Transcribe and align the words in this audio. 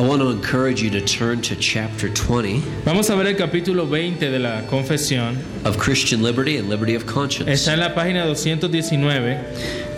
I 0.00 0.02
want 0.02 0.22
to 0.22 0.30
encourage 0.30 0.80
you 0.82 0.88
to 0.92 1.02
turn 1.02 1.42
to 1.42 1.54
chapter 1.56 2.08
20 2.08 2.62
Vamos 2.86 3.10
a 3.10 3.16
ver 3.16 3.26
el 3.26 3.36
capítulo 3.36 3.86
20 3.86 4.30
de 4.30 4.38
la 4.38 4.62
confesión. 4.62 5.36
of 5.66 5.76
Christian 5.76 6.22
liberty 6.22 6.56
and 6.56 6.70
liberty 6.70 6.94
of 6.94 7.04
conscience. 7.04 7.50
Está 7.52 7.74
en 7.74 7.80
la 7.80 7.94
página 7.94 8.24
219, 8.24 9.38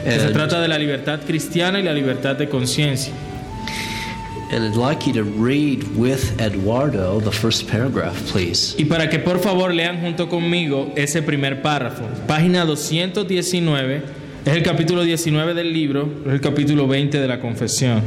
que 0.02 0.10
se 0.10 0.24
And- 0.26 0.32
trata 0.32 0.60
de 0.60 0.66
la 0.66 0.76
libertad 0.76 1.20
cristiana 1.24 1.78
y 1.78 1.84
la 1.84 1.92
libertad 1.92 2.34
de 2.36 2.48
conciencia. 2.48 3.12
And 4.50 4.64
I'd 4.64 4.74
like 4.76 5.06
you 5.06 5.12
to 5.12 5.22
read 5.22 5.84
with 5.96 6.40
Eduardo 6.40 7.20
the 7.20 7.30
first 7.30 7.68
paragraph, 7.70 8.16
please. 8.32 8.74
Y 8.76 8.86
para 8.86 9.08
que 9.08 9.20
por 9.20 9.38
favor 9.38 9.72
lean 9.72 10.00
junto 10.00 10.28
conmigo 10.28 10.92
ese 10.96 11.22
primer 11.22 11.62
párrafo. 11.62 12.02
Página 12.26 12.64
219, 12.66 14.02
es 14.44 14.52
el 14.52 14.64
capítulo 14.64 15.04
19 15.04 15.54
del 15.54 15.72
libro, 15.72 16.08
es 16.26 16.32
el 16.32 16.40
capítulo 16.40 16.88
20 16.88 17.20
de 17.20 17.28
la 17.28 17.38
confesión. 17.38 18.02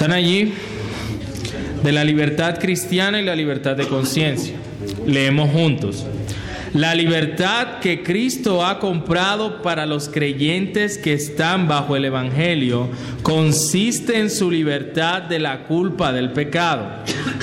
Están 0.00 0.16
allí 0.16 0.54
de 1.82 1.92
la 1.92 2.04
libertad 2.04 2.58
cristiana 2.58 3.20
y 3.20 3.22
la 3.22 3.36
libertad 3.36 3.76
de 3.76 3.86
conciencia. 3.86 4.54
Leemos 5.06 5.50
juntos. 5.50 6.06
La 6.72 6.94
libertad 6.94 7.80
que 7.80 8.02
Cristo 8.02 8.64
ha 8.64 8.78
comprado 8.78 9.60
para 9.60 9.84
los 9.84 10.08
creyentes 10.08 10.96
que 10.96 11.12
están 11.12 11.68
bajo 11.68 11.96
el 11.96 12.06
Evangelio 12.06 12.88
consiste 13.22 14.18
en 14.18 14.30
su 14.30 14.50
libertad 14.50 15.20
de 15.20 15.38
la 15.38 15.64
culpa 15.64 16.14
del 16.14 16.30
pecado, 16.30 16.88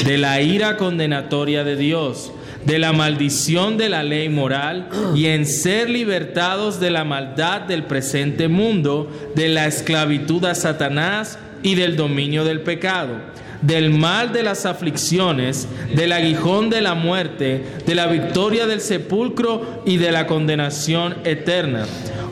de 0.03 0.17
la 0.17 0.41
ira 0.41 0.77
condenatoria 0.77 1.63
de 1.63 1.75
Dios, 1.75 2.31
de 2.65 2.79
la 2.79 2.91
maldición 2.91 3.77
de 3.77 3.89
la 3.89 4.01
ley 4.01 4.29
moral 4.29 4.89
y 5.13 5.27
en 5.27 5.45
ser 5.45 5.91
libertados 5.91 6.79
de 6.79 6.89
la 6.89 7.03
maldad 7.03 7.61
del 7.61 7.83
presente 7.83 8.47
mundo, 8.47 9.11
de 9.35 9.47
la 9.47 9.67
esclavitud 9.67 10.43
a 10.45 10.55
Satanás 10.55 11.37
y 11.63 11.75
del 11.75 11.95
dominio 11.95 12.43
del 12.43 12.61
pecado 12.61 13.37
del 13.61 13.89
mal 13.89 14.33
de 14.33 14.43
las 14.43 14.65
aflicciones, 14.65 15.67
del 15.95 16.11
aguijón 16.11 16.69
de 16.69 16.81
la 16.81 16.93
muerte, 16.93 17.63
de 17.85 17.95
la 17.95 18.07
victoria 18.07 18.67
del 18.67 18.81
sepulcro 18.81 19.83
y 19.85 19.97
de 19.97 20.11
la 20.11 20.27
condenación 20.27 21.15
eterna, 21.23 21.85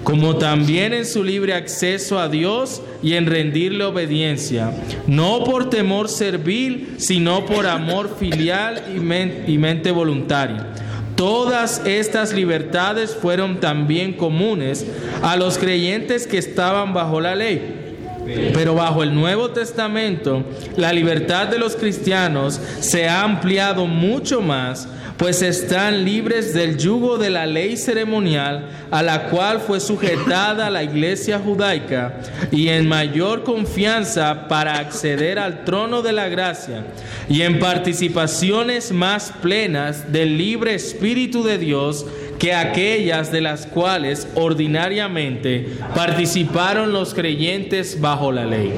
como 0.04 0.38
también 0.38 0.94
en 0.94 1.06
su 1.06 1.24
libre 1.24 1.54
acceso 1.54 2.20
a 2.20 2.30
Dios 2.30 2.82
y 3.02 3.14
en 3.14 3.26
rendirle 3.26 3.84
obediencia, 3.84 4.72
no 5.08 5.44
por 5.44 5.70
temor 5.70 6.10
servil, 6.10 6.96
sino 6.98 7.46
por 7.46 7.66
amor 7.66 8.16
filial 8.20 8.84
y, 8.94 9.52
y 9.52 9.58
mente 9.58 9.92
voluntaria. 9.92 10.68
Todas 11.16 11.82
estas 11.86 12.34
libertades 12.34 13.16
fueron 13.16 13.62
también 13.62 14.14
comunes 14.14 14.86
a 15.24 15.38
los 15.38 15.58
creyentes 15.58 16.28
que 16.28 16.38
estaban 16.38 16.94
bajo 16.94 17.22
la 17.22 17.36
ley. 17.36 17.85
Pero 18.26 18.76
bajo 18.76 19.04
el 19.04 19.14
Nuevo 19.14 19.50
Testamento, 19.52 20.44
la 20.78 20.92
libertad 20.92 21.48
de 21.48 21.60
los 21.60 21.76
cristianos 21.76 22.60
se 22.80 23.08
ha 23.08 23.24
ampliado 23.24 23.86
mucho 23.86 24.42
más, 24.42 24.88
pues 25.18 25.42
están 25.42 26.04
libres 26.04 26.54
del 26.54 26.78
yugo 26.78 27.18
de 27.18 27.30
la 27.30 27.46
ley 27.46 27.78
ceremonial 27.78 28.70
a 28.92 29.02
la 29.02 29.30
cual 29.30 29.60
fue 29.60 29.80
sujetada 29.80 30.70
la 30.70 30.84
iglesia 30.84 31.40
judaica 31.40 32.20
y 32.52 32.68
en 32.68 32.88
mayor 32.88 33.44
confianza 33.44 34.48
para 34.48 34.78
acceder 34.78 35.40
al 35.40 35.64
trono 35.64 36.02
de 36.02 36.12
la 36.12 36.28
gracia 36.28 36.86
y 37.30 37.44
en 37.44 37.60
participaciones 37.60 38.92
más 38.92 39.32
plenas 39.42 40.12
del 40.12 40.38
libre 40.38 40.74
Espíritu 40.74 41.44
de 41.44 41.58
Dios 41.58 42.06
que 42.40 42.54
aquellas 42.54 43.32
de 43.32 43.42
las 43.42 43.66
cuales 43.66 44.28
ordinariamente 44.36 45.78
participaron 45.94 46.92
los 46.92 47.14
creyentes 47.14 48.00
bajo 48.00 48.32
la 48.32 48.46
ley. 48.46 48.74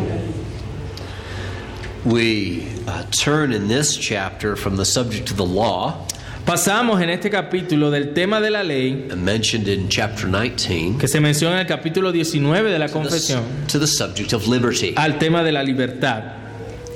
We 2.06 2.68
uh, 2.88 3.04
turn 3.12 3.52
in 3.52 3.68
this 3.68 3.98
chapter 3.98 4.56
from 4.56 4.78
the 4.78 4.86
subject 4.86 5.30
of 5.32 5.38
the 5.38 5.46
law, 5.46 6.08
Pasamos 6.48 7.02
en 7.02 7.10
este 7.10 7.30
capítulo 7.30 7.92
del 7.92 8.14
tema 8.14 8.40
de 8.40 8.50
la 8.50 8.64
ley, 8.64 9.10
mentioned 9.18 9.68
in 9.68 9.90
chapter 9.90 10.30
19, 10.30 10.98
que 10.98 11.10
se 11.10 11.20
menciona 11.20 11.56
en 11.56 11.60
el 11.60 11.68
capítulo 11.68 12.14
19 12.14 12.72
de 12.72 12.80
la 12.80 12.88
to 12.88 12.94
the, 12.94 13.00
confesión, 13.00 13.44
to 13.68 13.78
the 13.78 13.86
subject 13.86 14.32
of 14.32 14.48
liberty. 14.48 14.94
al 14.96 15.20
tema 15.20 15.44
de 15.44 15.52
la 15.52 15.62
libertad. 15.62 16.47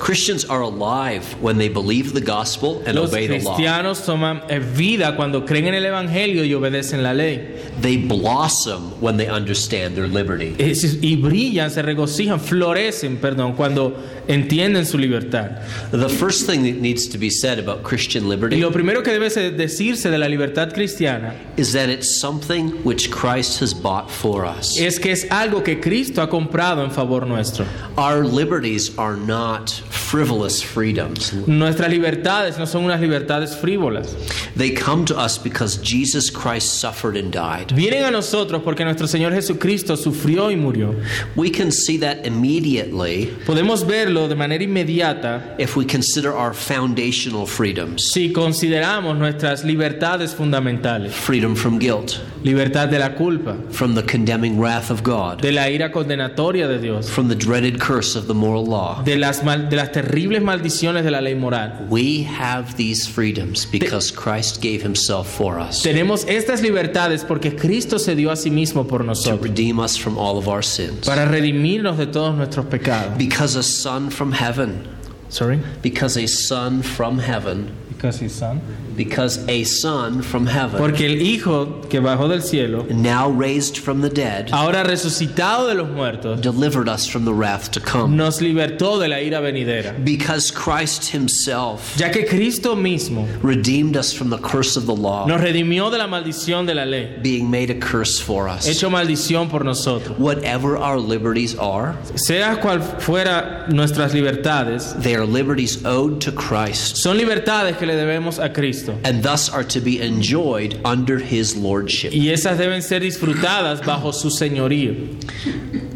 Christians 0.02 0.46
are 0.46 0.62
alive 0.62 1.36
when 1.42 1.60
they 1.60 1.70
believe 1.70 2.14
the 2.14 2.22
gospel 2.22 2.82
and 2.88 2.96
Los 2.96 3.12
obey 3.12 3.28
the 3.28 3.40
law. 3.40 3.54
cristianos 3.56 4.04
toman 4.04 4.42
vida 4.76 5.16
cuando 5.16 5.46
creen 5.46 5.68
en 5.68 5.76
el 5.76 5.86
Evangelio 5.86 6.44
y 6.44 6.54
obedecen 6.56 7.04
la 7.04 7.14
ley. 7.14 7.60
They 7.80 7.98
blossom 7.98 9.00
when 9.00 9.18
they 9.18 9.28
understand 9.30 9.96
their 9.96 10.08
liberty. 10.08 10.56
Es- 10.58 10.98
Y 11.04 11.18
brillan, 11.18 11.70
se 11.70 11.84
regocijan, 11.84 12.40
florecen, 12.40 13.18
perdón, 13.18 13.54
cuando 13.56 13.96
entienden 14.28 14.88
su 14.88 14.98
libertad. 14.98 15.62
The 15.92 16.10
first 16.10 16.48
thing 16.48 16.64
that 16.64 16.82
needs 16.82 17.08
to 17.10 17.20
be 17.20 17.30
said 17.30 17.60
about 17.60 17.84
Christian 17.84 18.26
Y 18.26 18.30
liberty 18.30 18.58
lo 18.60 18.72
primero 18.72 19.04
que 19.04 19.12
debe 19.14 19.30
se- 19.30 19.52
decirse 19.52 20.10
de 20.10 20.18
la 20.18 20.28
libertad 20.28 20.74
cristiana 20.74 21.36
is 21.58 21.74
that 21.74 21.90
it's 21.90 22.08
something 22.10 22.72
which 22.84 23.12
Christ 23.12 23.60
has 23.62 23.72
bought 23.74 24.10
for 24.10 24.46
us. 24.46 24.80
es 24.80 24.98
que 25.00 25.12
es 25.12 25.28
algo 25.30 25.64
que 25.64 25.80
Cristo 25.80 26.24
ha 26.24 26.28
comprado 26.30 26.84
en 26.84 26.90
favor 26.90 27.28
nuestro. 27.28 27.66
Our 27.98 28.26
liberties 28.26 28.92
are 28.98 29.16
not 29.16 29.70
frivolous 29.92 30.62
freedoms. 30.64 31.34
Nuestras 31.48 31.90
libertades 31.90 32.58
no 32.58 32.66
son 32.66 32.84
unas 32.86 33.00
libertades 33.02 33.56
frívolas. 33.56 34.16
They 34.56 34.72
come 34.72 35.06
to 35.06 35.18
us 35.18 35.38
because 35.38 35.78
Jesus 35.78 36.30
Christ 36.30 36.80
suffered 36.80 37.16
and 37.18 37.32
died. 37.32 37.70
Vienen 37.76 38.04
a 38.06 38.12
nosotros 38.12 38.62
porque 38.64 38.84
nuestro 38.84 39.08
Señor 39.08 39.34
Jesucristo 39.34 39.96
sufrió 39.96 40.52
y 40.52 40.56
murió. 40.56 40.96
We 41.36 41.50
can 41.50 41.72
see 41.72 41.98
that 42.00 42.26
immediately 42.26 43.34
Podemos 43.46 43.86
verlo 43.86 44.28
de 44.28 44.36
manera 44.36 44.64
inmediata 44.64 45.56
if 45.58 45.76
we 45.76 45.86
consider 45.86 46.32
our 46.34 46.54
foundational 46.54 47.46
freedoms 47.46 48.12
si 48.12 48.32
consideramos 48.32 49.18
nuestras 49.18 49.64
libertades 49.64 50.34
fundamentales. 50.36 51.12
freedom 51.14 51.56
from 51.56 51.80
guilt, 51.80 52.20
Libertad 52.44 52.90
de 52.90 52.98
la 53.00 53.10
culpa, 53.16 53.56
from 53.72 53.94
the 53.96 54.04
condemning 54.04 54.60
wrath 54.60 54.90
of 54.90 55.04
God, 55.04 55.42
de 55.42 55.52
la 55.52 55.68
ira 55.70 55.92
condenatoria 55.92 56.68
de 56.68 56.80
Dios, 56.80 57.10
from 57.10 57.28
the 57.28 57.36
dreaded 57.36 57.80
curse 57.80 58.16
of 58.16 58.28
the 58.28 58.34
moral 58.34 58.66
law. 58.66 59.02
de 59.04 59.16
las, 59.16 59.44
mal- 59.44 59.70
de 59.70 59.76
las 59.82 59.92
terribles 59.92 60.42
maldiciones 60.42 61.04
de 61.04 61.12
la 61.12 61.22
ley 61.22 61.36
moral. 61.36 61.88
We 61.90 62.24
have 62.24 62.76
these 62.76 63.08
freedoms 63.08 63.66
because 63.66 64.12
Christ 64.12 64.62
gave 64.62 64.82
himself 64.84 65.28
for 65.28 65.60
us 65.60 65.82
Tenemos 65.84 66.26
estas 66.28 66.62
libertades 66.62 67.24
porque 67.24 67.56
Cristo 67.56 67.98
se 67.98 68.16
dio 68.16 68.32
a 68.32 68.36
sí 68.36 68.52
mismo 68.52 68.88
por 68.88 69.00
to 69.02 69.08
nosotros, 69.08 69.42
redeem 69.42 69.80
us 69.80 69.98
from 69.98 70.18
all 70.18 70.38
of 70.38 70.48
our 70.48 70.64
sins. 70.64 71.06
para 71.08 71.26
redimirnos 71.26 71.98
de 71.98 72.06
todos 72.08 72.36
nuestros 72.36 72.66
pecados. 72.68 73.18
Because 73.18 73.56
a 73.58 73.64
son 73.64 74.10
from 74.12 74.32
heaven, 74.34 74.84
Sorry? 75.30 75.60
because 75.82 76.18
a 76.18 76.28
son 76.28 76.82
from 76.84 77.18
heaven, 77.20 77.72
Because 78.02 78.20
his 78.20 78.34
son. 78.34 78.60
because 78.98 79.48
a 79.48 79.64
son 79.64 80.24
from 80.24 80.48
heaven, 80.48 80.80
Porque 80.80 81.02
el 81.02 81.22
Hijo 81.22 81.82
que 81.88 82.00
bajó 82.02 82.28
del 82.28 82.42
cielo, 82.42 82.84
now 82.90 83.30
raised 83.30 83.78
from 83.78 84.02
the 84.02 84.10
dead, 84.10 84.50
ahora 84.52 84.84
resucitado 84.84 85.68
de 85.68 85.76
los 85.76 85.88
muertos, 85.88 86.42
delivered 86.42 86.90
us 86.90 87.06
from 87.06 87.26
the 87.26 87.32
wrath 87.34 87.70
to 87.70 87.80
come. 87.80 88.16
nos 88.18 88.40
libertó 88.42 89.00
de 89.00 89.08
la 89.08 89.18
ira 89.18 89.40
venidera. 89.40 89.94
Because 90.04 90.50
Christ 90.50 91.12
himself 91.12 91.96
Ya 91.96 92.10
que 92.12 92.26
Cristo 92.26 92.76
mismo 92.76 93.28
redeemed 93.44 93.96
us 93.96 94.12
from 94.12 94.32
the 94.32 94.40
curse 94.40 94.76
of 94.76 94.88
the 94.88 94.96
law, 94.96 95.28
nos 95.28 95.40
redimió 95.40 95.92
de 95.92 96.00
la 96.00 96.08
maldición 96.08 96.66
de 96.66 96.74
la 96.74 96.86
ley, 96.86 97.20
being 97.22 97.52
made 97.52 97.70
a 97.70 97.80
curse 97.80 98.20
for 98.20 98.48
us. 98.50 98.68
hecho 98.68 98.90
maldición 98.90 99.48
por 99.48 99.64
nosotros. 99.64 100.18
Whatever 100.18 100.76
our 100.76 100.98
liberties 100.98 101.56
are, 101.60 101.96
Sea 102.16 102.58
cual 102.60 102.82
fuera 102.82 103.68
nuestras 103.70 104.14
libertades, 104.16 104.96
they 105.04 105.14
are 105.14 105.26
liberties 105.26 105.86
owed 105.86 106.20
to 106.22 106.32
Christ 106.32 106.98
son 106.98 107.18
libertades 107.18 107.78
que 107.78 107.91
le 107.92 107.98
debemos 107.98 108.44
a 108.44 108.50
Cristo. 108.50 108.98
and 109.04 109.22
thus 109.24 109.50
are 109.50 109.64
to 109.64 109.80
be 109.80 110.00
enjoyed 110.02 110.80
under 110.86 111.18
his 111.20 111.56
lordship. 111.56 112.12
Y 112.14 112.30
esas 112.32 112.58
deben 112.58 112.82
ser 112.82 113.00
disfrutadas 113.02 113.82
bajo 113.84 114.12
su 114.14 114.30
señorío. 114.30 115.18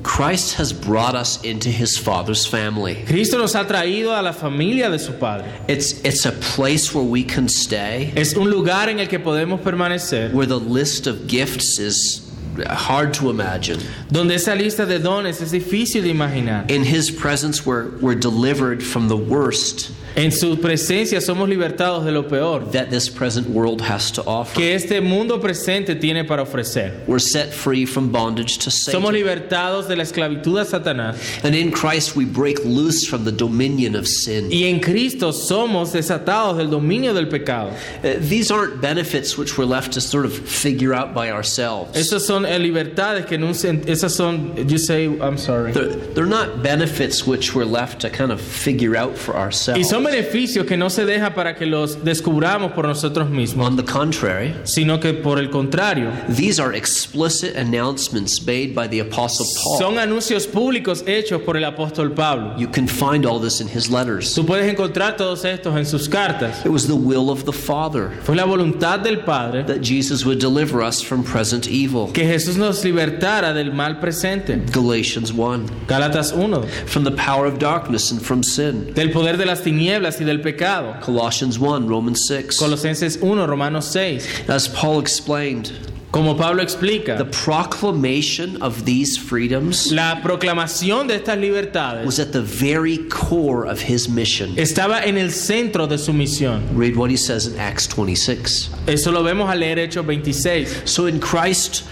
Christ 0.03 0.56
has 0.56 0.72
brought 0.72 1.16
us 1.16 1.44
into 1.44 1.69
his 1.69 1.97
Father's 1.97 2.45
family. 2.45 3.03
Cristo 3.07 3.38
nos 3.38 3.53
ha 3.53 3.63
traído 3.65 4.18
a 4.18 4.21
la 4.21 4.33
familia 4.33 4.89
de 4.89 5.00
su 5.00 5.13
Padre. 5.13 5.45
It's, 5.68 6.03
it's 6.06 6.25
a 6.25 6.31
place 6.31 6.94
where 6.94 7.03
we 7.03 7.24
can 7.24 7.47
stay, 7.50 8.13
Es 8.15 8.36
un 8.36 8.50
lugar 8.50 8.89
en 8.89 9.00
el 9.00 9.07
que 9.07 9.19
podemos 9.19 9.62
permanecer, 9.62 10.31
where 10.33 10.45
the 10.45 10.59
list 10.59 11.07
of 11.07 11.27
gifts 11.27 11.80
is 11.80 12.21
hard 12.68 13.13
to 13.15 13.30
imagine. 13.30 13.80
donde 14.12 14.31
esa 14.36 14.51
lista 14.56 14.86
de 14.86 15.00
dones 15.00 15.42
es 15.42 15.51
difícil 15.51 16.03
de 16.03 16.09
imaginar. 16.13 16.69
In 16.69 16.83
his 16.83 17.09
presence, 17.09 17.65
we're, 17.65 17.89
we're 18.00 18.15
delivered 18.15 18.83
from 18.83 19.07
the 19.07 19.18
worst 19.18 19.92
En 20.15 20.31
su 20.31 20.57
presencia 20.62 21.19
somos 21.19 21.50
libertados 21.50 22.06
de 22.06 22.12
lo 22.13 22.25
peor 22.25 22.71
that 22.71 22.89
this 22.89 23.09
present 23.09 23.50
world 23.50 23.81
has 23.81 24.09
to 24.12 24.21
offer. 24.25 24.56
que 24.56 24.73
este 24.73 25.01
mundo 25.01 25.41
presente 25.41 25.94
tiene 25.95 26.23
para 26.23 26.41
ofrecer. 26.44 26.94
We're 27.06 27.19
set 27.19 27.53
free 27.53 27.85
from 27.85 28.12
bondage 28.13 28.59
to 28.59 28.69
Somos 28.71 29.12
Satan. 29.12 29.13
libertados 29.13 29.88
de 29.89 29.95
la 29.97 30.03
esclavitud 30.03 30.57
a 30.57 30.63
Satanás 30.63 31.17
And 31.44 31.53
in 31.53 31.69
Christ 31.69 32.15
we 32.15 32.23
break 32.23 32.63
loose 32.63 33.06
from 33.06 33.25
the 33.25 33.31
dominion 33.31 33.94
of 33.95 34.07
sin. 34.07 34.50
y 34.50 34.63
en 34.63 34.79
Cristo 34.79 35.31
somos 35.33 35.91
desatados 35.91 36.57
del 36.57 36.69
dominio 36.69 37.13
del 37.13 37.27
pecado. 37.27 37.71
Uh, 38.01 38.13
these 38.19 38.51
aren't 38.51 38.79
benefits 38.79 39.38
which 39.38 39.57
we're 39.57 39.65
left 39.65 39.91
to 39.91 40.00
sort 40.00 40.25
of 40.25 40.31
figure 40.33 40.94
out 40.94 41.13
by 41.13 41.29
ourselves. 41.29 41.91
Esas 41.97 42.25
son 42.25 42.45
eh, 42.45 42.57
libertades 42.57 43.25
que 43.25 43.35
en 43.35 43.44
un 43.44 43.53
esas 43.53 44.11
son 44.15 44.53
you 44.69 44.77
say 44.77 45.07
I'm 45.07 45.38
sorry. 45.38 45.73
They're, 45.73 45.94
they're 46.13 46.25
not 46.25 46.63
benefits 46.63 47.27
which 47.27 47.53
we're 47.53 47.65
left 47.65 48.00
to 48.01 48.09
kind 48.09 48.31
of 48.31 48.39
figure 48.39 48.95
out 48.95 49.18
for 49.18 49.35
ourselves. 49.35 50.05
Son 50.06 50.12
beneficios 50.12 50.66
que 50.66 50.78
no 50.78 50.90
se 50.90 51.06
deja 51.06 51.34
para 51.34 51.56
que 51.56 51.66
los 51.66 52.04
descubramos 52.04 52.72
por 52.74 52.88
nosotros 52.88 53.30
mismos, 53.30 53.68
On 53.68 53.75
the 53.75 53.84
contrary, 53.84 54.54
sino 54.63 55.00
que 55.00 55.13
por 55.13 55.40
el 55.40 55.50
contrario, 55.50 56.12
these 56.36 56.60
are 56.62 56.75
explicit 56.75 57.56
announcements 57.56 58.46
made 58.46 58.74
by 58.75 58.88
the 58.88 59.00
Apostle 59.00 59.46
son 59.46 59.96
Paul. 59.96 60.00
anuncios 60.00 60.48
públicos 60.48 61.04
hechos 61.07 61.42
por 61.42 61.57
el 61.57 61.63
apóstol 61.66 62.13
Pablo. 62.13 62.56
You 62.57 62.68
can 62.68 62.88
find 62.88 63.25
all 63.25 63.40
this 63.40 63.60
in 63.62 63.68
his 63.68 63.90
letters. 63.90 64.34
Tú 64.36 64.46
puedes 64.46 64.72
encontrar 64.72 65.18
todos 65.18 65.44
estos 65.46 65.75
en 65.75 65.86
sus 65.86 66.07
cartas. 66.07 66.66
It 66.66 66.72
was 66.72 66.88
the 66.88 66.96
will 66.96 67.30
of 67.30 67.46
the 67.46 67.54
Father 67.54 68.12
Fue 68.24 68.36
la 68.36 68.46
voluntad 68.46 69.00
del 69.00 69.19
Padre 69.19 69.63
that 69.63 69.81
Jesus 69.81 70.25
would 70.25 70.40
deliver 70.40 70.81
us 70.81 71.02
from 71.02 71.24
present 71.24 71.68
evil. 71.68 72.12
que 72.13 72.24
Jesús 72.25 72.57
nos 72.57 72.84
libertara 72.84 73.54
del 73.54 73.72
mal 73.74 74.00
presente. 74.00 74.57
Galatians 74.72 75.31
1. 75.34 75.66
Gálatas 75.88 76.34
1, 76.34 76.63
From 76.86 77.04
the 77.04 77.12
power 77.12 77.46
of 77.46 77.60
darkness 77.60 78.12
and 78.12 78.22
from 78.22 78.44
sin. 78.44 78.94
del 78.94 79.12
poder 79.12 79.38
de 79.38 79.46
las 79.46 79.62
tinieblas 79.62 79.94
y 80.21 80.25
del 80.25 80.42
pecado. 80.42 81.00
Colossians 81.01 81.57
1, 81.57 81.88
Romans 81.88 82.25
6. 82.27 82.57
Colosenses 82.57 83.18
1, 83.21 83.47
Romanos 83.47 83.86
6. 83.92 84.50
As 84.50 84.68
Paul 84.68 85.00
explained, 85.00 85.71
Como 86.12 86.33
Pablo 86.38 86.57
the 86.57 86.63
explica, 86.63 87.25
proclamation 87.30 88.62
of 88.62 88.86
these 88.86 89.18
freedoms 89.18 89.92
la 89.92 90.21
proclamación 90.24 91.07
de 91.07 91.15
estas 91.15 91.38
libertades 91.38 92.06
was 92.06 92.19
at 92.19 92.31
the 92.31 92.42
very 92.42 93.00
core 93.09 93.65
of 93.65 93.81
his 93.81 94.07
mission. 94.07 94.56
estaba 94.57 95.03
en 95.06 95.18
el 95.18 95.31
centro 95.31 95.88
de 95.88 95.97
su 95.97 96.13
misión. 96.13 96.62
Read 96.74 96.95
what 96.95 97.09
he 97.09 97.18
says 97.18 97.47
in 97.47 97.59
Acts 97.59 97.86
26. 97.88 98.69
Eso 98.88 99.12
lo 99.12 99.24
vemos 99.24 99.50
al 99.50 99.59
leer 99.59 99.77
Hechos 99.77 100.06
26. 100.06 100.83
So 100.89 101.07
in 101.07 101.19
Christ, 101.19 101.83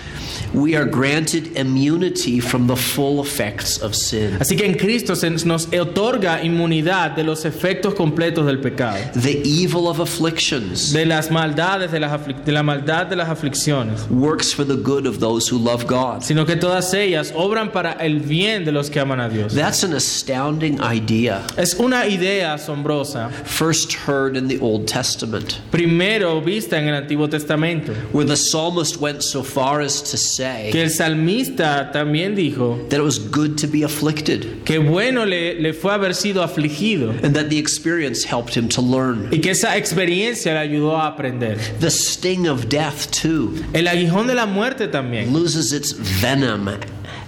we 0.53 0.75
are 0.75 0.85
granted 0.85 1.55
immunity 1.57 2.39
from 2.39 2.67
the 2.67 2.75
full 2.75 3.21
effects 3.21 3.81
of 3.81 3.95
sin. 3.95 4.37
Así 4.39 4.55
que 4.55 4.65
en 4.65 4.75
Cristo 4.75 5.15
se 5.15 5.29
nos 5.29 5.67
otorga 5.67 6.43
inmunidad 6.43 7.15
de 7.15 7.23
los 7.23 7.45
efectos 7.45 7.93
completos 7.95 8.45
del 8.45 8.59
pecado, 8.59 8.97
The 9.13 9.41
evil 9.45 9.87
of 9.87 9.99
afflictions 9.99 10.91
de 10.93 11.05
las 11.05 11.29
maldades, 11.31 11.91
de, 11.91 11.99
las 11.99 12.11
de 12.45 12.51
la 12.51 12.63
maldad 12.63 13.07
de 13.07 13.15
las 13.15 13.29
aflicciones, 13.29 14.07
works 14.09 14.53
for 14.53 14.65
the 14.65 14.75
good 14.75 15.05
of 15.05 15.19
those 15.19 15.47
who 15.51 15.57
love 15.57 15.85
God. 15.87 16.21
sino 16.23 16.45
que 16.45 16.55
todas 16.55 16.93
ellas 16.93 17.31
obran 17.35 17.71
para 17.71 17.93
el 17.99 18.19
bien 18.19 18.65
de 18.65 18.71
los 18.71 18.89
que 18.89 18.99
aman 18.99 19.19
a 19.19 19.29
Dios. 19.29 19.53
That's 19.53 19.83
an 19.83 19.93
astounding 19.93 20.79
idea, 20.81 21.41
Es 21.57 21.75
una 21.79 22.05
idea 22.07 22.53
asombrosa, 22.53 23.29
first 23.45 23.93
heard 23.93 24.35
in 24.37 24.47
the 24.47 24.59
Old 24.59 24.87
Testament, 24.87 25.59
primero 25.71 26.41
vista 26.41 26.77
en 26.77 26.87
el 26.87 26.95
Antiguo 27.01 27.29
Testamento, 27.29 27.93
where 28.11 28.25
the 28.25 28.35
psalmist 28.37 28.97
went 28.99 29.21
so 29.23 29.43
far 29.43 29.81
as 29.81 30.01
to 30.11 30.17
que 30.23 30.71
say 30.71 30.81
el 30.81 30.89
salmista 30.89 31.91
también 31.91 32.35
dijo 32.35 32.79
that 32.89 32.97
it 32.97 33.03
was 33.03 33.19
good 33.19 33.55
to 33.57 33.67
be 33.67 33.83
afflicted, 33.83 34.63
que 34.63 34.77
bueno 34.79 35.25
le, 35.25 35.59
le 35.59 35.73
fue 35.73 35.93
haber 35.93 36.13
sido 36.15 36.43
afligido 36.43 37.11
and 37.23 37.35
that 37.35 37.49
the 37.49 37.57
experience 37.57 38.25
helped 38.25 38.55
him 38.55 38.67
to 38.67 38.81
learn. 38.81 39.29
y 39.31 39.39
que 39.39 39.51
esa 39.51 39.77
experiencia 39.77 40.53
le 40.53 40.59
ayudó 40.59 40.97
a 40.97 41.07
aprender. 41.07 41.57
The 41.79 41.89
sting 41.91 42.47
of 42.47 42.67
death, 42.69 43.09
too, 43.11 43.53
El 43.73 43.87
aguijón 43.87 44.27
de 44.27 44.35
la 44.35 44.45
muerte 44.45 44.87
también 44.87 45.33
loses 45.33 45.71
its 45.71 45.95
venom 46.21 46.69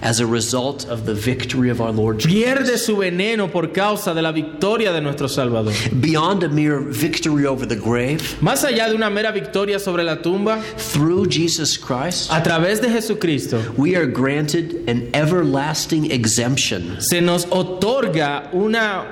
as 0.02 0.20
a 0.20 0.26
result 0.26 0.84
of 0.86 1.06
the 1.06 1.14
victory 1.14 1.70
of 1.70 1.80
our 1.80 1.92
Lord 1.92 2.18
Jesus. 2.20 2.32
pierde 2.32 2.78
su 2.78 2.96
veneno 2.96 3.50
por 3.50 3.68
causa 3.68 4.14
de 4.14 4.22
la 4.22 4.32
victoria 4.32 4.92
de 4.92 5.00
nuestro 5.00 5.26
Salvador. 5.26 5.72
Beyond 6.00 6.42
a 6.44 6.48
mere 6.48 6.80
victory 6.80 7.46
over 7.46 7.66
the 7.66 7.76
grave, 7.76 8.20
Más 8.40 8.64
allá 8.64 8.88
de 8.88 8.94
una 8.94 9.10
mera 9.10 9.32
victoria 9.32 9.78
sobre 9.78 10.02
la 10.02 10.16
tumba, 10.16 10.62
through 10.76 11.26
Jesus 11.28 11.76
Christ, 11.76 12.30
a 12.30 12.42
través 12.42 12.80
de 12.80 12.88
Jesucristo 12.88 13.60
we 13.76 13.94
are 13.96 14.06
granted 14.06 14.88
an 14.88 15.10
everlasting 15.14 16.10
exemption 16.10 17.00
se 17.00 17.20
nos 17.20 17.46
otorga 17.46 18.52
una... 18.52 19.04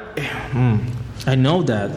Hmm, 0.53 0.77
I 1.27 1.35
know 1.35 1.63
that. 1.63 1.91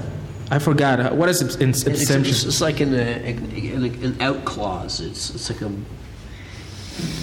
I 0.49 0.59
forgot. 0.59 1.13
What 1.13 1.29
is 1.29 1.41
it? 1.41 1.61
It's, 1.61 1.83
exemption? 1.83 2.47
it's 2.47 2.61
like 2.61 2.79
an, 2.79 2.93
an, 2.93 3.83
an 4.01 4.21
out 4.21 4.45
clause. 4.45 5.01
It's, 5.01 5.35
it's 5.35 5.49
like 5.49 5.61
a 5.61 5.71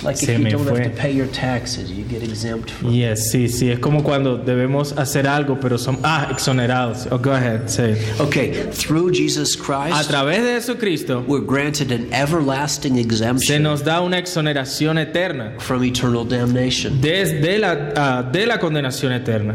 like 0.03 0.17
Se 0.17 0.33
if 0.35 0.39
you 0.39 0.45
me 0.45 0.51
don't 0.51 0.65
fue. 0.67 0.79
have 0.81 0.95
to 0.95 1.01
pay 1.01 1.13
your 1.13 1.27
taxes, 1.29 1.91
you 1.91 2.05
get 2.05 2.23
exempt 2.23 2.71
from. 2.71 2.91
Yes, 2.91 3.33
sí, 3.33 3.49
sí. 3.49 3.71
Es 3.71 3.79
como 3.79 4.03
cuando 4.03 4.37
debemos 4.39 4.93
hacer 4.97 5.27
algo, 5.27 5.59
pero 5.61 5.77
son 5.79 5.99
ah, 6.05 6.29
exonerados. 6.31 7.07
Oh, 7.11 7.19
go 7.19 7.33
ahead, 7.33 7.69
say. 7.69 7.93
it. 7.93 8.21
Okay, 8.21 8.53
through 8.73 9.11
Jesus 9.13 9.55
A 9.55 9.59
Christ, 9.63 10.11
través 10.11 10.43
de 10.43 10.55
Jesucristo 10.55 11.25
we're 11.27 11.41
granted 11.41 11.91
an 11.93 12.13
everlasting 12.13 12.95
se 12.95 13.01
exemption 13.01 13.63
nos 13.63 13.83
da 13.83 14.01
una 14.01 14.19
exoneración 14.19 14.99
eterna 14.99 15.59
from 15.61 15.83
eternal 15.85 16.25
damnation. 16.25 17.01
desde 17.01 17.59
la, 17.59 17.93
ah, 17.97 18.23
de 18.23 18.47
la 18.47 18.59
condenación 18.59 19.13
eterna. 19.13 19.55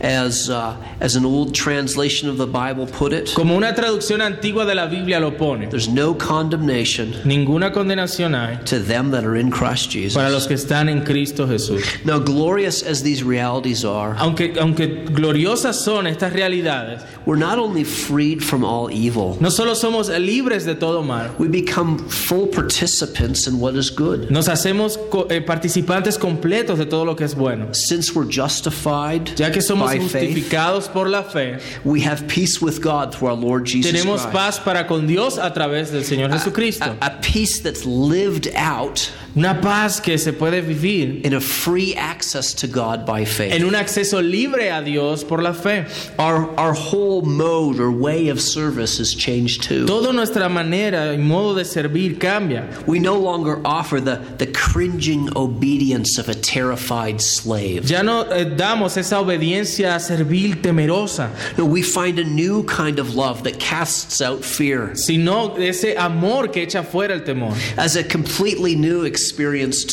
As 0.00 0.50
uh, 0.50 0.74
as 1.00 1.14
an 1.14 1.24
old 1.24 1.54
translation 1.54 2.28
of 2.28 2.36
the 2.36 2.46
Bible 2.46 2.86
put 2.86 3.12
it, 3.12 3.32
Como 3.34 3.54
una 3.56 3.72
traducción 3.72 4.20
antigua 4.20 4.64
de 4.66 4.74
la 4.74 4.86
Biblia 4.86 5.20
lo 5.20 5.30
pone, 5.30 5.68
there's 5.70 5.88
no 5.88 6.14
condemnation 6.14 7.14
ninguna 7.24 7.72
condenación 7.72 8.34
hay 8.34 8.56
to 8.64 8.78
them 8.80 9.10
that 9.12 9.24
are 9.24 9.36
in 9.36 9.50
Christ 9.52 9.90
Jesus. 9.90 10.14
para 10.14 10.30
los 10.30 10.46
que 10.46 10.54
están 10.54 10.88
en 10.88 11.02
Cristo 11.04 11.46
Jesús. 11.46 11.82
Now, 12.04 12.18
glorious 12.18 12.82
as 12.82 13.02
these 13.02 13.22
realities 13.22 13.84
are, 13.84 14.14
Aunque, 14.18 14.54
aunque 14.58 15.04
gloriosas 15.04 15.76
son 15.76 16.06
estas 16.06 16.32
realidades, 16.32 17.02
we're 17.26 17.38
not 17.38 17.58
only 17.58 17.84
freed 17.84 18.42
from 18.42 18.64
all 18.64 18.90
evil, 18.90 19.36
no 19.40 19.50
solo 19.50 19.74
somos 19.74 20.08
libres 20.08 20.64
de 20.64 20.74
todo 20.74 21.02
mal, 21.02 21.30
we 21.38 21.48
become 21.48 21.98
full 22.08 22.46
participants 22.46 23.46
in 23.46 23.58
what 23.60 23.74
is 23.76 23.90
good. 23.90 24.30
nos 24.30 24.48
hacemos 24.48 24.98
eh, 25.30 25.40
participantes 25.40 26.18
completos 26.18 26.78
de 26.78 26.86
todo 26.86 27.04
lo 27.04 27.14
que 27.14 27.24
es 27.24 27.34
bueno. 27.34 27.72
Since 27.74 28.14
we're 28.14 28.28
justified 28.28 29.36
Ya 29.36 29.50
que 29.50 29.60
somos 29.60 29.90
by 29.92 29.98
faith, 30.00 30.52
por 30.92 31.08
la 31.08 31.22
fe, 31.22 31.58
we 31.84 32.00
have 32.00 32.26
peace 32.28 32.60
with 32.60 32.80
God 32.80 33.14
through 33.14 33.28
our 33.28 33.36
Lord 33.36 33.66
Jesus 33.66 33.92
tenemos 33.92 34.22
Christ. 34.22 34.32
paz 34.32 34.58
para 34.58 34.86
con 34.86 35.06
Dios 35.06 35.38
a 35.38 35.52
través 35.52 35.90
del 35.90 36.04
Señor 36.04 36.30
Jesucristo. 36.30 36.96
A, 37.00 37.06
a 37.06 37.20
peace 37.20 37.60
that's 37.60 37.84
lived 37.84 38.48
out 38.54 39.10
Una 39.34 39.60
paz 39.62 39.98
que 39.98 40.18
se 40.18 40.32
puede 40.32 40.60
vivir 40.60 41.24
in 41.24 41.32
a 41.32 41.40
free 41.40 41.94
access 41.94 42.52
to 42.52 42.66
God 42.66 43.06
by 43.06 43.24
faith. 43.24 43.52
en 43.52 43.64
un 43.64 43.74
acceso 43.74 44.20
libre 44.20 44.70
a 44.70 44.82
Dios 44.82 45.24
por 45.24 45.40
la 45.40 45.54
fe. 45.54 45.86
Our, 46.18 46.50
our 46.60 46.74
whole 46.74 47.22
mode 47.22 47.80
or 47.80 47.90
way 47.90 48.28
of 48.28 48.42
service 48.42 49.00
is 49.00 49.14
changed 49.14 49.62
too. 49.62 49.86
Toda 49.86 50.12
nuestra 50.12 50.50
manera 50.50 51.14
y 51.14 51.16
modo 51.16 51.54
de 51.54 51.64
servir 51.64 52.18
cambia. 52.18 52.68
We 52.86 52.98
no 52.98 53.18
longer 53.18 53.60
offer 53.64 54.00
the, 54.00 54.16
the 54.36 54.48
cringing 54.48 55.30
obedience 55.34 56.18
of 56.18 56.28
a 56.28 56.34
terrified 56.34 57.22
slave. 57.22 57.88
Ya 57.88 58.02
no 58.02 58.24
eh, 58.24 58.44
damos 58.44 58.98
esa 58.98 59.16
obediencia 59.16 59.98
servil 59.98 60.56
temerosa, 60.60 61.30
No, 61.56 61.64
we 61.64 61.80
find 61.80 62.18
a 62.18 62.24
new 62.24 62.64
kind 62.64 62.98
of 62.98 63.14
love 63.14 63.44
that 63.44 63.58
casts 63.58 64.20
out 64.20 64.44
fear 64.44 64.94
sino 64.94 65.54
ese 65.56 65.96
amor 65.96 66.48
que 66.48 66.66
echa 66.66 66.84
fuera 66.84 67.12
el 67.12 67.20
temor, 67.20 67.56
as 67.78 67.96
a 67.96 68.04
completely 68.04 68.74
new 68.74 69.04
experience 69.04 69.21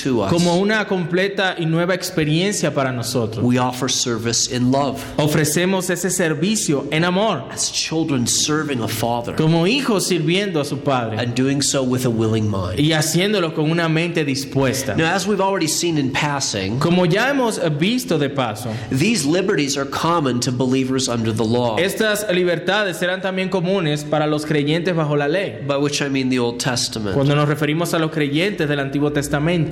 to 0.04 0.24
us. 0.24 0.32
como 0.32 0.58
una 0.58 0.86
completa 0.86 1.56
y 1.58 1.66
nueva 1.66 1.94
experiencia 1.94 2.74
para 2.74 2.92
nosotros. 2.92 3.44
We 3.44 3.60
offer 3.60 3.90
service 3.90 4.54
in 4.54 4.72
love 4.72 5.02
Ofrecemos 5.18 5.90
ese 5.90 6.10
servicio 6.10 6.86
en 6.92 7.04
amor, 7.04 7.44
as 7.52 7.72
children 7.72 8.28
serving 8.28 8.82
a 8.82 8.88
father 8.88 9.36
como 9.36 9.66
hijos 9.68 10.08
sirviendo 10.08 10.60
a 10.60 10.66
su 10.66 10.78
Padre 10.78 11.18
and 11.20 11.36
doing 11.36 11.62
so 11.62 11.84
with 11.84 12.06
a 12.06 12.10
willing 12.10 12.50
mind. 12.50 12.80
y 12.80 12.94
haciéndolo 12.94 13.54
con 13.54 13.70
una 13.70 13.88
mente 13.90 14.24
dispuesta. 14.26 14.96
Now, 14.96 15.14
as 15.14 15.28
we've 15.28 15.42
already 15.42 15.68
seen 15.68 15.98
in 15.98 16.12
passing, 16.12 16.80
Como 16.80 17.06
ya 17.06 17.30
hemos 17.30 17.60
visto 17.78 18.18
de 18.18 18.30
paso, 18.30 18.70
these 18.90 19.26
liberties 19.26 19.78
are 19.78 19.90
common 19.90 20.40
to 20.40 20.52
believers 20.52 21.08
under 21.08 21.32
the 21.36 21.44
law, 21.44 21.78
estas 21.78 22.26
libertades 22.32 22.98
serán 22.98 23.22
también 23.22 23.50
comunes 23.50 24.04
para 24.04 24.28
los 24.28 24.46
creyentes 24.46 24.96
bajo 24.96 25.16
la 25.16 25.28
ley, 25.28 25.60
by 25.68 25.78
which 25.78 26.02
I 26.02 26.10
mean 26.10 26.30
the 26.30 26.40
Old 26.40 26.60
Testament, 26.60 27.16
cuando 27.16 27.36
nos 27.36 27.48
referimos 27.48 27.94
a 27.94 28.00
los 28.00 28.12
creyentes 28.12 28.68
del 28.68 28.80
Antiguo 28.80 29.12
Testamento 29.12 29.19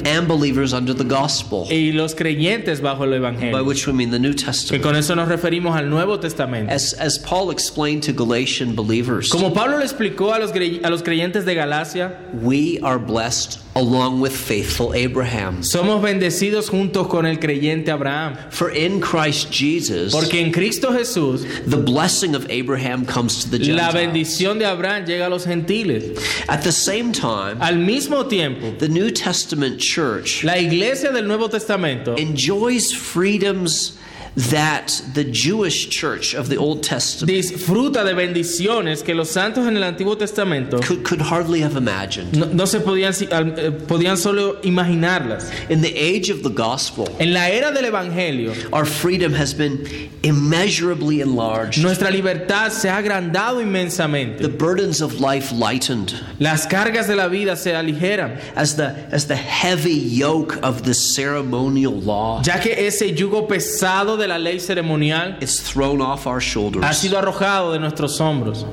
and 0.06 0.28
believers 0.28 0.74
under 0.74 0.94
the 0.94 1.04
gospel, 1.04 1.68
y 1.70 1.92
los 1.94 2.14
creyentes 2.14 2.82
bajo 2.82 3.04
el 3.04 3.12
by 3.12 3.18
Evangelio, 3.18 3.66
which 3.66 3.88
we 3.88 3.94
mean 3.94 4.12
the 4.12 4.20
New 4.20 4.34
que 4.34 4.46
Testament. 4.46 4.84
con 4.84 4.96
eso 4.96 5.16
nos 5.16 5.28
referimos 5.28 5.76
al 5.76 5.90
Nuevo 5.90 6.20
Testamento. 6.20 6.72
As, 6.74 6.94
as 6.94 7.18
Paul 7.18 7.52
explained 7.52 8.04
to 8.04 8.14
Galatian 8.14 8.76
believers, 8.76 9.30
Como 9.30 9.54
Pablo 9.54 9.78
le 9.78 9.86
explicó 9.86 10.34
a 10.34 10.40
los, 10.40 10.52
a 10.52 10.90
los 10.90 11.02
creyentes 11.04 11.46
de 11.46 11.56
Galacia, 11.56 12.18
we 12.42 12.80
are 12.84 12.98
blessed 12.98 13.60
along 13.78 14.20
with 14.20 14.32
faithful 14.36 14.94
Abraham. 14.94 15.62
Somos 15.62 16.02
bendecidos 16.02 16.70
juntos 16.70 17.08
con 17.08 17.26
el 17.26 17.38
creyente 17.38 17.90
Abraham. 17.90 18.36
For 18.50 18.72
in 18.72 19.00
Christ 19.00 19.52
Jesus, 19.52 20.14
Porque 20.14 20.36
en 20.42 20.52
Cristo 20.52 20.92
Jesús 20.92 21.46
the 21.66 21.78
blessing 21.78 22.34
of 22.36 22.50
Abraham 22.50 23.06
comes 23.06 23.44
to 23.44 23.50
the 23.52 23.60
la 23.74 23.92
Gentiles. 23.92 23.94
bendición 23.94 24.58
de 24.60 24.66
Abraham 24.66 25.06
llega 25.06 25.28
a 25.28 25.30
los 25.30 25.46
gentiles. 25.46 26.18
At 26.50 26.64
the 26.64 26.72
same 26.72 27.12
time, 27.12 27.58
Al 27.62 27.76
mismo 27.76 28.28
tiempo, 28.28 28.72
the 28.80 28.90
New 28.90 29.12
Testament 29.12 29.80
church 29.80 30.44
la 30.44 30.54
iglesia 30.58 31.12
del 31.12 31.28
Nuevo 31.28 31.48
Testamento 31.48 32.16
enjoys 32.16 32.92
freedoms 32.92 33.94
that 34.38 35.02
the 35.16 35.24
Jewish 35.24 35.90
church 35.90 36.36
of 36.36 36.48
the 36.48 36.58
Old 36.58 36.84
Testament 36.84 37.32
disfruta 37.32 38.04
de 38.06 38.14
bendiciones 38.14 39.04
que 39.04 39.16
los 39.16 39.32
santos 39.32 39.66
en 39.66 39.76
el 39.76 39.84
Antiguo 39.84 40.16
Testamento 40.16 40.80
could, 40.80 41.04
could 41.04 41.22
hardly 41.22 41.62
have 41.62 41.76
imagined. 41.76 42.38
no, 42.38 42.46
no 42.46 42.66
se 42.66 42.80
podían, 42.80 43.14
eh, 43.24 43.72
podían 43.88 44.16
solo 44.16 44.62
imaginarlas. 44.62 45.52
In 45.72 45.82
the 45.82 45.92
age 45.96 46.30
of 46.30 46.44
the 46.44 46.52
gospel, 46.52 47.08
En 47.20 47.34
la 47.34 47.48
era 47.48 47.72
del 47.72 47.86
Evangelio, 47.86 48.54
our 48.72 48.86
freedom 48.86 49.34
has 49.34 49.56
been 49.56 49.84
immeasurably 50.22 51.22
enlarged, 51.22 51.82
nuestra 51.82 52.12
libertad 52.12 52.72
se 52.72 52.90
ha 52.90 52.98
agrandado 52.98 53.60
inmensamente. 53.60 54.38
the 54.38 54.50
burdens 54.50 55.02
of 55.02 55.20
life 55.20 55.52
lightened, 55.52 56.14
Las 56.40 56.68
cargas 56.68 57.08
de 57.08 57.16
la 57.16 57.28
vida 57.28 57.56
se 57.56 57.72
aligeran, 57.72 58.40
as 58.56 58.76
the, 58.76 58.90
as 59.12 59.26
the 59.26 59.36
heavy 59.36 59.94
yoke 59.94 60.58
of 60.62 60.84
the 60.84 60.94
ceremonial 60.94 61.94
law 61.94 62.42
ya 62.44 62.60
que 62.60 62.72
ese 62.86 63.16
yugo 63.16 63.48
pesado 63.48 64.16
de 64.16 64.27
la 64.28 64.38
ley 64.38 64.60
ceremonial 64.60 65.36
is 65.42 65.60
thrown 65.62 66.02
off 66.02 66.28
our 66.28 66.36
ha 66.36 66.40
shoulders. 66.40 66.84
sido 66.98 67.18
arrojado 67.18 67.74
de 67.74 67.80
nuestros 67.80 68.20
hombros. 68.20 68.66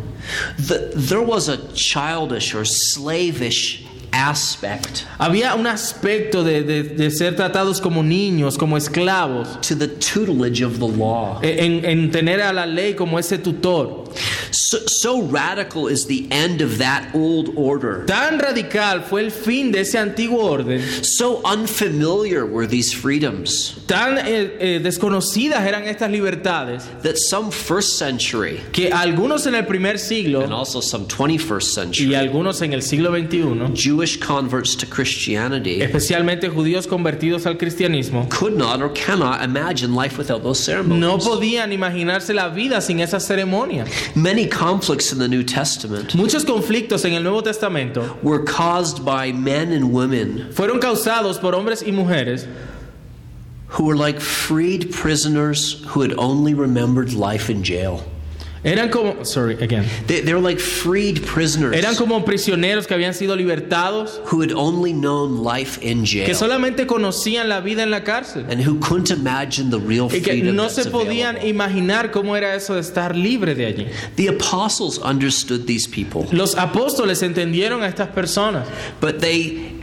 The, 0.58 0.92
there 0.94 1.22
was 1.22 1.48
a 1.48 1.56
childish 1.74 2.54
or 2.54 2.64
slavish 2.64 3.84
aspect 4.14 5.02
Había 5.18 5.54
un 5.54 5.66
aspecto 5.66 6.44
de, 6.44 6.62
de- 6.62 6.82
de 6.84 7.10
ser 7.10 7.34
tratados 7.36 7.80
como 7.80 8.02
niños, 8.02 8.56
como 8.56 8.76
esclavos, 8.76 9.60
to 9.60 9.74
the 9.76 9.88
tutelage 9.88 10.62
of 10.62 10.78
the 10.78 10.86
law. 10.88 11.40
en, 11.42 11.84
en 11.84 12.10
tener 12.10 12.40
a 12.40 12.52
la 12.52 12.66
ley 12.66 12.94
como 12.94 13.18
ese 13.18 13.38
tutor. 13.38 14.04
So, 14.52 14.78
so 14.86 15.22
radical 15.22 15.88
is 15.88 16.06
the 16.06 16.28
end 16.30 16.62
of 16.62 16.78
that 16.78 17.08
old 17.14 17.50
order. 17.56 18.04
Tan 18.06 18.38
radical 18.38 19.00
fue 19.02 19.22
el 19.22 19.30
fin 19.32 19.72
de 19.72 19.80
ese 19.80 19.98
antiguo 19.98 20.44
orden, 20.44 20.80
So 21.02 21.40
unfamiliar 21.44 22.44
were 22.46 22.66
these 22.68 22.92
freedoms 22.94 23.76
tan 23.86 24.18
eh, 24.18 24.56
eh, 24.60 24.80
desconocidas 24.82 25.66
eran 25.66 25.84
estas 25.88 26.10
libertades, 26.10 26.84
that 27.02 27.16
some 27.16 27.50
first 27.50 27.98
century 27.98 28.60
que 28.72 28.90
algunos 28.92 29.46
en 29.46 29.54
el 29.56 29.64
primer 29.66 29.98
siglo 29.98 30.42
and 30.42 30.52
also 30.52 30.80
some 30.80 31.06
21st 31.06 31.62
century 31.62 32.10
y 32.10 32.14
algunos 32.14 32.62
en 32.62 32.72
el 32.72 32.82
siglo 32.82 33.10
XXI, 33.10 33.74
Jewish 33.74 34.03
converts 34.16 34.76
to 34.76 34.86
Christianity 34.86 35.80
especialmente 35.82 36.48
judíos 36.48 36.86
convertidos 36.86 37.46
al 37.46 37.56
cristianismo, 37.56 38.28
could 38.30 38.56
not 38.56 38.80
or 38.80 38.90
cannot 38.90 39.42
imagine 39.42 39.94
life 39.94 40.18
without 40.18 40.42
those 40.42 40.60
ceremonies. 40.60 41.00
no 41.00 41.18
podían 41.18 41.72
imaginarse 41.72 42.34
la 42.34 42.48
vida 42.48 42.80
sin 42.80 43.00
esas 43.00 43.26
ceremonias. 43.26 43.88
Many 44.14 44.46
conflicts 44.46 45.12
in 45.12 45.18
the 45.18 45.28
New 45.28 45.42
Testament 45.42 46.14
Muchos 46.14 46.44
conflictos 46.44 47.04
en 47.04 47.14
el 47.14 47.22
Nuevo 47.22 47.40
Testamento 47.40 48.18
were 48.22 48.44
caused 48.44 49.04
by 49.04 49.32
men 49.32 49.72
and 49.72 49.92
women 49.92 50.52
fueron 50.52 50.80
causados 50.80 51.40
por 51.40 51.54
hombres 51.54 51.82
y 51.82 51.90
mujeres 51.92 52.46
who 53.68 53.84
were 53.84 53.96
like 53.96 54.20
freed 54.20 54.92
prisoners 54.92 55.82
who 55.88 56.00
had 56.02 56.12
only 56.16 56.54
remembered 56.54 57.12
life 57.12 57.50
in 57.50 57.62
jail. 57.64 58.04
Eran 58.64 58.88
como, 58.88 59.24
sorry, 59.24 59.62
again. 59.62 59.84
They, 60.06 60.22
they 60.22 60.32
were 60.32 60.40
like 60.40 60.58
freed 60.58 61.22
prisoners 61.26 61.76
Eran 61.76 61.96
como 61.96 62.24
prisioneros 62.24 62.86
que 62.86 62.94
habían 62.94 63.12
sido 63.12 63.36
libertados, 63.36 64.20
who 64.32 64.40
had 64.40 64.52
only 64.52 64.92
known 64.94 65.42
life 65.44 65.78
in 65.82 66.04
jail 66.06 66.24
que 66.24 66.34
solamente 66.34 66.86
conocían 66.86 67.48
la 67.48 67.60
vida 67.60 67.82
en 67.82 67.90
la 67.90 68.00
cárcel 68.04 68.46
and 68.48 68.62
who 68.62 68.78
couldn't 68.80 69.10
imagine 69.10 69.68
the 69.70 69.78
real 69.78 70.06
y 70.06 70.20
que 70.20 70.32
freedom 70.32 70.56
no 70.56 70.62
that's 70.64 70.84
se 70.84 70.90
podían 70.90 71.36
available. 71.36 71.48
imaginar 71.50 72.10
cómo 72.10 72.36
era 72.36 72.54
eso 72.54 72.74
de 72.74 72.80
estar 72.80 73.14
libre 73.14 73.54
de 73.54 73.66
allí. 73.66 73.86
The 74.16 74.28
apostles 74.28 74.98
understood 74.98 75.66
these 75.66 75.86
people, 75.86 76.26
Los 76.32 76.54
apóstoles 76.56 77.22
entendieron 77.22 77.82
a 77.82 77.86
estas 77.88 78.08
personas, 78.08 78.66
but 79.00 79.20
they 79.20 79.73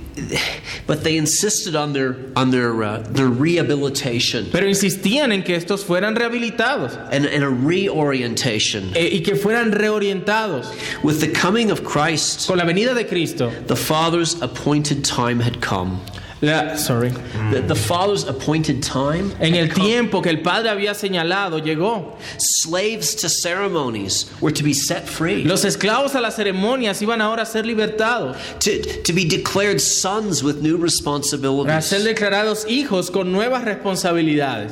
but 0.88 1.04
they 1.04 1.18
insisted 1.18 1.76
on 1.76 1.94
their 1.94 2.18
on 2.36 2.52
their 2.52 2.84
uh, 2.84 2.98
their 3.10 3.28
rehabilitation 3.28 4.50
pero 4.52 4.68
insistían 4.68 5.32
en 5.32 5.42
que 5.44 5.56
estos 5.56 5.84
fueran 5.86 6.16
rehabilitados 6.16 6.98
and, 7.12 7.26
and 7.26 7.44
a 7.44 7.50
reorientation. 7.50 8.92
eh, 8.96 9.10
y 9.14 9.22
que 9.22 9.36
fueran 9.36 9.72
reorientados. 9.72 10.72
With 11.04 11.20
the 11.22 11.32
coming 11.32 11.72
of 11.72 11.84
Christ, 11.84 12.48
Con 12.48 12.58
la 12.58 12.66
venida 12.66 12.94
de 12.94 13.06
Cristo, 13.06 13.52
the 13.68 13.76
Father's 13.76 14.42
appointed 14.42 15.04
time 15.06 15.40
had 15.40 15.62
come. 15.62 16.02
La- 16.42 16.76
sorry, 16.76 17.12
The, 17.52 17.62
the 17.62 17.76
Father's 17.76 18.24
appointed 18.28 18.82
time 18.82 19.32
en 19.40 19.56
el 19.56 19.70
tiempo 19.74 20.22
que 20.22 20.30
el 20.30 20.42
Padre 20.42 20.70
había 20.70 20.94
señalado 20.94 21.60
llegó. 21.60 22.18
Slaves 22.38 23.16
to 23.18 23.30
ceremonies 23.30 24.26
were 24.42 24.52
to 24.54 24.64
be 24.64 24.74
set 24.74 25.08
free, 25.08 25.44
Los 25.44 25.64
esclavos 25.66 26.16
a 26.16 26.22
las 26.22 26.36
ceremonias 26.36 27.02
iban 27.02 27.22
ahora 27.22 27.44
a 27.44 27.46
ser 27.46 27.66
libertados, 27.66 28.36
to, 28.60 28.72
to 29.04 29.14
be 29.14 29.26
declared 29.26 29.80
sons 29.80 30.44
with 30.44 30.62
new 30.62 30.74
para 30.78 30.84
responsibilities. 30.86 31.86
ser 31.86 32.00
declarados 32.04 32.66
hijos 32.68 33.12
con 33.12 33.32
nuevas 33.32 33.64
responsabilidades. 33.64 34.72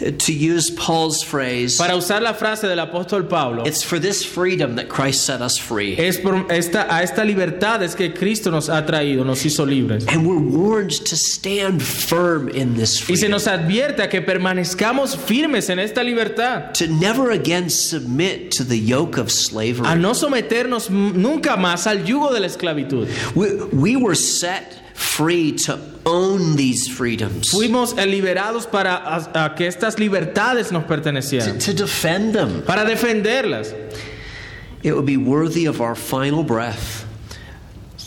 To 0.00 0.32
use 0.32 0.70
Paul's 0.70 1.22
phrase, 1.22 1.78
Para 1.78 1.94
usar 1.94 2.20
la 2.20 2.34
frase 2.34 2.66
del 2.66 2.80
apóstol 2.80 3.28
Pablo, 3.28 3.64
it's 3.64 3.84
for 3.84 4.00
this 4.00 4.24
freedom 4.24 4.74
that 4.74 4.88
Christ 4.88 5.24
set 5.24 5.40
us 5.40 5.56
free. 5.56 5.94
es 5.96 6.18
por 6.18 6.50
esta, 6.50 6.86
a 6.90 7.02
esta 7.02 7.24
libertad 7.24 7.82
es 7.82 7.94
que 7.94 8.12
Cristo 8.12 8.50
nos 8.50 8.68
ha 8.68 8.84
traído, 8.84 9.24
nos 9.24 9.44
hizo 9.44 9.64
libres. 9.64 10.04
And 10.08 10.26
we're 10.26 10.40
warned 10.40 10.90
to 11.06 11.16
stand 11.16 11.80
firm 11.80 12.48
in 12.48 12.74
this 12.74 13.08
Y 13.08 13.16
se 13.16 13.28
nos 13.28 13.46
advierte 13.46 14.02
a 14.02 14.08
que 14.08 14.20
permanezcamos 14.20 15.16
firmes 15.16 15.70
en 15.70 15.78
esta 15.78 16.02
libertad, 16.02 16.72
to 16.74 16.88
never 16.88 17.30
again 17.30 17.70
submit 17.70 18.50
to 18.50 18.64
the 18.64 18.78
yoke 18.78 19.16
of 19.16 19.30
slavery. 19.30 19.86
a 19.86 19.94
no 19.94 20.14
someternos 20.14 20.90
nunca 20.90 21.56
más 21.56 21.86
al 21.86 22.04
yugo 22.04 22.32
de 22.32 22.40
la 22.40 22.46
esclavitud. 22.46 23.08
We, 23.36 23.54
we 23.72 23.96
were 23.96 24.16
set 24.16 24.80
free 24.94 25.52
to 25.52 25.78
own 26.06 26.56
these 26.56 26.88
freedoms, 26.88 27.50
Fuimos 27.50 27.94
liberados 28.06 28.66
para 28.70 28.94
a- 28.94 29.44
a 29.44 29.54
que 29.54 29.66
estas 29.66 29.98
libertades 29.98 30.70
nos 30.72 30.84
pertenecieran, 30.84 31.58
to 31.58 31.72
defend 31.74 32.32
them. 32.34 32.62
para 32.66 32.84
defenderlas. 32.84 33.74
It 34.82 34.94
would 34.94 35.06
be 35.06 35.16
worthy 35.16 35.66
of 35.66 35.80
our 35.80 35.94
final 35.96 36.44
breath. 36.44 37.03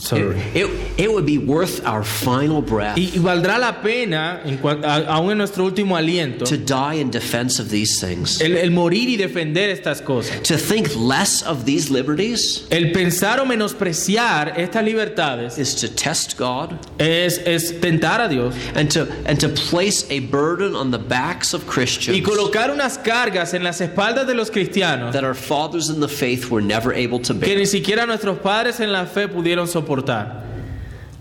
Sorry. 0.07 0.37
It, 0.53 0.67
it 0.97 1.11
would 1.11 1.25
be 1.25 1.37
worth 1.37 1.85
our 1.85 2.03
final 2.03 2.61
breath 2.61 2.97
Y, 2.97 3.11
y 3.15 3.19
valdrá 3.19 3.57
la 3.59 3.81
pena, 3.81 4.41
en 4.45 4.57
cua- 4.59 4.83
a- 4.83 5.05
aún 5.15 5.31
en 5.31 5.37
nuestro 5.39 5.65
último 5.65 5.95
aliento, 5.97 6.45
to 6.45 6.57
die 6.57 6.95
in 6.95 7.09
defense 7.11 7.59
of 7.59 7.69
these 7.69 7.99
things. 7.99 8.39
el, 8.41 8.55
el 8.57 8.71
morir 8.71 9.09
y 9.09 9.17
defender 9.17 9.69
estas 9.69 10.01
cosas. 10.01 10.41
To 10.43 10.57
think 10.57 10.95
less 10.95 11.43
of 11.43 11.65
these 11.65 11.89
liberties 11.91 12.65
El 12.69 12.91
pensar 12.91 13.39
o 13.39 13.45
menospreciar 13.45 14.53
estas 14.57 14.83
libertades 14.83 15.57
is 15.57 15.75
to 15.75 15.87
test 15.87 16.37
God 16.37 16.77
es, 16.99 17.37
es 17.45 17.79
tentar 17.79 18.21
a 18.21 18.27
Dios 18.29 18.55
and 18.75 18.89
to 18.91 19.07
and 19.25 19.39
to 19.39 19.49
place 19.49 20.05
a 20.09 20.19
burden 20.19 20.75
on 20.75 20.91
the 20.91 20.97
backs 20.97 21.53
of 21.53 21.63
y 21.67 21.71
Christians 21.71 22.21
colocar 22.21 22.71
unas 22.71 22.97
cargas 22.97 23.53
en 23.53 23.63
las 23.63 23.81
espaldas 23.81 24.25
de 24.27 24.33
los 24.33 24.49
cristianos 24.51 25.13
that 25.13 25.23
our 25.23 25.33
fathers 25.35 25.89
in 25.89 25.99
the 25.99 26.07
faith 26.07 26.49
were 26.49 26.61
never 26.63 26.93
able 26.93 27.19
to 27.19 27.33
que 27.39 27.55
ni 27.55 27.65
siquiera 27.65 28.05
nuestros 28.05 28.39
padres 28.39 28.79
en 28.79 28.91
la 28.91 29.05
fe 29.05 29.27
pudieron 29.27 29.67
soportar. 29.67 29.96
suportar. 29.97 30.46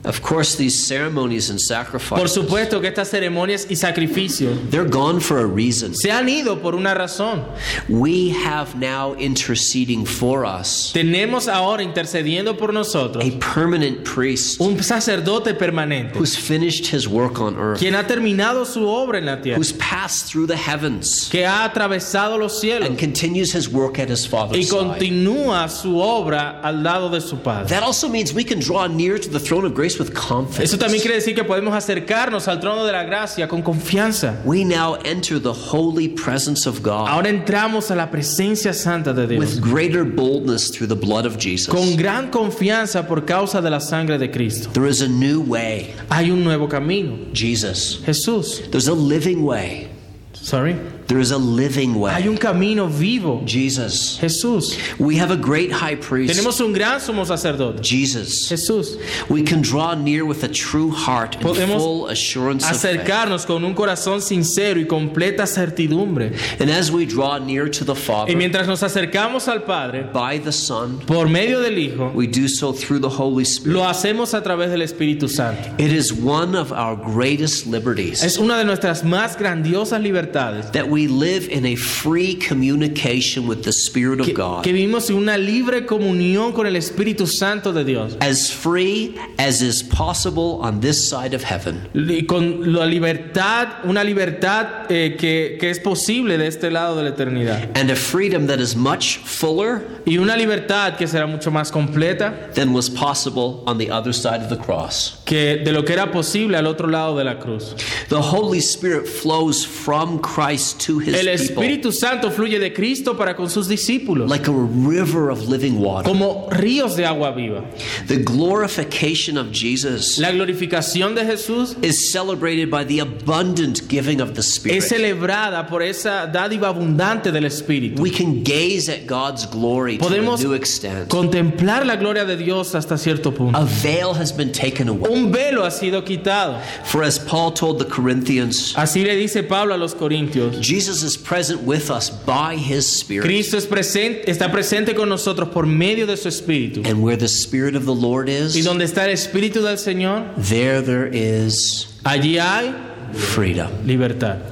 Of 0.07 0.23
course, 0.23 0.57
these 0.57 0.75
ceremonies 0.87 1.51
and 1.51 1.59
Por 1.59 1.67
sacrifices 1.67 2.33
supuesto 2.33 2.81
que 2.81 2.87
estas 2.89 3.09
ceremonias 3.11 3.67
y 3.69 3.75
sacrificios 3.75 4.57
they're 4.71 4.89
gone 4.89 5.21
for 5.21 5.39
a 5.39 5.47
reason. 5.47 5.95
se 5.95 6.13
han 6.13 6.29
ido 6.29 6.61
por 6.63 6.77
una 6.77 6.95
razón. 6.95 7.45
We 7.89 8.31
have 8.31 8.77
now 8.77 9.15
interceding 9.19 10.07
for 10.07 10.45
us 10.45 10.93
Tenemos 10.95 11.49
ahora 11.49 11.83
intercediendo 11.83 12.57
por 12.57 12.73
nosotros 12.73 13.25
a 13.25 13.31
permanent 13.55 14.05
priest 14.05 14.61
un 14.61 14.81
sacerdote 14.83 15.55
permanente 15.55 16.17
who's 16.19 16.37
finished 16.37 16.87
his 16.95 17.09
work 17.09 17.41
on 17.41 17.57
earth, 17.57 17.81
quien 17.81 17.97
ha 17.97 18.07
terminado 18.07 18.65
su 18.65 18.87
obra 18.87 19.19
en 19.19 19.27
la 19.27 19.41
tierra, 19.41 19.59
who's 19.59 19.73
passed 19.73 20.31
through 20.31 20.47
the 20.47 20.57
heavens 20.57 21.29
que 21.31 21.45
ha 21.45 21.65
atravesado 21.65 22.39
los 22.39 22.61
cielos 22.61 22.89
and 22.89 22.97
continues 22.99 23.53
his 23.55 23.69
work 23.69 23.99
at 23.99 24.09
his 24.09 24.25
y 24.25 24.29
father's 24.29 24.69
side. 24.69 24.79
continúa 24.79 25.69
su 25.69 25.99
obra 25.99 26.61
al 26.63 26.83
lado 26.83 27.09
de 27.11 27.21
su 27.21 27.37
Padre. 27.39 27.67
That 27.69 27.83
also 27.83 28.09
means 28.09 28.33
we 28.33 28.45
can 28.45 28.61
draw 28.61 28.87
near 28.87 29.19
to 29.19 29.29
the 29.29 29.41
throne 29.41 29.65
of 29.67 29.75
grace 29.75 29.96
with 29.99 30.13
confidence. 30.15 30.65
Eso 30.65 30.79
también 30.79 31.01
quiere 31.03 31.17
decir 31.17 31.35
que 31.35 31.45
podemos 31.45 31.75
acercarnos 31.75 32.49
al 32.49 32.61
trono 32.61 32.85
de 32.85 32.93
la 32.93 33.05
gracia 33.05 33.49
con 33.49 33.63
confianza. 33.63 34.41
We 34.45 34.65
now 34.65 34.97
enter 35.05 35.41
the 35.41 35.53
holy 35.53 36.09
presence 36.09 36.67
of 36.69 36.83
God 36.83 37.09
Ahora 37.09 37.29
entramos 37.29 37.91
a 37.91 37.95
la 37.95 38.11
presencia 38.11 38.73
santa 38.73 39.13
de 39.13 39.27
Dios 39.27 39.41
with 39.41 39.61
greater 39.61 40.05
boldness 40.05 40.71
through 40.71 40.89
the 40.89 40.95
blood 40.95 41.27
of 41.27 41.35
con 41.35 41.41
Jesus. 41.41 41.97
gran 41.97 42.31
confianza 42.31 43.07
por 43.07 43.25
causa 43.25 43.61
de 43.61 43.71
la 43.71 43.81
sangre 43.81 44.19
de 44.19 44.31
Cristo. 44.31 44.71
There 44.73 44.89
is 44.89 45.01
a 45.03 45.09
new 45.09 45.41
way, 45.43 45.95
Hay 46.11 46.31
un 46.31 46.45
nuevo 46.45 46.69
camino, 46.69 47.17
Jesus. 47.33 48.01
Jesús. 48.05 48.63
There's 48.71 48.89
a 48.89 48.95
living 48.95 49.45
way. 49.45 49.89
Sorry. 50.33 50.77
There 51.07 51.21
is 51.21 51.31
a 51.31 51.39
living 51.39 51.95
way. 51.95 52.13
Hay 52.13 52.29
un 52.29 52.37
camino 52.37 52.87
vivo. 52.89 53.43
Jesus. 53.45 54.19
Jesús. 54.21 54.77
We 54.99 55.17
have 55.19 55.31
a 55.31 55.37
great 55.37 55.71
high 55.71 55.95
priest. 55.97 56.35
Tenemos 56.35 56.61
un 56.61 56.73
gran 56.73 57.01
sumo 57.01 57.25
sacerdote. 57.25 57.81
Jesus. 57.83 58.49
Jesús. 58.49 58.99
We 59.29 59.43
can 59.43 59.63
draw 59.63 59.95
near 59.95 60.25
with 60.25 60.43
a 60.45 60.49
true 60.49 60.91
heart 60.91 61.37
and 61.37 61.45
Podemos 61.45 61.77
full 61.79 62.07
assurance 62.09 62.65
of 62.69 62.81
faith. 62.81 63.01
Acercarnos 63.07 63.47
con 63.47 63.65
un 63.65 63.75
corazón 63.75 64.21
sincero 64.21 64.81
y 64.81 64.87
completa 64.87 65.47
certidumbre. 65.47 66.33
And 66.61 66.71
as 66.71 66.91
we 66.91 67.07
draw 67.07 67.39
near 67.39 67.69
to 67.69 67.85
the 67.85 67.95
Father, 67.95 68.33
Y 68.33 68.37
mientras 68.37 68.67
nos 68.67 68.83
acercamos 68.83 69.49
al 69.49 69.63
Padre, 69.63 70.05
by 70.13 70.39
the 70.39 70.53
Son, 70.53 70.99
por 71.07 71.29
medio 71.29 71.61
del 71.61 71.79
Hijo, 71.79 72.11
we 72.15 72.27
do 72.27 72.49
so 72.49 72.73
through 72.73 72.99
the 73.01 73.09
Holy 73.09 73.45
Spirit. 73.45 73.75
lo 73.77 73.83
hacemos 73.85 74.35
a 74.35 74.43
través 74.43 74.71
del 74.71 74.83
Espíritu 74.83 75.29
Santo. 75.29 75.71
It 75.79 75.93
is 75.93 76.13
one 76.13 76.57
of 76.57 76.73
our 76.73 76.97
greatest 76.97 77.67
liberties 77.67 78.23
Es 78.25 78.39
una 78.39 78.57
de 78.59 78.65
nuestras 78.65 79.05
más 79.05 79.37
grandiosas 79.39 80.01
libertades. 80.03 80.71
that 80.73 80.89
we 80.89 80.96
live 81.07 81.49
in 81.51 81.67
a 81.67 81.77
free 81.77 82.35
communication 82.35 83.47
with 83.47 83.63
the 83.65 83.73
Spirit 83.73 84.21
of 84.21 84.27
Que, 84.27 84.33
God. 84.33 84.65
que 84.65 84.73
vivimos 84.73 85.11
en 85.11 85.17
una 85.17 85.37
libre 85.37 85.85
comunión 85.87 86.53
con 86.53 86.67
el 86.67 86.75
Espíritu 86.77 87.27
Santo 87.27 87.73
de 87.73 87.85
Dios. 87.85 88.17
As 88.21 88.51
free 88.51 89.15
as 89.39 89.61
is 89.63 89.83
possible 89.83 90.59
on 90.63 90.81
this 90.81 90.97
side 91.09 91.35
of 91.35 91.43
heaven. 91.45 91.89
Y 91.95 92.23
con 92.27 92.73
la 92.73 92.87
libertad, 92.87 93.85
una 93.85 94.03
libertad 94.03 94.91
eh, 94.91 95.17
que, 95.19 95.59
que 95.61 95.71
es 95.71 95.79
posible 95.79 96.39
de 96.39 96.47
este 96.47 96.71
lado 96.71 96.97
de 96.97 97.03
la 97.03 97.11
eternidad. 97.11 97.77
And 97.77 97.91
a 97.91 97.97
freedom 97.97 98.47
that 98.47 98.59
is 98.61 98.75
much 98.75 99.19
fuller 99.19 99.83
Y 100.07 100.19
una 100.19 100.37
libertad 100.37 100.97
que 100.97 101.07
será 101.07 101.27
mucho 101.27 101.51
más 101.51 101.71
completa 101.71 102.51
than 102.55 102.73
was 102.73 102.89
possible 102.89 103.63
on 103.67 103.77
the 103.79 103.91
other 103.91 104.13
side 104.15 104.41
of 104.43 104.49
the 104.49 104.57
cross. 104.57 105.19
que 105.25 105.57
de 105.65 105.73
lo 105.73 105.85
que 105.85 105.93
era 105.93 106.11
posible 106.13 106.57
al 106.57 106.67
otro 106.67 106.89
lado 106.89 107.17
de 107.17 107.25
la 107.25 107.39
cruz. 107.39 107.75
The 108.09 108.21
Holy 108.21 108.61
Spirit 108.61 109.07
flows 109.07 109.65
from 109.65 110.21
Christ 110.21 110.81
to 110.87 110.99
his 111.01 111.15
El 111.15 111.27
people 111.27 111.33
Espíritu 111.65 111.93
Santo 111.93 112.31
fluye 112.31 112.59
de 112.59 112.73
Cristo 112.73 113.17
para 113.17 113.35
con 113.35 113.49
sus 113.51 113.67
discípulos 113.69 114.29
like 114.31 114.49
a 114.49 114.53
river 114.53 115.31
of 115.31 115.49
living 115.49 115.79
water. 115.81 116.05
como 116.09 116.49
ríos 116.51 116.97
de 116.97 117.05
agua 117.05 117.33
viva. 117.33 117.65
The 118.07 118.19
glorification 118.23 119.37
of 119.37 119.51
Jesus 119.53 120.19
La 120.19 120.31
glorificación 120.33 121.15
de 121.15 121.25
Jesús 121.25 121.77
is 121.83 122.11
celebrated 122.11 122.71
by 122.71 122.85
the 122.85 123.01
abundant 123.01 123.89
giving 123.89 124.21
of 124.21 124.35
the 124.35 124.41
es 124.41 124.55
Spirit. 124.57 124.83
celebrada 124.83 125.67
por 125.69 125.83
esa 125.83 126.27
dádiva 126.33 126.69
abundante 126.69 127.33
del 127.33 127.45
Espíritu. 127.45 128.01
We 128.01 128.11
can 128.11 128.43
gaze 128.43 128.89
at 128.89 129.07
God's 129.07 129.47
glory 129.47 129.99
to 129.99 130.05
a 130.05 130.09
Podemos 130.09 130.41
new 130.43 130.53
extent. 130.55 131.09
contemplar 131.09 131.85
la 131.87 131.97
gloria 131.97 132.25
de 132.25 132.37
Dios 132.37 132.75
hasta 132.75 132.97
cierto 132.97 133.33
punto. 133.33 133.59
A 133.59 133.65
veil 133.65 134.15
has 134.15 134.33
been 134.33 134.53
taken 134.53 134.89
away. 134.89 135.11
Un 135.13 135.33
velo 135.33 135.65
ha 135.65 135.71
sido 135.71 136.05
quitado. 136.05 136.61
For 136.85 137.03
as 137.03 137.19
Paul 137.19 137.53
told 137.53 137.79
the 137.79 137.85
Corinthians, 137.87 138.75
Así 138.77 139.03
le 139.05 139.17
dice 139.17 139.43
Pablo 139.43 139.75
a 139.75 139.79
los 139.79 139.95
Corintios. 139.95 140.61
Jesus 140.61 140.76
is 140.77 141.17
present 141.17 141.63
with 141.63 141.91
us 141.91 142.11
by 142.11 142.57
his 142.57 142.87
Spirit. 142.87 143.25
Cristo 143.25 143.57
es 143.57 143.67
presente, 143.67 144.29
está 144.31 144.51
presente 144.51 144.95
con 144.95 145.09
nosotros 145.09 145.49
por 145.53 145.65
medio 145.67 146.07
de 146.07 146.17
su 146.17 146.29
Espíritu. 146.29 146.87
And 146.87 147.03
where 147.03 147.17
the 147.17 147.29
Spirit 147.29 147.75
of 147.75 147.85
the 147.87 147.95
Lord 147.95 148.29
Y 148.29 148.33
is, 148.33 148.65
donde 148.65 148.85
está 148.85 149.05
el 149.05 149.13
Espíritu 149.13 149.63
del 149.63 149.77
Señor, 149.79 150.35
there 150.37 150.83
there 150.83 151.09
is 151.13 151.87
allí 152.05 152.39
hay 152.39 152.75
freedom. 153.15 153.71
libertad. 153.87 154.43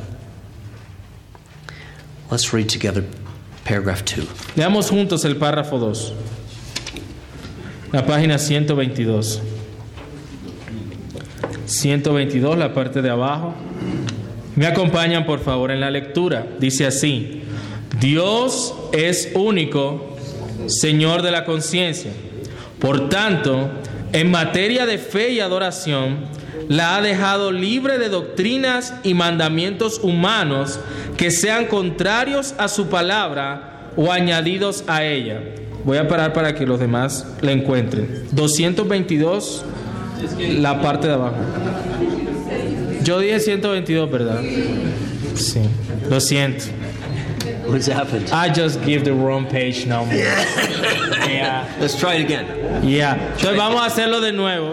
Let's 2.31 2.52
read 2.52 2.69
together 2.69 3.04
paragraph 3.64 4.04
2. 4.04 4.26
Leamos 4.57 4.90
juntos 4.90 5.25
el 5.25 5.37
párrafo 5.37 5.78
2. 5.78 6.12
La 7.93 8.02
página 8.04 8.38
122. 8.38 9.40
122, 11.66 12.59
la 12.59 12.75
parte 12.75 13.00
de 13.02 13.11
abajo. 13.11 13.54
Me 14.56 14.66
acompañan 14.66 15.26
por 15.26 15.40
favor 15.40 15.70
en 15.70 15.80
la 15.80 15.90
lectura. 15.90 16.46
Dice 16.58 16.87
así, 16.87 17.42
Dios 18.00 18.75
es 18.92 19.32
único, 19.34 20.16
Señor 20.66 21.23
de 21.23 21.30
la 21.30 21.44
conciencia. 21.44 22.12
Por 22.78 23.08
tanto, 23.08 23.70
en 24.12 24.30
materia 24.30 24.87
de 24.87 24.99
fe 24.99 25.32
y 25.32 25.40
adoración, 25.40 26.18
la 26.68 26.96
ha 26.96 27.02
dejado 27.02 27.50
libre 27.52 27.99
de 27.99 28.08
doctrinas 28.08 28.94
y 29.02 29.14
mandamientos 29.14 30.00
humanos 30.02 30.78
que 31.16 31.30
sean 31.30 31.66
contrarios 31.66 32.54
a 32.58 32.68
su 32.68 32.87
palabra 32.87 33.90
o 33.96 34.12
añadidos 34.12 34.84
a 34.87 35.04
ella. 35.04 35.40
Voy 35.84 35.99
a 35.99 36.08
parar 36.08 36.32
para 36.32 36.54
que 36.54 36.64
los 36.64 36.80
demás 36.80 37.26
la 37.42 37.52
encuentren. 37.52 38.26
222, 38.32 39.64
la 40.61 40.80
parte 40.80 41.08
de 41.08 41.14
abajo. 41.14 41.37
Yo 43.04 43.18
dije 43.20 43.38
122, 43.40 44.11
¿verdad? 44.11 44.40
Sí. 45.34 45.61
Lo 46.08 46.20
siento. 46.20 46.64
What's 47.66 47.87
happened? 47.88 48.30
I 48.32 48.49
just 48.50 48.80
give 48.84 49.04
the 49.04 49.12
wrong 49.12 49.46
page 49.46 49.87
number. 49.87 50.14
Yeah. 51.25 51.66
Let's 51.80 51.96
try 51.99 52.16
it 52.16 52.25
again. 52.26 52.46
Yeah. 52.87 53.14
Entonces 53.38 53.56
vamos 53.56 53.80
a 53.82 53.87
hacerlo 53.87 54.20
de 54.20 54.32
nuevo. 54.32 54.73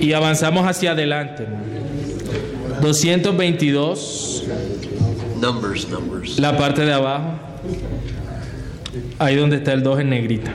Y 0.00 0.12
avanzamos 0.14 0.66
hacia 0.66 0.92
adelante. 0.92 1.46
222, 2.80 4.44
Numbers, 5.40 5.88
numbers. 5.88 6.38
la 6.38 6.56
parte 6.56 6.84
de 6.84 6.92
abajo. 6.92 7.38
Ahí 9.18 9.36
donde 9.36 9.56
está 9.56 9.72
el 9.74 9.82
2 9.82 10.00
en 10.00 10.10
negrita. 10.10 10.52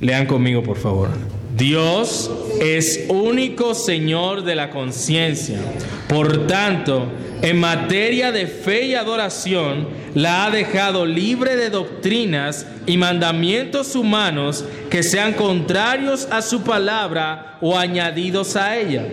Lean 0.00 0.26
conmigo, 0.26 0.62
por 0.62 0.76
favor. 0.78 1.10
Dios 1.56 2.32
es 2.60 3.04
único 3.08 3.76
Señor 3.76 4.42
de 4.42 4.56
la 4.56 4.70
conciencia. 4.70 5.60
Por 6.08 6.48
tanto, 6.48 7.06
en 7.42 7.60
materia 7.60 8.32
de 8.32 8.48
fe 8.48 8.86
y 8.86 8.94
adoración, 8.96 9.86
la 10.14 10.46
ha 10.46 10.50
dejado 10.50 11.06
libre 11.06 11.54
de 11.54 11.70
doctrinas 11.70 12.66
y 12.86 12.96
mandamientos 12.96 13.94
humanos 13.94 14.64
que 14.90 15.04
sean 15.04 15.34
contrarios 15.34 16.26
a 16.32 16.42
su 16.42 16.62
palabra 16.62 17.56
o 17.60 17.78
añadidos 17.78 18.56
a 18.56 18.76
ella. 18.76 19.06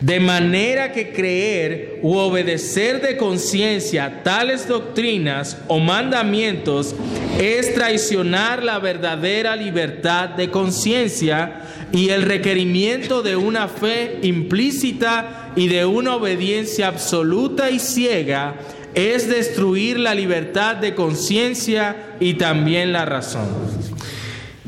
De 0.00 0.18
manera 0.18 0.92
que 0.92 1.12
creer 1.12 1.98
u 2.02 2.16
obedecer 2.16 3.02
de 3.02 3.18
conciencia 3.18 4.22
tales 4.22 4.66
doctrinas 4.66 5.58
o 5.68 5.78
mandamientos 5.78 6.94
es 7.38 7.74
traicionar 7.74 8.62
la 8.62 8.78
verdadera 8.78 9.54
libertad 9.56 10.30
de 10.30 10.50
conciencia 10.50 11.60
y 11.92 12.08
el 12.08 12.22
requerimiento 12.22 13.22
de 13.22 13.36
una 13.36 13.68
fe 13.68 14.20
implícita 14.22 15.52
y 15.54 15.68
de 15.68 15.84
una 15.84 16.16
obediencia 16.16 16.88
absoluta 16.88 17.70
y 17.70 17.78
ciega 17.78 18.54
es 18.94 19.28
destruir 19.28 19.98
la 19.98 20.14
libertad 20.14 20.76
de 20.76 20.94
conciencia 20.94 22.16
y 22.20 22.34
también 22.34 22.92
la 22.92 23.04
razón. 23.04 23.48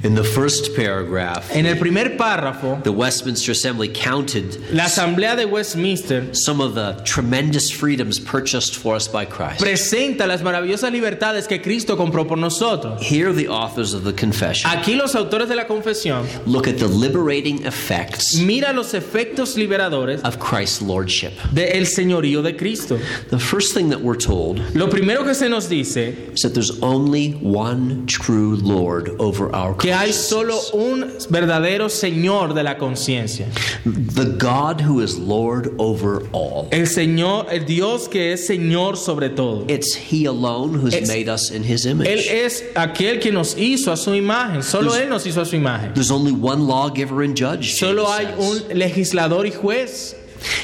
In 0.04 0.16
the 0.16 0.24
first 0.24 0.74
paragraph, 0.74 1.48
En 1.54 1.64
el 1.64 1.76
primer 1.76 2.16
párrafo, 2.16 2.82
the 2.82 2.90
Westminster 2.90 3.52
Assembly 3.52 3.86
counted 3.88 4.58
la 4.72 4.86
Asamblea 4.86 5.36
de 5.36 5.46
Westminster 5.46 6.34
some 6.34 6.60
of 6.60 6.74
the 6.74 7.00
tremendous 7.04 7.70
freedoms 7.70 8.18
purchased 8.18 8.74
for 8.74 8.96
us 8.96 9.06
by 9.06 9.24
Christ. 9.24 9.60
presenta 9.62 10.26
las 10.26 10.42
maravillosas 10.42 10.90
libertades 10.90 11.46
que 11.46 11.60
Cristo 11.60 11.96
compró 11.96 12.26
por 12.26 12.36
nosotros. 12.36 13.00
Here, 13.00 13.32
the 13.32 13.46
authors 13.46 13.94
of 13.94 14.02
the 14.02 14.12
confession 14.12 14.68
Aquí 14.72 14.96
los 14.96 15.14
autores 15.14 15.48
de 15.48 15.54
la 15.54 15.66
confesión 15.68 16.26
look 16.46 16.66
at 16.66 16.78
the 16.78 16.88
liberating 16.88 17.64
effects 17.64 18.36
mira 18.40 18.72
los 18.72 18.94
efectos 18.94 19.56
liberadores 19.56 20.20
of 20.24 20.40
Christ's 20.40 20.82
lordship. 20.82 21.32
del 21.54 21.86
señorío 21.86 22.42
de 22.42 22.54
Cristo. 22.56 22.98
The 23.30 23.38
first 23.38 23.72
thing 23.72 23.90
that 23.90 24.00
we're 24.00 24.16
told 24.18 24.58
Lo 24.74 24.88
primero 24.88 25.22
que 25.22 25.34
se 25.34 25.48
nos 25.48 25.68
dice 25.68 26.16
is 26.34 26.40
that 26.42 26.54
there's 26.54 26.82
only 26.82 27.34
one 27.34 28.04
true 28.08 28.56
Lord 28.56 29.10
over 29.20 29.54
our 29.54 29.72
que 29.92 29.98
hay 29.98 30.12
solo 30.12 30.59
un 30.72 31.12
verdadero 31.31 31.88
Señor 31.88 32.55
de 32.55 32.62
la 32.62 32.78
conciencia. 32.78 33.46
The 33.85 34.24
God 34.38 34.81
who 34.81 35.02
is 35.02 35.16
Lord 35.18 35.72
over 35.78 36.22
all. 36.33 36.68
El 36.70 36.87
Señor, 36.87 37.46
el 37.50 37.64
Dios 37.66 38.09
que 38.09 38.33
es 38.33 38.46
Señor 38.46 38.96
sobre 38.96 39.28
todo. 39.28 39.64
It's 39.68 39.94
He 39.94 40.26
alone 40.26 40.74
who's 40.78 40.94
Es- 40.94 41.09
made 41.09 41.28
us 41.28 41.50
in 41.50 41.62
His 41.64 41.85
Él 41.87 41.92
image. 41.92 42.28
es 42.31 42.64
aquel 42.74 43.20
que 43.20 43.33
nos 43.33 43.57
hizo 43.59 43.92
a 43.92 43.96
su 43.96 44.14
imagen. 44.14 44.62
Solo 44.62 44.94
Él 44.94 45.09
nos 45.09 45.26
hizo 45.26 45.40
a 45.40 45.44
su 45.44 45.57
imagen. 45.57 45.92
There's 45.94 46.11
only 46.11 46.33
one 46.33 46.66
lawgiver 46.66 47.22
and 47.22 47.37
judge. 47.37 47.74
Solo 47.78 48.07
hay 48.11 48.26
says. 48.26 48.38
un 48.70 48.78
legislador 48.78 49.46
y 49.46 49.50
juez. 49.50 50.16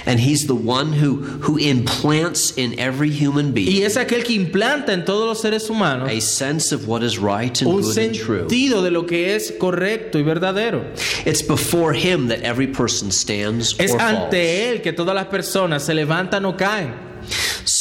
And 0.07 0.21
He's 0.21 0.47
the 0.47 0.55
one 0.55 0.93
who, 0.93 1.17
who 1.43 1.57
implants 1.59 2.57
in 2.57 2.79
every 2.79 3.11
human 3.11 3.53
being 3.53 3.69
Y 3.69 3.83
es 3.85 3.97
aquel 3.97 4.25
que 4.25 4.35
implanta 4.35 4.93
en 4.93 5.05
todos 5.05 5.27
los 5.27 5.41
seres 5.41 5.69
humanos 5.71 6.09
a 6.11 6.21
sense 6.21 6.73
of 6.75 6.87
what 6.89 7.03
is 7.03 7.19
right 7.19 7.61
and 7.61 7.71
un 7.71 7.81
good 7.83 7.99
and 7.99 8.15
true. 8.15 8.41
sentido 8.49 8.83
de 8.83 8.91
lo 8.91 9.05
que 9.07 9.35
es 9.35 9.53
correcto 9.59 10.19
y 10.19 10.23
verdadero. 10.23 10.83
It's 11.27 11.43
before 11.43 11.93
Him 11.95 12.29
that 12.29 12.41
every 12.43 12.67
person 12.69 13.11
stands 13.11 13.75
Es 13.79 13.93
or 13.93 13.99
falls. 13.99 14.25
ante 14.25 14.71
Él 14.71 14.83
que 14.83 14.93
todas 14.93 15.15
las 15.15 15.27
personas 15.27 15.83
se 15.85 15.95
levantan 15.95 16.45
o 16.45 16.57
caen. 16.57 17.08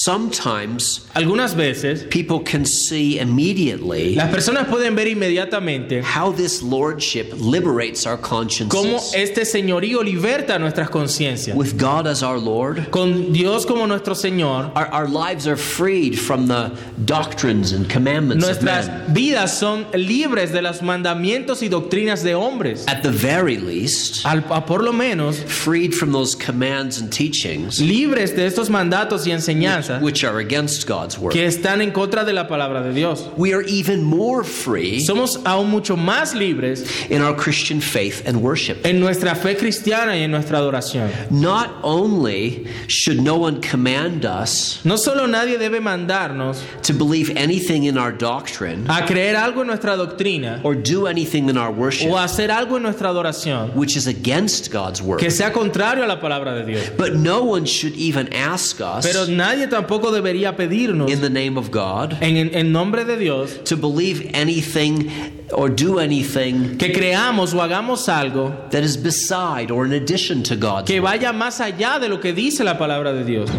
Sometimes 0.08 1.06
Algunas 1.16 1.54
veces 1.56 2.06
people 2.10 2.40
can 2.40 2.66
see 2.66 3.20
immediately 3.20 4.16
las 4.16 4.30
personas 4.30 4.68
pueden 4.68 4.96
ver 4.96 5.08
inmediatamente 5.08 6.02
how 6.02 6.32
this 6.32 6.62
lordship 6.64 7.34
liberates 7.40 8.06
our 8.06 8.18
cómo 8.18 8.48
consciences. 8.48 9.14
este 9.14 9.44
señorío 9.46 10.02
liberta 10.04 10.58
nuestras 10.60 10.90
conciencias. 10.90 11.56
With 11.58 11.78
God 11.78 12.08
as 12.08 12.24
our 12.24 12.40
Lord, 12.40 12.90
Con 12.92 13.34
Dios 13.34 13.66
como 13.66 13.86
nuestro 13.86 14.14
Señor, 14.14 14.72
our, 14.76 14.88
our 14.94 15.08
lives 15.10 15.46
are 15.48 15.58
freed 15.58 16.18
from 16.18 16.48
the 16.48 16.72
doctrines 17.06 17.74
and 17.74 17.90
commandments 17.90 18.44
of 18.48 18.62
nuestras 18.64 18.88
men. 18.88 19.14
vidas 19.14 19.58
son 19.58 19.88
libres 19.94 20.52
de 20.54 20.62
los 20.62 20.82
mandamientos 20.82 21.62
y 21.62 21.68
doctrinas 21.70 22.24
de 22.24 22.34
hombres. 22.36 22.86
At 22.88 23.02
the 23.02 23.12
very 23.12 23.58
least, 23.58 24.26
Al, 24.26 24.44
a 24.52 24.66
por 24.66 24.84
lo 24.84 24.94
menos 24.94 25.38
freed 25.44 25.94
from 25.94 26.12
those 26.14 26.36
commands 26.36 27.00
and 27.02 27.12
teachings 27.12 27.80
libres 27.82 28.36
de 28.36 28.46
estos 28.46 28.70
mandatos 28.70 29.28
y 29.28 29.32
enseñanzas 29.32 29.97
which 30.02 30.24
are 30.24 30.40
against 30.40 30.88
God's 30.88 31.18
word. 31.18 31.32
que 31.34 31.46
están 31.46 31.82
en 31.82 31.92
contra 31.92 32.24
de 32.26 32.34
la 32.34 32.48
palabra 32.48 32.82
de 32.84 32.94
Dios. 32.94 33.28
We 33.38 33.54
are 33.54 33.64
even 33.64 34.04
more 34.04 34.44
free 34.44 35.00
Somos 35.00 35.38
aún 35.46 35.70
mucho 35.70 35.96
más 35.96 36.34
libres 36.34 36.86
in 37.10 37.22
our 37.22 37.36
Christian 37.36 37.82
faith 37.82 38.26
and 38.28 38.42
worship. 38.42 38.86
en 38.86 39.00
nuestra 39.00 39.36
fe 39.36 39.56
cristiana 39.56 40.16
y 40.18 40.24
en 40.24 40.32
nuestra 40.32 40.58
adoración. 40.60 41.10
Not 41.32 41.70
only 41.84 42.68
should 42.88 43.20
no 43.22 43.36
one 43.38 43.62
command 43.62 44.26
us 44.26 44.80
No 44.84 44.98
solo 44.98 45.26
nadie 45.28 45.58
debe 45.58 45.80
mandarnos 45.82 46.62
to 46.84 46.94
believe 46.94 47.32
anything 47.36 47.84
in 47.86 47.98
our 47.98 48.12
doctrine 48.12 48.86
a 48.90 49.06
creer 49.06 49.36
algo 49.36 49.62
en 49.62 49.68
nuestra 49.68 49.96
doctrina 49.96 50.62
or 50.64 50.76
do 50.76 51.08
anything 51.08 51.50
in 51.50 51.58
our 51.58 51.72
worship 51.72 52.10
o 52.10 52.18
a 52.18 52.24
hacer 52.24 52.50
algo 52.52 52.78
en 52.78 52.84
nuestra 52.84 53.10
adoración 53.10 53.72
which 53.76 53.96
is 53.96 54.08
against 54.08 54.72
God's 54.72 55.02
word, 55.02 55.20
que 55.20 55.32
sea 55.32 55.52
contrario 55.52 56.04
a 56.04 56.08
la 56.08 56.20
palabra 56.20 56.54
de 56.56 56.66
Dios. 56.66 56.90
but 56.98 57.14
no 57.16 57.44
one 57.44 57.66
should 57.66 57.94
even 57.96 58.32
ask 58.34 58.80
us 58.82 59.06
Pero 59.06 59.26
nadie 59.28 59.68
tampoco 59.68 59.87
debería 59.88 60.56
pedirnos 60.56 61.10
in 61.10 61.22
the 61.22 61.30
name 61.30 61.58
of 61.58 61.72
God 61.72 62.18
en, 62.22 62.54
en 62.54 62.72
nombre 62.72 63.04
de 63.04 63.18
Dios 63.18 63.58
to 63.64 63.76
believe 63.76 64.30
anything 64.34 65.10
or 65.54 65.70
do 65.70 66.00
anything 66.00 66.78
que 66.78 66.92
creamos 66.92 67.54
o 67.54 67.62
hagamos 67.62 68.08
algo 68.08 68.54
that 68.70 68.84
is 68.84 68.98
beside 68.98 69.72
or 69.72 69.86
in 69.86 69.94
addition 69.94 70.44
to 70.44 70.56
God's 70.56 70.88
que 70.88 71.00
vaya 71.00 71.34
más 71.34 71.60
allá 71.60 72.00
de 72.00 72.10
lo 72.10 72.20
que 72.20 72.34
dice 72.34 72.64
la 72.64 72.78
palabra 72.78 73.14
de 73.14 73.24
Dios. 73.24 73.50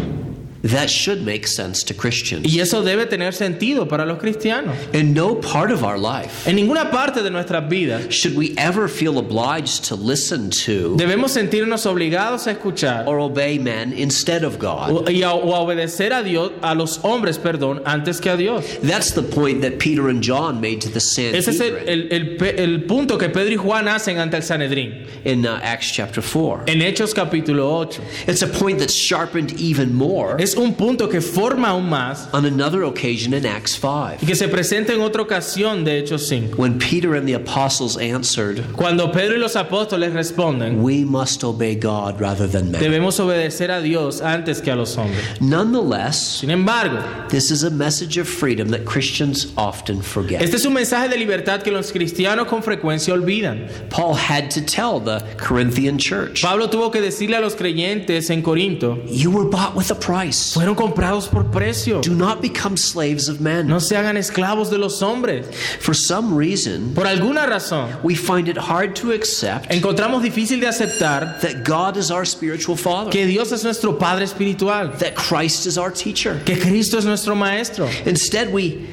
That 0.63 0.89
should 0.89 1.23
make 1.25 1.47
sense 1.47 1.83
to 1.85 1.93
Christians. 1.93 2.45
Y 2.53 2.59
eso 2.59 2.83
debe 2.83 3.05
tener 3.05 3.33
sentido 3.33 3.87
para 3.87 4.05
los 4.05 4.17
cristianos. 4.19 4.75
In 4.93 5.13
no 5.13 5.35
part 5.35 5.71
of 5.71 5.83
our 5.85 5.97
life 5.97 6.45
En 6.47 6.55
ninguna 6.57 6.91
parte 6.91 7.23
de 7.23 7.29
nuestras 7.29 7.69
vidas 7.69 8.07
should 8.11 8.35
we 8.35 8.53
ever 8.57 8.89
feel 8.89 9.17
obliged 9.17 9.85
to 9.85 9.95
listen 9.95 10.49
to 10.65 10.97
debemos 10.97 11.31
sentirnos 11.31 11.85
obligados 11.85 12.45
a 12.47 12.51
escuchar 12.51 13.07
or 13.07 13.19
obey 13.19 13.57
men 13.57 13.93
instead 13.93 14.43
of 14.43 14.59
God. 14.59 14.91
o, 15.07 15.09
y 15.09 15.23
a, 15.23 15.31
o 15.33 15.53
a 15.55 15.59
obedecer 15.61 16.11
a 16.11 16.23
Dios, 16.23 16.51
a 16.61 16.75
los 16.75 16.99
hombres, 17.03 17.37
perdón, 17.37 17.81
antes 17.85 18.19
que 18.19 18.29
a 18.29 18.35
Dios. 18.35 18.65
That's 18.83 19.11
the 19.13 19.23
point 19.23 19.61
that 19.61 19.79
Peter 19.79 20.09
and 20.09 20.21
John 20.21 20.59
made 20.59 20.81
to 20.81 20.89
the 20.89 20.99
Ese 20.99 21.19
es 21.47 21.47
el, 21.47 21.53
Sanhedrin 21.53 21.87
el- 21.87 22.11
el 22.11 22.35
pe- 22.37 22.61
el 22.61 22.83
punto 22.83 23.17
que 23.17 23.29
Pedro 23.29 23.53
y 23.53 23.55
Juan 23.57 23.87
hacen 23.87 24.17
ante 24.17 24.35
el 24.35 24.43
Sanedrín. 24.43 25.05
in 25.23 25.45
uh, 25.45 25.59
Acts 25.63 25.89
chapter 25.91 26.21
4. 26.21 26.65
En 26.67 26.81
Hechos 26.81 27.13
capítulo 27.13 27.65
8. 27.79 28.01
It's 28.27 28.41
a 28.41 28.47
point 28.47 28.79
that's 28.79 28.93
sharpened 28.93 29.53
even 29.59 29.93
more 29.93 30.35
Es 30.41 30.48
un 30.55 30.73
punto 30.73 31.07
que 31.09 31.21
forma 31.21 31.69
aún 31.69 31.89
más 31.89 32.27
on 32.33 32.45
another 32.45 32.83
occasion 32.83 33.33
in 33.33 33.45
Acts 33.45 33.77
y 33.77 34.15
5 34.17 34.25
que 34.25 34.35
se 34.35 34.47
presenta 34.47 34.93
en 34.93 35.01
otra 35.01 35.21
ocasión 35.21 35.83
de 35.83 35.99
Hechos 35.99 36.27
5. 36.27 36.55
when 36.57 36.77
Peter 36.79 37.15
and 37.15 37.27
the 37.27 37.33
apostles 37.33 37.97
answered, 37.97 38.63
Cuando 38.75 39.11
Pedro 39.11 39.35
y 39.35 39.39
los 39.39 39.55
apóstoles 39.55 40.13
responden, 40.13 40.81
We 40.81 41.03
must 41.05 41.43
obey 41.43 41.75
God 41.75 42.19
rather 42.19 42.47
than 42.47 42.71
men. 42.71 42.81
debemos 42.81 43.19
obedecer 43.19 43.71
a 43.71 43.81
Dios 43.81 44.21
antes 44.21 44.61
que 44.61 44.71
a 44.71 44.75
los 44.75 44.95
hombres. 44.97 45.23
Nonetheless, 45.41 46.39
Sin 46.39 46.49
embargo, 46.51 46.99
this 47.29 47.51
is 47.51 47.63
a 47.63 47.69
message 47.69 48.17
of 48.17 48.27
freedom 48.27 48.69
that 48.69 48.85
Christians 48.85 49.47
often 49.57 50.01
forget. 50.01 50.41
este 50.41 50.55
es 50.57 50.65
un 50.65 50.73
mensaje 50.73 51.09
de 51.09 51.17
libertad 51.17 51.61
que 51.61 51.71
los 51.71 51.91
cristianos 51.91 52.47
con 52.47 52.63
frecuencia 52.63 53.13
olvidan. 53.13 53.67
Paul 53.89 54.15
had 54.15 54.49
to 54.51 54.61
tell 54.61 54.99
the 54.99 55.23
Corinthian 55.37 55.97
church, 55.97 56.41
Pablo 56.41 56.69
tuvo 56.69 56.91
que 56.91 57.01
decirle 57.01 57.35
a 57.37 57.41
los 57.41 57.55
creyentes 57.55 58.29
en 58.29 58.41
Corinto, 58.41 58.99
You 59.07 59.31
were 59.31 59.49
bought 59.49 59.75
with 59.75 59.91
a 59.91 59.95
price. 59.95 60.38
Fueron 60.53 60.75
comprados 60.75 61.27
por 61.27 61.43
precio. 61.45 62.01
Do 62.01 62.13
not 62.15 62.41
become 62.41 62.77
slaves 62.77 63.29
of 63.29 63.39
men. 63.39 63.67
No 63.67 63.79
se 63.79 63.95
hagan 63.95 64.17
esclavos 64.17 64.69
de 64.69 64.77
los 64.77 65.01
hombres. 65.01 65.45
For 65.79 65.93
some 65.93 66.35
reason, 66.35 66.93
Por 66.93 67.05
alguna 67.05 67.45
razón, 67.45 67.89
we 68.03 68.15
find 68.15 68.47
it 68.47 68.57
hard 68.57 68.95
to 68.95 69.11
accept 69.11 69.71
encontramos 69.71 70.21
difícil 70.23 70.59
de 70.59 70.67
aceptar 70.67 71.39
that 71.41 71.63
God 71.63 71.97
is 71.97 72.11
our 72.11 72.25
spiritual 72.25 72.75
father, 72.77 73.11
que 73.11 73.25
Dios 73.25 73.51
es 73.51 73.63
nuestro 73.63 73.93
Padre 73.97 74.23
espiritual, 74.25 74.89
that 74.99 75.15
Christ 75.15 75.65
is 75.65 75.77
our 75.77 75.91
teacher. 75.91 76.41
que 76.45 76.55
Cristo 76.57 76.97
es 76.97 77.05
nuestro 77.05 77.35
Maestro. 77.35 77.87
Instead, 78.05 78.51
we 78.53 78.87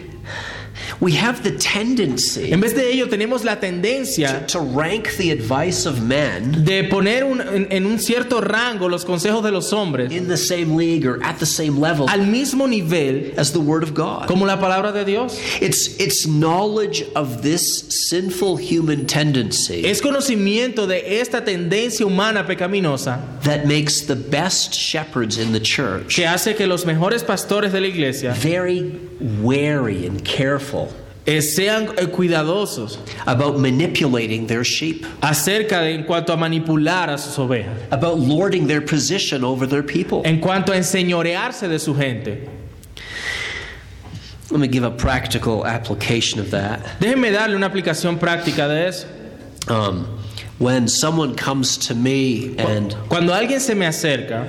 we 1.01 1.12
have 1.12 1.42
the 1.42 1.53
tendency 1.53 2.53
En 2.53 2.61
vez 2.61 2.75
de 2.75 2.90
ello, 2.92 3.07
tenemos 3.09 3.44
la 3.44 3.57
tendencia 3.57 4.46
to 4.46 4.59
rank 4.61 5.09
the 5.16 5.31
advice 5.31 5.87
of 5.87 6.01
men 6.03 6.64
de 6.64 6.85
poner 6.85 7.25
un- 7.25 7.40
en, 7.40 7.66
en 7.70 7.87
un 7.87 7.99
cierto 7.99 8.40
rango 8.40 8.88
los 8.88 9.05
consejos 9.05 9.42
de 9.42 9.51
los 9.51 9.72
hombres 9.72 10.12
in 10.12 10.29
the 10.29 10.37
same 10.37 10.77
league 10.77 11.07
or 11.07 11.22
at 11.22 11.38
the 11.38 11.46
same 11.46 11.79
level 11.81 12.09
al 12.09 12.20
mismo 12.27 12.66
nivel 12.68 13.33
as 13.37 13.53
the 13.53 13.61
word 13.61 13.83
of 13.83 13.94
God. 13.94 14.27
como 14.27 14.46
la 14.46 14.57
palabra 14.59 14.92
de 14.92 15.05
Dios. 15.05 15.38
It's 15.61 15.99
it's 16.01 16.27
knowledge 16.27 17.05
of 17.14 17.42
this 17.42 17.85
sinful 18.09 18.57
human 18.59 19.07
tendency 19.07 19.85
Es 19.87 20.01
conocimiento 20.01 20.87
de 20.87 21.20
esta 21.20 21.44
tendencia 21.44 22.05
humana 22.07 22.46
pecaminosa 22.46 23.20
that 23.42 23.66
makes 23.66 24.03
the 24.03 24.14
best 24.16 24.75
shepherds 24.75 25.38
in 25.38 25.53
the 25.53 25.61
church 25.61 26.14
que 26.16 26.27
hace 26.27 26.55
que 26.55 26.66
los 26.66 26.85
mejores 26.85 27.22
pastores 27.22 27.72
de 27.72 27.81
la 27.81 27.87
iglesia 27.88 28.33
very 28.35 29.01
wary 29.20 30.07
and 30.07 30.24
careful 30.24 30.92
eh, 31.26 31.40
sean 31.40 31.88
eh, 31.98 32.07
cuidadosos 32.07 32.98
about 33.26 33.59
manipulating 33.59 34.46
their 34.46 34.64
sheep, 34.64 35.05
acerca 35.20 35.81
de 35.81 35.94
en 35.94 36.05
cuanto 36.05 36.33
a 36.33 36.37
manipular 36.37 37.09
a 37.09 37.18
sus 37.18 37.37
ovejas, 37.37 37.76
about 37.90 38.18
lording 38.18 38.66
their 38.66 38.81
position 38.81 39.42
over 39.42 39.66
their 39.66 39.83
people. 39.83 40.22
en 40.24 40.40
cuanto 40.40 40.72
a 40.72 40.76
enseñorearse 40.76 41.68
de 41.68 41.79
su 41.79 41.94
gente. 41.94 42.48
Let 44.50 44.61
me 44.61 44.68
give 44.68 44.85
a 44.85 44.92
practical 44.92 45.66
application 45.66 46.38
of 46.38 46.52
that. 46.52 46.81
Déjenme 47.00 47.33
darle 47.33 47.57
una 47.57 47.68
aplicación 47.68 48.18
práctica 48.18 48.68
de 48.68 48.87
eso. 48.87 49.09
Um, 49.68 50.07
when 50.59 50.87
someone 50.87 51.35
comes 51.35 51.76
to 51.76 51.94
me 51.94 52.57
and 52.57 52.92
Cuando 53.09 53.33
alguien 53.33 53.61
se 53.61 53.74
me 53.74 53.87
acerca 53.87 54.46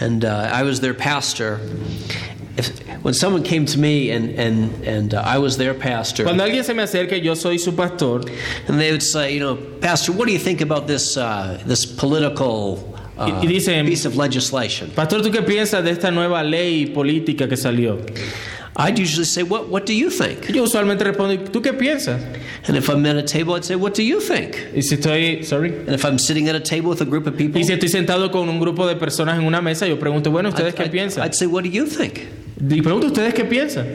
and 0.00 0.24
uh, 0.24 0.50
I 0.50 0.62
was 0.62 0.80
their 0.80 0.94
pastor, 0.94 1.60
if, 2.56 2.68
when 3.04 3.14
someone 3.14 3.42
came 3.42 3.66
to 3.66 3.78
me 3.78 4.10
and 4.10 4.30
and 4.38 4.70
and 4.84 5.14
uh, 5.14 5.22
I 5.24 5.38
was 5.38 5.56
their 5.56 5.74
pastor, 5.74 6.24
Cuando 6.24 6.42
alguien 6.44 6.64
se 6.64 6.74
me 6.74 6.82
acerca 6.82 7.16
y 7.16 7.20
yo 7.22 7.34
soy 7.34 7.58
su 7.58 7.72
pastor 7.72 8.22
and 8.68 8.78
they 8.80 8.90
would 8.92 9.02
say, 9.02 9.34
you 9.34 9.40
know, 9.40 9.56
Pastor, 9.80 10.12
what 10.12 10.26
do 10.26 10.32
you 10.32 10.38
think 10.38 10.60
about 10.60 10.86
this 10.86 11.16
uh, 11.16 11.58
this 11.66 11.84
political 11.86 12.94
uh, 13.18 13.26
Y- 13.26 13.46
y 13.46 13.46
dicen- 13.48 13.86
piece 13.86 14.04
of 14.06 14.16
legislation? 14.16 14.90
Pastor, 14.94 15.20
¿tú 15.22 15.30
qué 15.30 15.42
piensas 15.42 15.82
de 15.84 15.90
esta 15.90 16.10
nueva 16.10 16.42
ley 16.42 16.86
política 16.86 17.48
que 17.48 17.56
salió? 17.56 17.98
I'd 18.78 18.98
usually 18.98 19.24
say, 19.24 19.42
what 19.42 19.68
What 19.70 19.86
do 19.86 19.94
you 19.94 20.10
think? 20.10 20.48
Yo 20.52 20.62
usualmente 20.64 21.02
respondo, 21.02 21.32
"¿Y 21.32 21.38
¿tú 21.50 21.62
qué 21.62 21.72
piensas? 21.72 22.20
And 22.68 22.76
if 22.76 22.88
I'm 22.90 23.04
at 23.06 23.16
a 23.16 23.22
table, 23.22 23.54
I'd 23.56 23.64
say, 23.64 23.74
what 23.74 23.94
do 23.94 24.02
you 24.02 24.20
think? 24.20 24.56
Y 24.74 24.82
si 24.82 24.96
estoy, 24.96 25.42
sorry, 25.44 25.70
And 25.86 25.94
if 25.94 26.04
I'm 26.04 26.18
sitting 26.18 26.48
at 26.48 26.54
a 26.54 26.60
table 26.60 26.90
with 26.90 27.00
a 27.00 27.04
group 27.06 27.26
of 27.26 27.36
people, 27.36 27.58
y 27.60 27.64
si 27.64 27.72
estoy 27.72 27.88
sentado 27.88 28.30
con 28.30 28.48
un 28.48 28.60
grupo 28.60 28.86
de 28.86 28.96
personas 28.96 29.38
en 29.38 29.46
una 29.46 29.62
mesa, 29.62 29.86
yo 29.86 29.98
pregunto, 29.98 30.30
bueno, 30.30 30.50
¿ustedes 30.50 30.74
I'd, 30.74 30.76
qué 30.76 30.82
I'd- 30.84 30.90
piensan? 30.92 31.24
I'd 31.24 31.34
say, 31.34 31.46
what 31.46 31.62
do 31.64 31.70
you 31.70 31.86
think? 31.86 32.20
Y 32.60 32.80
pregunto, 32.82 33.06
¿ustedes 33.06 33.32
qué 33.34 33.44
piensan? 33.44 33.86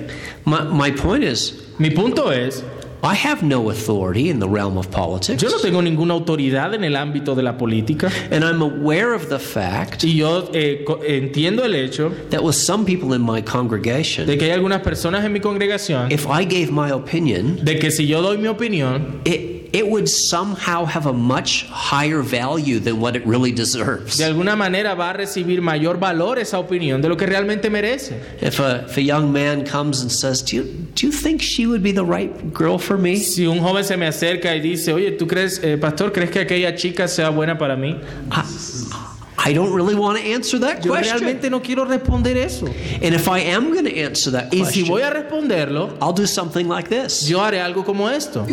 My, 0.45 0.61
my 0.71 0.91
point 0.91 1.23
is, 1.23 1.53
Mi 1.77 1.89
punto 1.89 2.31
es, 2.31 2.63
I 3.03 3.15
have 3.15 3.41
no 3.41 3.69
authority 3.71 4.29
in 4.29 4.39
the 4.39 4.47
realm 4.47 4.77
of 4.77 4.89
politics. 4.91 5.41
yo 5.41 5.49
no 5.49 5.57
tengo 5.57 5.81
ninguna 5.81 6.13
autoridad 6.13 6.73
en 6.73 6.83
el 6.83 6.95
ámbito 6.95 7.35
de 7.35 7.43
la 7.43 7.57
política 7.57 8.11
And 8.31 8.43
I'm 8.43 8.61
aware 8.61 9.13
of 9.13 9.29
the 9.29 9.39
fact 9.39 10.03
y 10.03 10.15
yo 10.15 10.49
eh, 10.53 10.85
entiendo 11.07 11.63
el 11.63 11.75
hecho 11.75 12.11
that 12.29 12.43
with 12.43 12.55
some 12.55 12.85
people 12.85 13.13
in 13.13 13.21
my 13.21 13.41
congregation, 13.41 14.27
de 14.27 14.37
que 14.37 14.45
hay 14.45 14.51
algunas 14.51 14.81
personas 14.81 15.25
en 15.25 15.33
mi 15.33 15.39
congregación 15.39 16.11
if 16.11 16.27
I 16.27 16.45
gave 16.45 16.71
my 16.71 16.91
opinion, 16.91 17.63
de 17.63 17.79
que 17.79 17.91
si 17.91 18.05
yo 18.07 18.21
doy 18.21 18.37
mi 18.37 18.47
opinión, 18.47 19.21
it, 19.25 19.60
it 19.73 19.87
would 19.87 20.09
somehow 20.09 20.83
have 20.85 21.05
a 21.05 21.13
much 21.13 21.65
higher 21.69 22.21
value 22.21 22.79
than 22.79 22.99
what 22.99 23.15
it 23.15 23.25
really 23.25 23.51
deserves. 23.53 24.17
de 24.17 24.25
alguna 24.25 24.55
manera 24.55 24.95
va 24.95 25.11
a 25.11 25.13
recibir 25.13 25.61
mayor 25.61 25.97
valor 25.97 26.37
esa 26.39 26.57
opinión 26.59 27.01
de 27.01 27.07
lo 27.07 27.15
que 27.15 27.25
realmente 27.25 27.69
merece. 27.69 28.19
If 28.41 28.59
a, 28.59 28.85
if 28.89 28.97
a 28.97 29.01
young 29.01 29.31
man 29.31 29.65
comes 29.65 30.01
and 30.01 30.11
says, 30.11 30.41
do 30.41 30.57
you, 30.57 30.63
do 30.95 31.07
you 31.07 31.11
think 31.13 31.41
she 31.41 31.67
would 31.67 31.81
be 31.81 31.93
the 31.93 32.03
right 32.03 32.53
girl 32.53 32.77
for 32.77 32.97
me? 32.97 33.15
Si 33.17 33.47
un 33.47 33.59
joven 33.59 33.83
se 33.83 33.95
me 33.95 34.07
acerca 34.07 34.53
y 34.55 34.59
dice, 34.59 34.91
oye, 34.93 35.11
¿tú 35.17 35.27
crees, 35.27 35.59
eh, 35.63 35.77
pastor, 35.77 36.11
crees 36.11 36.31
que 36.31 36.41
aquella 36.41 36.75
chica 36.75 37.07
sea 37.07 37.29
buena 37.29 37.57
para 37.57 37.77
mí? 37.77 37.97
I, 38.31 39.49
I 39.49 39.53
don't 39.53 39.73
really 39.73 39.95
want 39.95 40.19
to 40.19 40.23
answer 40.23 40.59
that 40.59 40.83
Yo 40.83 40.93
question. 40.93 41.17
realmente 41.19 41.49
no 41.49 41.61
quiero 41.61 41.85
responder 41.85 42.35
eso. 42.37 42.67
And 43.01 43.15
if 43.15 43.27
I 43.27 43.39
am 43.39 43.71
going 43.71 43.85
to 43.85 43.97
answer 43.97 44.31
that 44.31 44.53
Y 44.53 44.65
si 44.65 44.83
question, 44.83 44.87
voy 44.87 45.01
a 45.01 45.09
responderlo, 45.11 45.97
I'll 46.01 46.13
do 46.13 46.27
something 46.27 46.67
like 46.67 46.89
this. 46.89 47.27
yo 47.27 47.39
haré 47.39 47.59
algo 47.61 47.83
como 47.85 48.07
esto. 48.09 48.45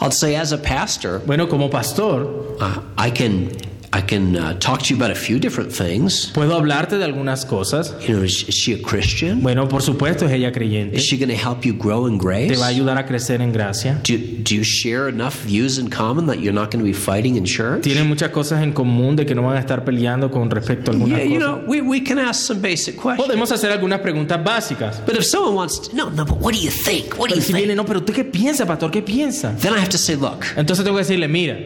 I'll 0.00 0.10
say, 0.12 0.36
as 0.36 0.52
a 0.52 0.58
pastor, 0.58 1.18
Bueno, 1.20 1.46
como 1.48 1.68
pastor, 1.68 2.26
uh, 2.60 2.80
I 2.96 3.10
can 3.10 3.50
I 3.90 4.02
can 4.02 4.36
uh, 4.36 4.52
talk 4.58 4.82
to 4.82 4.90
you 4.94 4.96
about 4.96 5.10
a 5.10 5.14
few 5.18 5.38
different 5.38 5.72
things. 5.72 6.30
Puedo 6.34 6.54
hablarte 6.56 6.98
de 6.98 7.04
algunas 7.04 7.46
cosas. 7.46 7.94
You 8.06 8.16
know, 8.16 8.22
is, 8.22 8.46
is 8.46 8.54
she 8.54 8.74
a 8.74 8.82
Christian? 8.82 9.40
Bueno, 9.40 9.66
por 9.66 9.80
supuesto 9.80 10.26
es 10.26 10.32
ella 10.32 10.52
creyente. 10.52 10.94
Is 10.96 11.04
she 11.04 11.16
going 11.16 11.30
to 11.30 11.34
help 11.36 11.64
you 11.64 11.72
grow 11.72 12.06
in 12.06 12.18
grace? 12.18 12.48
Te 12.52 12.56
va 12.56 12.66
a 12.66 12.68
ayudar 12.68 12.98
a 12.98 13.06
crecer 13.06 13.40
en 13.40 13.50
gracia. 13.50 13.98
Do, 14.04 14.18
do 14.42 14.54
you 14.54 14.62
share 14.62 15.08
enough 15.08 15.36
views 15.46 15.78
in 15.78 15.88
common 15.88 16.26
that 16.26 16.40
you're 16.40 16.52
not 16.52 16.70
going 16.70 16.80
to 16.80 16.84
be 16.84 16.92
fighting 16.92 17.36
in 17.36 17.46
church? 17.46 17.82
Tienen 17.82 18.06
muchas 18.08 18.28
cosas 18.30 18.62
en 18.62 18.72
común 18.74 19.16
de 19.16 19.24
que 19.24 19.34
no 19.34 19.42
van 19.42 19.56
a 19.56 19.60
estar 19.60 19.84
peleando 19.86 20.30
con 20.30 20.50
respecto 20.50 20.90
a 20.90 20.94
algunas 20.94 21.18
Yeah, 21.20 21.24
you 21.24 21.38
cosas. 21.40 21.62
know, 21.62 21.64
we, 21.66 21.80
we 21.80 22.00
can 22.02 22.18
ask 22.18 22.42
some 22.46 22.60
basic 22.60 22.96
questions. 22.96 23.26
Podemos 23.26 23.50
hacer 23.52 23.70
algunas 23.72 24.00
preguntas 24.00 24.42
básicas. 24.44 25.00
But 25.06 25.16
if 25.16 25.24
someone 25.24 25.54
wants 25.54 25.78
to, 25.88 25.96
no, 25.96 26.10
no, 26.10 26.26
but 26.26 26.36
what 26.42 26.52
do 26.54 26.60
you 26.60 26.70
think? 26.70 27.14
What 27.18 27.30
do 27.30 27.34
Pero 27.34 27.36
you 27.36 27.40
si 27.42 27.52
viene, 27.54 27.68
think? 27.68 27.76
no, 27.78 27.84
pero 27.86 28.02
¿tú 28.02 28.12
qué 28.12 28.24
piensas, 28.24 28.66
pastor? 28.66 28.90
¿Qué 28.90 29.00
piensas? 29.02 29.58
Then 29.62 29.72
I 29.72 29.78
have 29.78 29.88
to 29.90 29.98
say, 29.98 30.14
look, 30.14 30.44
Entonces 30.56 30.84
tengo 30.84 30.98
que 30.98 31.04
decirle, 31.04 31.26
mira, 31.26 31.56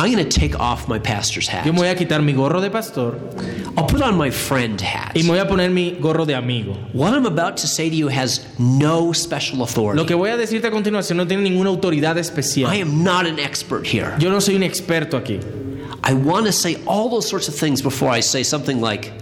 I'm 0.00 0.12
going 0.12 0.24
to 0.24 0.30
take 0.40 0.58
off 0.60 0.86
my 0.86 0.98
pastor's 1.00 1.48
hat. 1.48 1.66
yo 1.66 1.72
me 1.72 1.78
voy 1.80 1.88
a 1.88 1.94
quitar 1.96 2.22
mi 2.22 2.32
gorro 2.32 2.60
de 2.60 2.70
pastor 2.70 3.18
I'll 3.76 3.86
put 3.86 4.00
on 4.00 4.16
my 4.16 4.30
friend 4.30 4.80
hat. 4.80 5.12
y 5.16 5.22
me 5.22 5.28
voy 5.30 5.38
a 5.40 5.44
poner 5.46 5.70
mi 5.72 5.96
gorro 6.00 6.24
de 6.24 6.34
amigo. 6.34 6.74
What 6.92 7.14
I'm 7.14 7.26
about 7.26 7.56
to 7.58 7.66
say 7.66 7.90
to 7.90 7.94
you 7.96 8.08
has 8.08 8.46
no 8.60 9.12
special 9.12 9.58
Lo 9.58 9.64
authority. 9.64 10.04
que 10.06 10.14
voy 10.16 10.30
a 10.30 10.36
decirte 10.36 10.66
a 10.66 10.70
continuación 10.70 11.16
no 11.16 11.26
tiene 11.26 11.42
ninguna 11.42 11.70
autoridad 11.70 12.16
I 12.16 12.20
especial. 12.20 12.70
am 12.70 13.02
not 13.02 13.26
an 13.26 13.38
expert 13.40 13.86
here. 13.86 14.14
Yo 14.20 14.30
no 14.30 14.38
soy 14.40 14.54
un 14.54 14.62
experto 14.62 15.18
aquí. 15.20 15.40
I 16.04 16.12
want 16.14 16.46
to 16.46 16.52
say 16.52 16.76
all 16.86 17.08
those 17.08 17.28
sorts 17.28 17.48
of 17.48 17.54
things 17.56 17.82
before 17.82 18.08
I 18.08 18.20
say 18.20 18.42
something 18.44 18.80
like, 18.80 19.12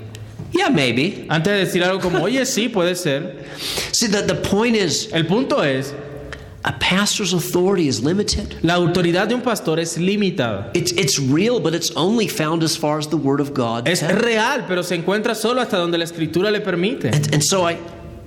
yeah, 0.53 0.69
maybe. 0.69 1.27
Antes 1.31 1.73
de 1.73 1.81
decir 1.81 1.83
algo 1.83 2.01
como, 2.03 2.21
oye, 2.25 2.45
sí, 2.45 2.69
puede 2.73 2.97
ser. 2.97 3.45
See, 3.93 4.07
the, 4.09 4.21
the 4.23 4.35
point 4.35 4.77
is, 4.77 5.11
El 5.13 5.25
punto 5.25 5.61
es, 5.63 5.93
a 6.67 6.73
pastor's 6.73 7.33
authority 7.33 7.87
is 7.87 8.03
limited. 8.03 8.59
la 8.63 8.75
autoridad 8.75 9.29
de 9.29 9.35
un 9.35 9.41
pastor 9.41 9.79
es 9.79 9.97
limitada. 9.97 10.71
It's, 10.75 10.93
it's 10.93 11.19
real, 11.19 11.61
but 11.61 11.75
it's 11.75 11.93
only 11.93 12.27
found 12.27 12.63
as 12.65 12.77
far 12.77 12.99
as 12.99 13.07
the 13.07 13.17
Word 13.17 13.41
of 13.41 13.55
God. 13.55 13.87
Es 13.89 14.01
tells. 14.01 14.21
real, 14.23 14.65
pero 14.67 14.83
se 14.83 14.97
encuentra 14.97 15.35
solo 15.37 15.61
hasta 15.61 15.77
donde 15.77 15.97
la 15.97 16.05
escritura 16.05 16.51
le 16.51 16.61
permite. 16.61 17.07
And, 17.15 17.35
and 17.35 17.43
so 17.43 17.63
I, 17.63 17.79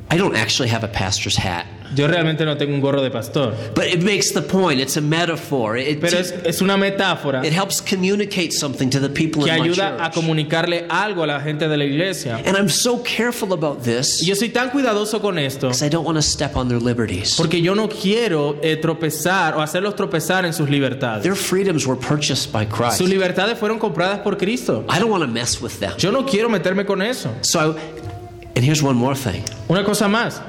I 0.10 0.18
don't 0.18 0.36
actually 0.36 0.70
have 0.70 0.86
a 0.86 0.88
pastor's 0.88 1.36
hat. 1.36 1.66
Yo 1.96 2.08
realmente 2.08 2.46
no 2.46 2.56
tengo 2.58 2.74
un 2.74 2.82
gorro 2.82 3.02
de 3.02 3.10
pastor, 3.10 3.54
But 3.76 3.86
it 3.86 4.04
makes 4.04 4.32
the 4.34 4.42
point. 4.42 4.80
It's 4.80 4.96
a 4.98 5.02
metaphor. 5.02 5.78
It, 5.78 6.00
pero 6.00 6.18
es, 6.20 6.34
es 6.44 6.62
una 6.62 6.78
metáfora 6.78 7.46
it 7.46 7.54
helps 7.54 7.82
communicate 7.82 8.52
something 8.52 8.90
to 8.90 9.00
the 9.00 9.10
people 9.10 9.44
que 9.44 9.50
in 9.52 9.60
my 9.60 9.70
ayuda 9.70 9.96
a 9.96 10.04
church. 10.06 10.14
comunicarle 10.14 10.86
algo 10.90 11.24
a 11.24 11.28
la 11.28 11.40
gente 11.42 11.68
de 11.68 11.78
la 11.78 11.84
iglesia. 11.86 12.38
And 12.46 12.56
I'm 12.56 12.70
so 12.70 13.02
careful 13.04 13.54
about 13.54 13.80
Y 13.80 13.92
this 13.96 14.22
yo 14.22 14.36
soy 14.36 14.50
tan 14.50 14.70
cuidadoso 14.70 15.20
con 15.22 15.40
esto 15.40 15.68
because 15.68 15.84
I 15.84 15.90
don't 15.90 16.06
want 16.06 16.18
to 16.18 16.22
step 16.22 16.56
on 16.56 16.68
their 16.68 16.82
liberties. 16.82 17.36
porque 17.38 17.62
yo 17.62 17.74
no 17.76 17.88
quiero 17.90 18.58
eh, 18.62 18.76
tropezar 18.76 19.56
o 19.56 19.62
hacerlos 19.62 19.96
tropezar 19.96 20.46
en 20.46 20.54
sus 20.54 20.70
libertades. 20.70 21.24
Their 21.24 21.36
freedoms 21.36 21.88
were 21.88 22.00
purchased 22.00 22.52
by 22.52 22.66
Christ. 22.66 22.98
Sus 23.00 23.10
libertades 23.10 23.58
fueron 23.58 23.80
compradas 23.80 24.20
por 24.20 24.38
Cristo. 24.38 24.86
I 24.90 25.00
don't 25.00 25.10
want 25.10 25.24
to 25.24 25.28
mess 25.28 25.60
with 25.62 25.80
them. 25.80 25.94
Yo 25.98 26.12
no 26.12 26.26
quiero 26.26 26.50
meterme 26.50 26.86
con 26.86 27.02
eso. 27.02 27.30
So, 27.42 27.76
and 28.56 28.64
here's 28.64 28.84
one 28.84 28.96
more 28.96 29.16
thing. 29.16 29.44
Una 29.70 29.84
cosa 29.84 30.08
más, 30.08 30.42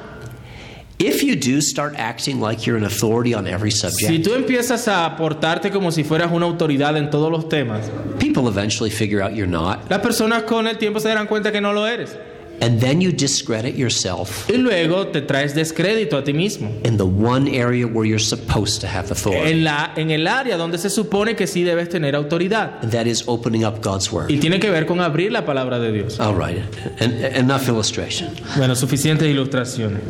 If 1.02 1.22
you 1.22 1.34
do 1.34 1.62
start 1.62 1.94
acting 1.96 2.40
like 2.42 2.66
you're 2.66 2.76
an 2.76 2.84
authority 2.84 3.32
on 3.32 3.46
every 3.46 3.70
si 3.70 3.78
subject, 3.88 4.22
tú 4.22 4.34
empiezas 4.34 4.86
a 4.86 5.16
portarte 5.16 5.70
como 5.70 5.90
si 5.90 6.04
fueras 6.04 6.30
una 6.30 6.44
autoridad 6.44 6.94
en 6.98 7.08
todos 7.08 7.30
los 7.32 7.48
temas, 7.48 7.90
people 8.18 8.46
eventually 8.48 8.90
figure 8.90 9.22
out 9.22 9.32
you're 9.32 9.50
not. 9.50 9.88
las 9.88 10.00
personas 10.00 10.42
con 10.42 10.66
el 10.66 10.76
tiempo 10.76 11.00
se 11.00 11.08
darán 11.08 11.26
cuenta 11.26 11.50
que 11.50 11.60
no 11.60 11.72
lo 11.72 11.86
eres. 11.86 12.16
And 12.62 12.78
then 12.78 13.00
you 13.00 13.10
discredit 13.10 13.74
yourself 13.76 14.46
Y 14.50 14.58
luego 14.58 15.06
te 15.06 15.22
traes 15.22 15.54
descrédito 15.54 16.18
a 16.18 16.22
ti 16.24 16.34
mismo. 16.34 16.68
in 16.84 16.98
the 16.98 17.06
one 17.06 17.48
area 17.48 17.86
where 17.86 18.04
you're 18.06 18.18
supposed 18.22 18.82
to 18.82 18.86
have 18.86 19.10
authority. 19.10 19.50
En, 19.50 19.64
la, 19.64 19.94
en 19.96 20.10
el 20.10 20.26
área 20.28 20.58
donde 20.58 20.76
se 20.76 20.90
supone 20.90 21.34
que 21.34 21.46
sí 21.46 21.62
debes 21.62 21.88
tener 21.88 22.14
autoridad. 22.14 22.72
And 22.82 22.92
that 22.92 23.06
is 23.06 23.24
opening 23.26 23.64
up 23.64 23.80
God's 23.80 24.12
Word. 24.12 24.30
Y 24.30 24.36
tiene 24.36 24.60
que 24.60 24.68
ver 24.68 24.84
con 24.84 25.00
abrir 25.00 25.32
la 25.32 25.46
palabra 25.46 25.78
de 25.78 25.90
Dios. 25.92 26.20
All 26.20 26.34
right. 26.36 26.58
En- 26.98 27.24
enough 27.34 27.66
illustration. 27.68 28.28
Bueno, 28.58 28.76
suficientes 28.76 29.26
ilustraciones. 29.26 30.00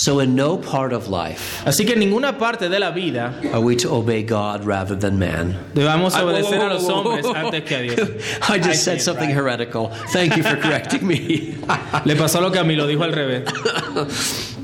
So, 0.00 0.20
in 0.20 0.36
no 0.36 0.56
part 0.56 0.92
of 0.92 1.08
life 1.08 1.60
Así 1.64 1.84
que 1.84 1.94
en 1.94 1.98
ninguna 2.00 2.38
parte 2.38 2.68
de 2.68 2.78
la 2.78 2.92
vida 2.92 3.34
are 3.52 3.60
we 3.60 3.74
to 3.76 3.90
obey 3.90 4.22
God 4.22 4.64
rather 4.64 4.94
than 4.94 5.18
man. 5.18 5.56
debamos 5.74 6.14
I- 6.14 6.22
obedecer 6.22 6.60
a 6.60 6.72
los 6.74 6.88
hombres 6.88 7.26
antes 7.26 7.64
que 7.64 7.74
a 7.76 7.82
Dios. 7.82 8.08
I 8.48 8.58
just 8.60 8.84
said 8.84 9.00
something 9.00 9.28
heretical. 9.30 9.88
Thank 10.12 10.36
you 10.36 10.42
for 10.44 10.56
correcting 10.62 11.04
me. 11.06 11.56
Le 12.04 12.14
pasó 12.14 12.40
lo 12.40 12.50
que 12.50 12.60
a 12.60 12.64
mí 12.64 12.76
lo 12.76 12.86
dijo 12.86 13.02
al 13.02 13.12
revés. 13.12 13.44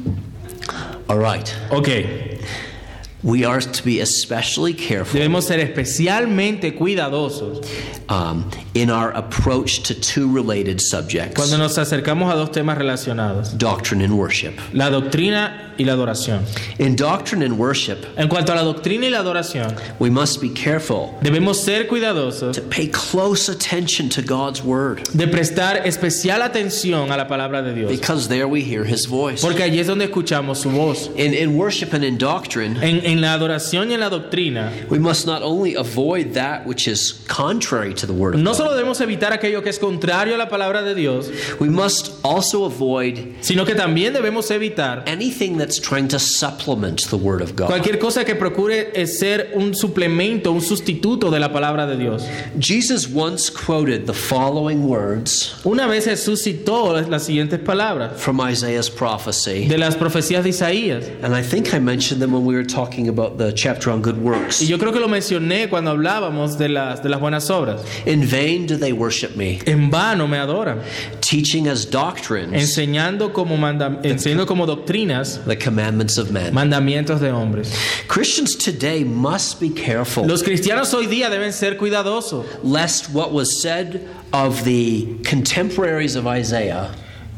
All 1.08 1.18
right. 1.18 1.54
Ok, 1.70 1.88
We 3.22 3.44
are 3.46 3.60
to 3.60 3.82
be 3.84 4.00
especially 4.00 4.74
careful 4.74 5.18
debemos 5.18 5.44
ser 5.44 5.58
especialmente 5.58 6.74
cuidadosos 6.76 7.66
um, 8.10 8.44
in 8.74 8.90
our 8.90 9.12
approach 9.12 9.82
to 9.84 9.94
two 9.94 10.28
related 10.32 10.80
subjects 10.80 11.36
cuando 11.36 11.56
nos 11.56 11.76
acercamos 11.78 12.32
a 12.32 12.36
dos 12.36 12.50
temas 12.50 12.76
relacionados, 12.76 13.56
doctrine 13.56 14.02
and 14.02 14.12
worship. 14.18 14.52
la 14.72 14.90
doctrina 14.90 15.72
y 15.78 15.84
la 15.84 15.92
adoración. 15.94 16.44
In 16.78 16.94
doctrine 16.96 17.42
and 17.42 17.58
worship, 17.58 17.98
En 18.16 18.28
cuanto 18.28 18.52
a 18.52 18.56
la 18.56 18.62
doctrina 18.62 19.06
y 19.06 19.10
la 19.10 19.18
adoración, 19.20 19.74
we 19.98 20.08
must 20.10 20.40
be 20.40 20.48
careful 20.50 21.16
debemos 21.22 21.56
ser 21.56 21.86
cuidadosos 21.88 22.54
to 22.54 22.62
pay 22.62 22.86
close 22.88 23.48
attention 23.48 24.08
to 24.08 24.22
God's 24.22 24.62
word 24.62 25.02
de 25.14 25.26
prestar 25.28 25.86
especial 25.86 26.42
atención 26.42 27.10
a 27.12 27.16
la 27.16 27.26
palabra 27.28 27.62
de 27.62 27.74
Dios, 27.74 27.90
because 27.90 28.28
there 28.28 28.46
we 28.48 28.60
hear 28.62 28.84
his 28.84 29.06
voice. 29.06 29.40
porque 29.42 29.62
allí 29.62 29.78
es 29.80 29.86
donde 29.86 30.04
escuchamos 30.08 30.58
su 30.58 30.70
voz. 30.70 31.08
In, 31.16 31.32
in 31.34 31.56
worship 31.56 31.92
and 31.92 32.04
in 32.04 32.18
doctrine, 32.18 32.76
En, 32.82 33.04
en 33.04 33.20
la 33.20 33.34
adoración 33.34 33.90
y 33.90 33.94
en 33.94 34.00
la 34.00 34.10
doctrina, 34.10 34.72
we 34.90 34.98
must 34.98 35.26
not 35.26 35.42
only 35.42 35.74
avoid 35.74 36.34
that 36.34 36.66
which 36.66 36.86
is 36.88 37.24
contrary 37.28 37.94
to 37.94 38.06
the 38.06 38.12
word 38.12 38.34
of 38.34 38.40
no 38.40 38.52
God, 38.52 38.58
solo 38.64 38.74
debemos 38.76 39.00
evitar 39.00 39.32
aquello 39.32 39.62
que 39.62 39.70
es 39.70 39.78
contrario 39.78 40.34
a 40.34 40.38
la 40.38 40.48
palabra 40.48 40.82
de 40.82 40.94
Dios, 40.94 41.30
we 41.60 41.68
must 41.68 42.12
also 42.22 42.64
avoid 42.64 43.18
sino 43.40 43.64
que 43.64 43.74
también 43.74 44.12
debemos 44.12 44.50
evitar 44.50 45.04
anything 45.06 45.56
that's 45.58 45.80
trying 45.80 46.08
to 46.08 46.18
supplement 46.18 47.02
the 47.10 47.16
word 47.16 47.42
of 47.42 47.54
God. 47.56 47.66
cualquier 47.66 47.98
cosa 47.98 48.24
que 48.24 48.34
procure 48.34 49.06
ser 49.06 49.52
un 49.54 49.74
suplemento, 49.74 50.50
un 50.52 50.60
sustituto 50.60 51.30
de 51.30 51.38
la 51.40 51.52
palabra 51.52 51.86
de 51.86 51.96
Dios. 51.96 52.24
Jesus 52.58 53.08
once 53.12 53.50
quoted 53.50 54.06
the 54.06 54.12
following 54.14 54.82
words 54.88 55.54
Una 55.64 55.86
vez 55.86 56.04
Jesús 56.06 56.42
citó 56.42 56.92
las- 57.08 57.24
siguientes 57.24 57.58
palabras 57.60 58.12
from 58.20 58.40
Isaiah's 58.40 58.90
prophecy. 58.90 59.66
de 59.66 59.78
las 59.78 59.96
profecías 59.96 60.42
de 60.44 60.50
Isaías. 60.50 61.04
And 61.22 61.34
I 61.34 61.42
think 61.42 61.72
I 61.74 61.78
mentioned 61.80 62.20
them 62.20 62.32
when 62.32 62.44
we 62.44 62.54
were 62.54 62.66
talking 62.66 63.08
about 63.08 63.38
the 63.38 63.52
chapter 63.54 63.90
on 63.90 64.02
good 64.02 64.16
Y 64.16 64.20
works. 64.20 64.60
yo 64.60 64.78
creo 64.78 64.92
que 64.92 65.00
lo 65.00 65.08
mencioné 65.08 65.68
cuando 65.68 65.90
hablábamos 65.90 66.58
de 66.58 66.68
las, 66.68 67.02
de 67.02 67.08
las 67.08 67.20
buenas 67.20 67.50
obras. 67.50 67.80
In 68.06 68.28
vain 68.30 68.53
do 68.66 68.76
they 68.76 68.92
worship 68.92 69.36
me, 69.36 69.60
En 69.66 69.90
vano 69.90 70.26
me 70.26 70.36
adoran, 70.38 70.82
teaching 71.20 71.66
as 71.68 71.84
doctrines. 71.84 72.52
Enseñando 72.52 73.32
como, 73.32 73.56
manda- 73.56 74.00
enseñando 74.02 74.46
como 74.46 74.66
doctrinas. 74.66 75.44
The 75.44 75.56
commandments 75.56 76.16
of 76.18 76.30
men. 76.30 76.52
mandamientos 76.54 77.20
de 77.20 77.30
hombres. 77.30 77.74
Christians 78.08 78.56
today 78.56 79.04
must 79.04 79.60
be 79.60 79.70
careful. 79.70 80.24
Los 80.26 80.42
cristianos 80.42 80.92
hoy 80.94 81.06
día 81.06 81.28
deben 81.30 81.52
ser 81.52 81.76
cuidadosos, 81.76 82.46
lest 82.62 83.10
what 83.10 83.32
was 83.32 83.60
said 83.60 84.00
of 84.32 84.64
the 84.64 85.06
contemporaries 85.24 86.16
of 86.16 86.26
Isaiah 86.26 86.90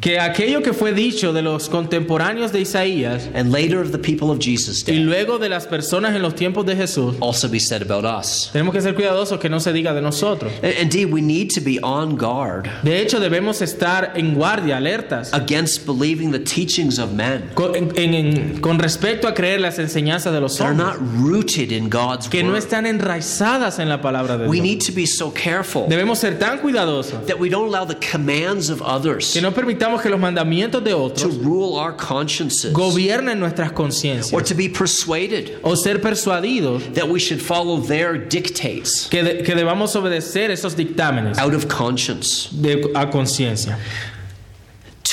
que 0.06 0.20
aquello 0.20 0.62
que 0.62 0.72
fue 0.72 0.92
dicho 0.92 1.32
de 1.32 1.42
los 1.42 1.68
contemporáneos 1.68 2.52
de 2.52 2.60
Isaías 2.60 3.28
and 3.34 3.50
later 3.52 3.78
of 3.80 3.90
the 3.90 3.98
people 3.98 4.30
of 4.30 4.38
Jesus' 4.38 4.84
y 4.88 4.98
luego 5.00 5.38
de 5.40 5.48
las 5.48 5.66
personas 5.66 6.14
en 6.14 6.22
los 6.22 6.36
tiempos 6.36 6.64
de 6.64 6.76
Jesús, 6.76 7.16
also 7.20 7.48
be 7.48 7.58
said 7.58 7.82
about 7.82 8.04
us. 8.04 8.50
tenemos 8.52 8.72
que 8.72 8.80
ser 8.80 8.94
cuidadosos 8.94 9.40
que 9.40 9.48
no 9.48 9.58
se 9.58 9.72
diga 9.72 9.92
de 9.94 10.00
nosotros. 10.02 10.52
Indeed, 10.62 11.12
we 11.12 11.20
need 11.20 11.50
to 11.52 11.60
be 11.60 11.80
on 11.82 12.16
guard 12.16 12.68
De 12.84 13.00
hecho, 13.02 13.18
debemos 13.18 13.60
estar 13.62 14.12
en 14.14 14.34
guardia, 14.34 14.76
alertas, 14.76 15.32
against 15.34 15.84
believing 15.86 16.30
the 16.30 16.38
teachings 16.38 17.00
of 17.00 17.12
men 17.12 17.50
con, 17.54 17.74
en- 17.74 17.90
en- 17.96 18.60
con 18.60 18.78
respecto 18.78 19.26
a 19.26 19.34
creer 19.34 19.60
las 19.60 19.80
enseñanzas 19.80 20.32
de 20.32 20.40
los 20.40 20.60
hombres, 20.60 20.76
not 20.78 20.96
rooted 21.20 21.72
in 21.72 21.90
God's 21.90 22.28
que 22.28 22.44
no 22.44 22.50
word. 22.50 22.58
están 22.58 22.86
enraizadas 22.86 23.80
en 23.80 23.88
la 23.88 24.00
palabra 24.00 24.38
de 24.38 24.46
We 24.46 24.60
Dios. 24.60 24.66
need 24.66 24.82
to 24.86 24.92
be 24.94 25.04
so 25.06 25.32
careful 25.32 25.86
Debemos 25.88 26.18
ser 26.20 26.38
tan 26.38 26.58
cuidadosos 26.60 27.26
that 27.26 27.40
we 27.40 27.48
don't 27.50 27.66
allow 27.74 27.84
the 27.84 27.96
commands 27.98 28.70
of 28.70 28.80
others 28.82 29.32
que 29.32 29.40
no 29.40 29.50
permitamos 29.52 29.95
que 30.02 30.08
los 30.10 30.18
mandamientos 30.20 30.82
de 30.82 30.90
to 30.90 30.98
otros 30.98 31.36
rule 31.38 31.76
our 31.78 31.92
consciences 31.96 32.72
gobiernen 32.72 33.38
nuestras 33.38 33.70
or 33.70 33.74
conciencias 33.74 34.48
to 34.48 34.54
be 34.54 34.68
persuaded 34.68 35.58
o 35.62 35.74
ser 35.76 36.00
persuadidos 36.00 36.82
that 36.94 37.08
we 37.08 37.18
should 37.18 37.40
follow 37.40 37.80
their 37.80 38.16
dictates 38.16 39.08
que, 39.08 39.22
de- 39.22 39.42
que 39.42 39.54
debamos 39.54 39.94
obedecer 39.96 40.50
esos 40.50 40.74
dictámenes 40.76 41.38
out 41.38 41.54
of 41.54 41.66
conscience. 41.68 42.48
de, 42.52 42.90
a 42.94 43.06
conciencia. 43.10 43.78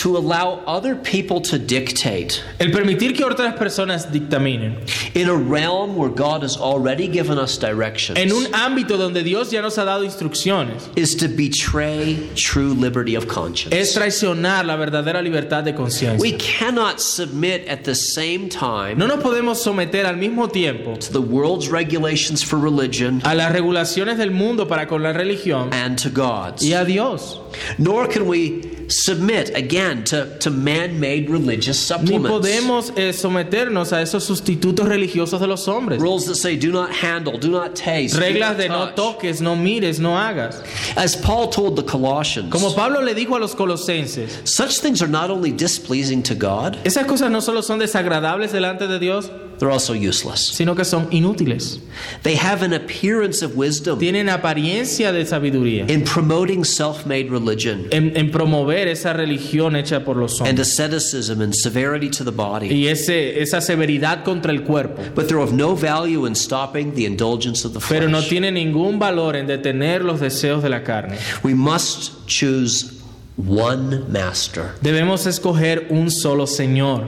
To 0.04 0.18
allow 0.18 0.62
other 0.68 0.96
people 0.96 1.40
to 1.40 1.58
dictate 1.58 2.44
El 2.60 2.72
permitir 2.72 3.16
que 3.16 3.24
otras 3.26 3.56
personas 3.56 4.12
dictaminen 4.12 4.76
in 5.16 5.30
a 5.30 5.34
realm 5.36 5.96
where 5.96 6.10
God 6.10 6.44
has 6.44 6.58
already 6.58 7.08
given 7.08 7.38
us 7.38 7.58
directions 7.58 8.20
en 8.20 8.34
un 8.34 8.46
ámbito 8.54 8.98
donde 8.98 9.24
Dios 9.24 9.50
ya 9.52 9.62
nos 9.62 9.78
ha 9.78 9.86
dado 9.86 10.04
instrucciones 10.04 10.90
is 10.98 11.16
to 11.16 11.30
betray 11.30 12.30
true 12.36 12.74
liberty 12.74 13.16
of 13.16 13.28
conscience. 13.30 13.74
es 13.74 13.94
traicionar 13.94 14.66
la 14.66 14.76
verdadera 14.76 15.22
libertad 15.22 15.64
de 15.64 15.74
conciencia. 15.74 16.20
We 16.20 16.34
cannot 16.38 17.00
submit 17.00 17.70
at 17.70 17.86
the 17.86 17.96
same 17.96 18.50
time 18.50 18.98
No 18.98 19.08
nos 19.08 19.24
podemos 19.24 19.64
someter 19.64 20.06
al 20.06 20.18
mismo 20.18 20.52
tiempo 20.52 20.96
to 20.98 21.14
the 21.14 21.22
world's 21.22 21.70
regulations 21.70 22.44
for 22.44 22.60
religion 22.60 23.22
a 23.24 23.34
las 23.34 23.54
regulaciones 23.54 24.18
del 24.18 24.32
mundo 24.32 24.68
para 24.68 24.86
con 24.86 25.02
la 25.02 25.14
religión 25.14 25.74
and 25.74 25.98
to 25.98 26.10
God's. 26.10 26.62
y 26.62 26.74
a 26.74 26.84
Dios. 26.84 27.40
Nor 27.78 28.10
can 28.10 28.28
we 28.28 28.83
submit 28.90 29.56
again 29.56 30.04
to, 30.06 30.38
to 30.40 30.50
man 30.50 31.00
made 31.00 31.30
religious 31.30 31.78
Ni 31.78 31.96
supplements. 31.96 32.30
podemos 32.30 32.92
eh, 32.98 33.12
someternos 33.14 33.92
a 33.94 34.02
esos 34.02 34.24
sustitutos 34.24 34.88
religiosos 34.88 35.40
de 35.40 35.48
los 35.48 35.68
hombres. 35.68 36.00
Rules 36.02 36.26
that 36.28 36.36
say 36.36 36.56
do 36.56 36.72
not 36.72 36.92
handle, 36.92 37.38
do 37.38 37.50
not 37.52 37.76
taste, 37.76 38.16
do 38.16 38.22
Reglas 38.22 38.50
not 38.50 38.58
de 38.58 38.68
no 38.70 38.86
touch. 38.88 38.96
toques, 38.96 39.42
no 39.42 39.56
mires, 39.56 40.00
no 40.00 40.12
hagas. 40.16 40.64
As 40.98 41.16
Paul 41.16 41.50
told 41.50 41.76
the 41.76 41.84
Colossians, 41.84 42.52
Como 42.52 42.74
Pablo 42.74 43.02
le 43.02 43.14
dijo 43.14 43.36
a 43.36 43.40
los 43.40 43.56
colosenses, 43.56 44.42
such 44.46 44.80
things 44.80 45.02
are 45.02 45.08
not 45.08 45.30
only 45.30 45.52
displeasing 45.52 46.24
to 46.24 46.36
God, 46.36 46.78
esas 46.84 47.06
cosas 47.06 47.30
no 47.32 47.40
solo 47.40 47.62
son 47.62 47.80
desagradables 47.80 48.52
delante 48.52 48.88
de 48.88 49.00
Dios, 49.00 49.30
they're 49.60 49.72
also 49.72 49.94
useless. 49.94 50.40
sino 50.42 50.76
que 50.76 50.84
son 50.84 51.08
inútiles. 51.12 51.80
They 52.24 52.36
have 52.36 52.64
an 52.64 52.74
appearance 52.74 53.42
of 53.44 53.56
wisdom 53.56 54.00
Tienen 54.00 54.28
apariencia 54.30 55.12
de 55.14 55.24
sabiduría 55.26 55.90
in 55.90 56.04
promoting 56.04 56.64
self 56.64 57.06
made 57.06 57.30
religion 57.30 57.88
en, 57.92 58.16
en 58.18 58.32
promover 58.74 58.88
esa 58.88 59.14
religión 59.14 59.76
hecha 59.76 60.04
por 60.04 60.18
los 60.18 60.40
and 60.40 60.50
hombres 60.50 60.68
asceticism 60.68 61.42
and 61.42 61.54
severity 61.54 62.10
to 62.10 62.24
the 62.24 62.32
body. 62.32 62.68
y 62.70 62.88
ese, 62.88 63.42
esa 63.42 63.62
severidad 63.62 64.24
contra 64.24 64.52
el 64.52 64.64
cuerpo. 64.64 65.02
But 65.16 65.28
they're 65.28 65.42
of 65.42 65.54
no 65.54 65.76
value 65.76 66.26
in 66.26 66.36
stopping 66.36 66.94
the 66.94 67.06
indulgence 67.06 67.66
of 67.66 67.74
the 67.74 67.80
Pero 67.80 68.08
no 68.08 68.20
flesh. 68.20 68.30
tiene 68.30 68.52
ningún 68.52 69.00
valor 69.00 69.36
en 69.36 69.48
detener 69.48 70.04
los 70.04 70.20
deseos 70.20 70.62
de 70.62 70.70
la 70.70 70.84
carne. 70.84 71.18
We 71.44 71.54
must 71.54 72.28
choose 72.28 73.02
one 73.38 74.06
master, 74.10 74.76
Debemos 74.82 75.26
escoger 75.26 75.88
un 75.90 76.12
solo 76.12 76.46
Señor 76.46 77.08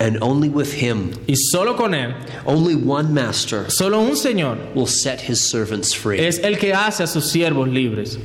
and 0.00 0.18
only 0.20 0.48
with 0.48 0.72
him, 0.72 1.12
y 1.28 1.34
solo 1.36 1.76
con 1.76 1.94
Él, 1.94 2.12
only 2.44 2.74
one 2.74 3.14
master 3.14 3.70
solo 3.70 4.00
un 4.00 4.16
Señor 4.16 4.58
will 4.74 4.88
set 4.88 5.20
his 5.20 5.40
servants 5.40 5.94
free. 5.94 6.18
es 6.18 6.40
el 6.40 6.58
que 6.58 6.72
hace 6.74 7.04
a 7.04 7.06
sus 7.06 7.26
siervos 7.26 7.68
libres. 7.68 8.18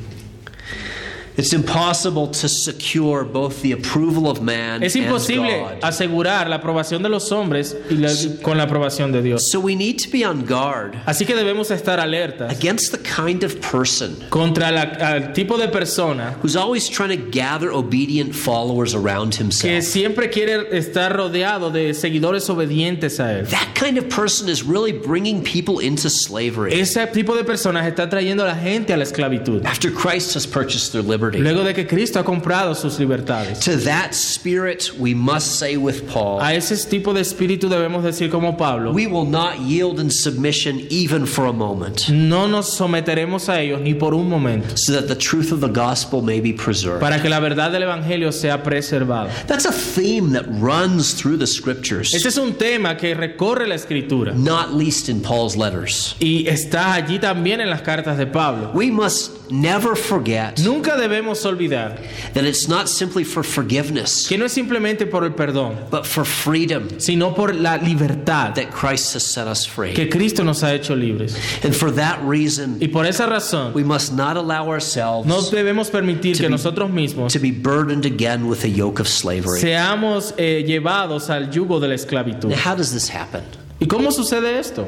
It's 1.38 1.54
impossible 1.54 2.30
to 2.30 2.50
secure 2.50 3.24
both 3.24 3.62
the 3.62 3.72
approval 3.74 4.28
of 4.28 4.42
man 4.42 4.82
Es 4.82 4.96
and 4.96 5.06
imposible 5.06 5.48
God. 5.48 5.78
asegurar 5.84 6.50
la 6.50 6.56
aprobación 6.58 7.04
de 7.04 7.10
los 7.10 7.32
hombres 7.32 7.76
y 7.92 7.94
la- 7.96 8.10
con 8.42 8.58
la 8.58 8.64
aprobación 8.64 9.12
de 9.12 9.22
Dios. 9.22 9.46
So 9.52 9.60
we 9.60 9.76
need 9.76 10.00
to 10.00 10.10
be 10.10 10.26
on 10.26 10.46
guard 10.46 10.96
Así 11.06 11.26
que 11.28 11.36
debemos 11.36 11.70
estar 11.70 12.00
alertas 12.00 12.52
against 12.52 12.92
the 12.92 12.98
kind 12.98 13.44
of 13.44 13.56
person 13.62 14.18
contra 14.32 14.72
la- 14.72 15.16
el 15.16 15.34
tipo 15.34 15.58
de 15.60 15.68
persona 15.68 16.36
who's 16.42 16.56
always 16.56 16.90
trying 16.90 17.10
to 17.16 17.30
gather 17.30 17.70
obedient 17.72 18.34
followers 18.34 18.96
around 18.96 19.34
que 19.36 19.44
himself. 19.44 19.84
siempre 19.84 20.32
quiere 20.32 20.76
estar 20.76 21.16
rodeado 21.16 21.70
de 21.72 21.94
seguidores 21.94 22.50
obedientes 22.50 23.20
a 23.20 23.38
él. 23.40 23.46
That 23.50 23.76
kind 23.76 24.00
of 24.00 24.10
person 24.10 24.50
is 24.50 24.64
really 24.64 24.92
bringing 24.92 25.44
people 25.44 25.80
into 25.86 26.10
slavery 26.10 26.74
Ese 26.80 27.06
tipo 27.14 27.36
de 27.36 27.44
personas 27.44 27.86
está 27.86 28.10
trayendo 28.10 28.44
a 28.44 28.48
la 28.48 28.56
gente 28.56 28.92
a 28.92 28.98
la 28.98 29.04
esclavitud. 29.04 29.64
after 29.66 29.92
Christ 29.94 30.34
has 30.36 30.48
purchased 30.48 30.94
their 30.94 31.04
liberty. 31.04 31.27
Luego 31.36 31.64
de 31.64 31.74
que 31.74 31.86
Cristo 31.88 32.20
ha 32.20 32.24
comprado 32.24 32.76
sus 32.76 33.00
libertades. 33.00 33.60
To 33.62 33.78
that 33.84 34.14
spirit, 34.14 34.92
we 34.98 35.14
must 35.14 35.60
say 35.60 35.78
with 35.78 36.04
Paul, 36.12 36.40
A 36.42 36.54
ese 36.54 36.76
tipo 36.90 37.14
de 37.14 37.22
espíritu 37.22 37.70
debemos 37.70 38.04
decir 38.04 38.30
como 38.30 38.56
Pablo, 38.58 38.92
we 38.92 39.08
will 39.08 39.26
not 39.30 39.60
yield 39.60 40.00
in 40.00 40.10
submission 40.10 40.82
even 40.90 41.26
for 41.26 41.46
a 41.48 41.54
moment, 41.54 42.10
no 42.10 42.48
nos 42.48 42.70
someteremos 42.70 43.50
a 43.50 43.62
ellos 43.62 43.82
ni 43.82 43.94
por 43.94 44.14
un 44.14 44.30
momento, 44.30 44.76
so 44.78 44.94
that 44.94 45.08
the 45.08 45.16
truth 45.16 45.52
of 45.52 45.60
the 45.62 45.68
gospel 45.68 46.22
may 46.22 46.40
be 46.40 46.54
preserved. 46.54 47.00
para 47.00 47.22
que 47.22 47.30
la 47.30 47.40
verdad 47.40 47.72
del 47.72 47.84
Evangelio 47.84 48.32
sea 48.32 48.62
preservada. 48.64 49.30
That's 49.48 49.66
a 49.66 49.72
theme 49.72 50.32
that 50.34 50.46
runs 50.60 51.14
through 51.14 51.38
the 51.38 51.48
scriptures, 51.48 52.14
Ese 52.14 52.28
es 52.28 52.38
un 52.38 52.54
tema 52.54 52.96
que 52.98 53.14
recorre 53.16 53.68
la 53.68 53.76
escritura 53.76 54.34
not 54.34 54.74
least 54.74 55.10
in 55.10 55.22
Paul's 55.22 55.56
letters. 55.56 56.16
y 56.20 56.48
está 56.48 56.94
allí 56.94 57.20
también 57.20 57.62
en 57.62 57.70
las 57.70 57.82
cartas 57.82 58.18
de 58.18 58.28
Pablo. 58.28 58.72
We 58.74 58.92
must 58.92 59.32
never 59.50 59.96
forget 59.96 60.60
Nunca 60.60 60.96
debemos 60.98 61.17
olvidar 61.46 61.98
that 62.34 62.44
it's 62.46 62.68
not 62.68 62.88
simply 62.88 63.24
for 63.24 63.44
forgiveness, 63.44 64.28
que 64.28 64.38
no 64.38 64.46
es 64.46 64.54
simplemente 64.54 65.06
por 65.10 65.24
el 65.24 65.32
perdón, 65.32 65.76
but 65.90 66.06
for 66.06 66.26
freedom 66.26 67.00
sino 67.00 67.34
por 67.34 67.54
la 67.56 67.78
libertad 67.78 68.54
that 68.56 68.72
Christ 68.72 69.16
has 69.16 69.24
set 69.24 69.48
us 69.48 69.66
free. 69.66 69.94
que 69.94 70.10
Cristo 70.10 70.44
nos 70.44 70.62
ha 70.64 70.74
hecho 70.74 70.96
libres. 70.96 71.36
And 71.64 71.74
for 71.76 71.92
that 71.96 72.20
reason, 72.24 72.78
Y 72.82 72.88
por 72.88 73.06
esa 73.06 73.26
razón, 73.26 73.74
we 73.74 73.84
must 73.84 74.14
not 74.14 74.38
allow 74.38 74.66
no 74.66 74.72
ourselves 74.72 75.52
debemos 75.52 75.90
permitir 75.90 76.36
To 76.36 76.42
que 76.44 76.48
be- 76.48 76.52
nosotros 76.52 76.90
mismos 76.92 77.34
to 77.34 77.40
be 77.40 77.52
burdened 77.52 78.06
again 78.06 78.48
with 78.48 78.64
a 78.64 78.70
yoke 78.70 79.00
of 79.00 79.08
slavery. 79.08 79.60
seamos 79.60 80.34
eh, 80.38 80.64
llevados 80.68 81.30
al 81.30 81.50
yugo 81.52 81.80
de 81.80 81.88
la 81.88 81.96
esclavitud. 81.96 82.50
Now, 82.50 82.58
how 82.58 82.76
does 82.76 82.92
this 82.94 83.10
happen? 83.10 83.44
¿Y 83.80 83.86
cómo 83.88 84.12
sucede 84.12 84.58
esto? 84.60 84.88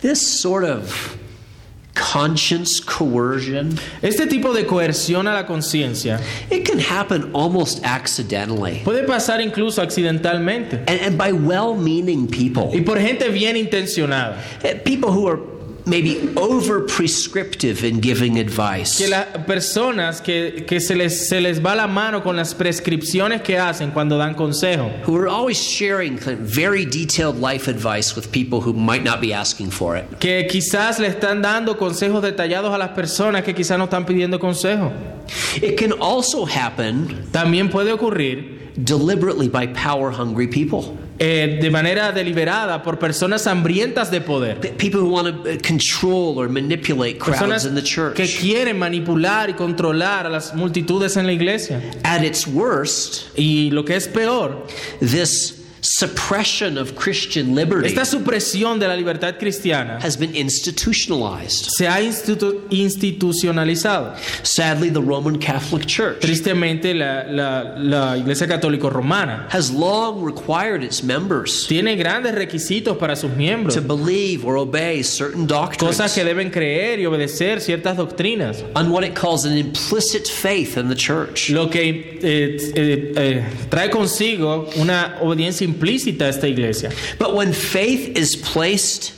This 0.00 0.40
sort 0.40 0.64
of 0.64 1.16
conscience 1.94 2.80
coercion, 2.80 3.78
Este 4.02 4.26
tipo 4.26 4.52
de 4.52 4.66
coerción 4.66 5.28
a 5.28 5.32
la 5.34 5.46
conciencia 5.46 6.20
it 6.50 6.64
can 6.68 6.80
happen 6.80 7.30
almost 7.32 7.84
accidentally 7.84 8.80
puede 8.84 9.04
pasar 9.06 9.40
incluso 9.40 9.80
accidentalmente 9.80 10.82
and, 10.88 11.00
and 11.00 11.16
by 11.16 11.32
well 11.32 11.74
meaning 11.74 12.26
people. 12.26 12.70
y 12.76 12.80
por 12.82 12.98
gente 12.98 13.28
bien 13.30 13.56
intencionada. 13.56 14.36
Eh, 14.62 14.74
People 14.84 15.10
who 15.12 15.28
are 15.28 15.38
maybe 15.86 16.32
over 16.36 16.80
prescriptive 16.80 17.84
in 17.84 18.00
giving 18.00 18.38
advice. 18.38 18.98
Que 18.98 19.08
las 19.08 19.26
personas 19.46 20.20
que, 20.20 20.64
que 20.66 20.80
se, 20.80 20.94
les, 20.94 21.28
se 21.28 21.40
les 21.40 21.60
va 21.60 21.74
la 21.74 21.86
mano 21.86 22.22
con 22.22 22.36
las 22.36 22.54
prescripciones 22.54 23.42
que 23.42 23.58
hacen 23.58 23.90
cuando 23.90 24.16
dan 24.16 24.34
consejo. 24.34 24.90
Who 25.06 25.16
are 25.16 25.28
always 25.28 25.58
sharing 25.58 26.18
very 26.18 26.84
detailed 26.84 27.36
life 27.36 27.68
advice 27.68 28.16
with 28.16 28.30
people 28.32 28.60
who 28.60 28.72
might 28.72 29.04
not 29.04 29.20
be 29.20 29.32
asking 29.32 29.70
for 29.70 29.96
it. 29.96 30.04
Que 30.18 30.46
quizás 30.46 30.98
le 30.98 31.08
están 31.08 31.42
dando 31.42 31.76
consejos 31.76 32.22
detallados 32.22 32.72
a 32.74 32.78
las 32.78 32.90
personas 32.90 33.42
que 33.44 33.54
quizás 33.54 33.78
no 33.78 33.84
están 33.84 34.06
pidiendo 34.06 34.38
consejo. 34.38 34.92
It 35.62 35.78
can 35.78 35.92
also 36.00 36.44
happen 36.46 37.24
También 37.30 37.70
puede 37.70 37.92
ocurrir 37.92 38.63
deliberately 38.82 39.48
by 39.48 39.66
power 39.68 40.10
hungry 40.10 40.46
people. 40.48 40.96
eh, 41.20 41.58
de 41.62 41.70
manera 41.70 42.10
deliberada 42.10 42.82
por 42.82 42.98
personas 42.98 43.46
hambrientas 43.46 44.10
de 44.10 44.20
poder. 44.20 44.58
People 44.76 45.00
who 45.00 45.10
want 45.10 45.44
to 45.44 45.58
control 45.58 46.36
or 46.40 46.48
manipulate 46.48 47.20
crowds 47.20 47.38
Personas 47.40 47.66
in 47.66 47.76
the 47.76 47.82
church. 47.82 48.16
que 48.16 48.26
quieren 48.26 48.76
manipular 48.80 49.48
y 49.48 49.52
controlar 49.52 50.26
a 50.26 50.28
las 50.28 50.54
multitudes 50.56 51.16
en 51.16 51.26
la 51.26 51.32
iglesia. 51.32 51.80
At 52.02 52.24
its 52.24 52.48
worst, 52.48 53.28
Y 53.36 53.70
lo 53.70 53.84
que 53.84 53.94
es 53.94 54.08
peor, 54.08 54.66
this 54.98 55.53
suppression 55.84 56.78
of 56.78 56.94
Christian 56.96 57.54
liberty 57.54 57.88
esta 57.88 58.04
supresión 58.06 58.78
de 58.80 58.88
la 58.88 58.94
libertad 58.96 59.36
cristiana 59.38 59.98
has 60.02 60.16
been 60.18 60.34
institutionalized. 60.34 61.66
se 61.76 61.86
ha 61.86 62.00
institu- 62.00 62.62
institucionalizado. 62.70 64.14
Sadly, 64.42 64.90
the 64.90 65.02
Roman 65.02 65.38
Catholic 65.38 65.86
Church 65.86 66.20
Tristemente, 66.20 66.94
la, 66.94 67.24
la- 67.28 67.74
la 67.78 68.16
Iglesia 68.16 68.46
Católica 68.46 68.88
Romana 68.90 69.46
has 69.50 69.70
long 69.70 70.22
required 70.24 70.82
its 70.82 71.02
members 71.02 71.66
tiene 71.68 71.96
grandes 71.96 72.34
requisitos 72.34 72.96
para 72.96 73.14
sus 73.14 73.30
miembros, 73.32 73.74
to 73.74 73.80
believe 73.82 74.44
or 74.46 74.56
obey 74.56 75.02
certain 75.02 75.46
doctrines 75.46 75.96
cosas 75.96 76.14
que 76.14 76.24
deben 76.24 76.50
creer 76.50 76.98
y 76.98 77.04
obedecer 77.06 77.60
ciertas 77.60 77.96
doctrinas, 77.96 78.64
on 78.74 78.90
what 78.90 79.04
it 79.04 79.14
calls 79.14 79.44
an 79.44 79.56
implicit 79.56 80.26
faith 80.26 80.76
in 80.78 80.88
the 80.88 80.94
church. 80.96 81.50
lo 81.50 81.68
que 81.68 82.18
eh, 82.22 82.56
eh, 82.74 83.12
eh, 83.16 83.44
trae 83.68 83.90
consigo 83.90 84.68
una 84.76 85.18
obediencia 85.20 85.64
implícita 85.74 86.24
a 86.24 86.28
esta 86.28 86.46
iglesia. 86.46 86.90
But 87.18 87.34
when 87.34 87.52
faith 87.52 88.16
is 88.16 88.36
placed 88.36 89.12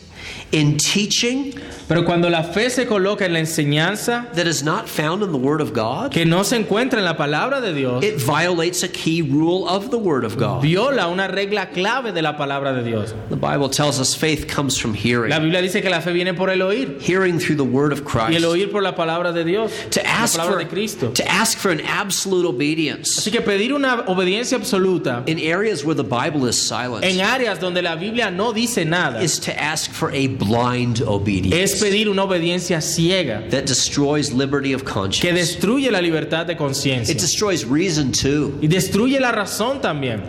in 0.52 0.76
teaching 0.76 1.52
Pero 1.88 2.04
cuando 2.04 2.28
la 2.28 2.42
fe 2.42 2.68
se 2.68 2.84
coloca 2.84 3.24
en 3.26 3.32
la 3.32 3.38
enseñanza 3.38 4.26
that 4.34 4.46
is 4.48 4.64
not 4.64 4.88
found 4.88 5.22
in 5.22 5.30
the 5.30 5.38
Word 5.38 5.60
of 5.60 5.72
God, 5.72 6.10
que 6.10 6.24
no 6.24 6.42
se 6.42 6.56
encuentra 6.56 6.98
en 6.98 7.04
la 7.04 7.16
palabra 7.16 7.60
de 7.60 7.72
Dios, 7.72 8.02
it 8.02 8.16
violates 8.16 8.82
a 8.82 8.88
key 8.88 9.22
rule 9.22 9.68
of 9.68 9.90
the 9.92 9.96
Word 9.98 10.24
of 10.24 10.36
God. 10.36 10.62
viola 10.62 11.06
una 11.08 11.28
regla 11.28 11.66
clave 11.66 12.12
de 12.12 12.22
la 12.22 12.36
palabra 12.36 12.72
de 12.74 12.82
Dios. 12.82 13.14
The 13.28 13.36
Bible 13.36 13.68
tells 13.68 14.00
us 14.00 14.16
faith 14.16 14.48
comes 14.48 14.76
from 14.76 14.94
hearing, 14.94 15.30
La 15.30 15.38
Biblia 15.38 15.62
dice 15.62 15.80
que 15.80 15.88
la 15.88 16.00
fe 16.00 16.12
viene 16.12 16.34
por 16.34 16.50
el 16.50 16.58
oír 16.62 17.00
hearing 17.00 17.38
through 17.38 17.56
the 17.56 17.64
Word 17.64 17.92
of 17.92 18.00
y 18.00 18.34
el 18.34 18.42
Christ. 18.42 18.44
oír 18.46 18.72
por 18.72 18.82
la 18.82 18.96
palabra 18.96 19.32
de 19.32 19.44
Dios, 19.44 19.70
To 19.90 20.02
la 20.02 20.08
ask 20.24 20.36
palabra 20.36 20.54
for, 20.54 20.64
de 20.64 20.68
Cristo. 20.70 21.12
to 21.12 21.24
ask 21.30 21.56
for 21.58 21.70
an 21.70 21.80
absolute 21.82 22.46
obedience 22.46 23.16
Así 23.20 23.30
que 23.30 23.40
pedir 23.42 23.72
una 23.72 24.02
obediencia 24.08 24.56
absoluta 24.58 25.22
in 25.28 25.38
areas 25.38 25.84
where 25.84 25.94
the 25.94 26.02
Bible 26.02 26.46
is 26.48 26.56
silent 26.60 27.04
en 27.04 27.20
áreas 27.20 27.60
donde 27.60 27.80
la 27.80 27.94
Biblia 27.94 28.28
no 28.32 28.52
dice 28.52 28.84
nada 28.84 29.20
is 29.22 29.38
to 29.38 29.52
ask 29.56 29.92
for 29.92 30.10
a 30.12 30.26
blind 30.38 30.98
es 31.00 31.06
obedience 31.06 31.76
pedir 31.80 32.08
una 32.08 32.24
obediencia 32.24 32.80
ciega 32.80 33.42
that 33.50 33.64
destroys 33.64 34.32
liberty 34.32 34.74
of 34.74 34.82
que 34.82 34.92
conscience. 34.92 35.32
destruye 35.38 35.90
la 35.90 36.00
libertad 36.00 36.46
de 36.46 36.52
It 36.52 36.58
conciencia 36.58 37.14
destroys 37.14 37.64
reason 37.66 38.12
too. 38.12 38.58
y 38.60 38.66
destruye 38.68 39.18
la 39.20 39.32
razón 39.32 39.80
también. 39.80 40.20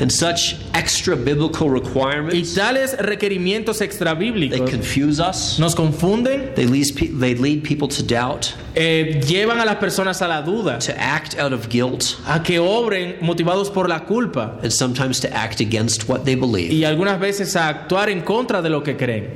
And 0.00 0.10
such 0.12 0.56
extra 0.74 1.16
biblical 1.16 1.68
Y 1.68 1.80
requirements, 1.80 2.54
tales 2.54 2.96
requerimientos 2.98 3.78
they 3.78 3.86
extrabíblicos 3.86 4.70
confuse 4.70 5.20
us. 5.20 5.58
nos 5.58 5.74
confunden, 5.74 6.54
They 6.54 6.66
lead, 6.66 6.94
they 7.18 7.34
lead 7.34 7.62
people 7.62 7.88
to 7.88 8.02
doubt, 8.02 8.54
eh, 8.74 9.20
llevan 9.26 9.58
a 9.60 9.64
las 9.64 9.76
personas 9.76 10.22
a 10.22 10.28
la 10.28 10.42
duda, 10.42 10.78
to 10.78 10.92
act 10.96 11.36
out 11.38 11.52
of 11.52 11.68
guilt, 11.68 12.16
a 12.26 12.42
que 12.42 12.58
obren 12.60 13.16
motivados 13.20 13.70
por 13.70 13.88
la 13.88 14.04
culpa 14.04 14.58
and 14.62 14.70
sometimes 14.70 15.20
to 15.20 15.28
act 15.34 15.60
against 15.60 16.08
what 16.08 16.24
they 16.24 16.36
believe. 16.36 16.72
y 16.72 16.84
algunas 16.84 17.18
veces 17.18 17.56
a 17.56 17.68
actuar 17.68 18.08
en 18.08 18.20
contra 18.22 18.62
de 18.62 18.70
lo 18.70 18.82
que 18.82 18.96
creen. 18.96 19.30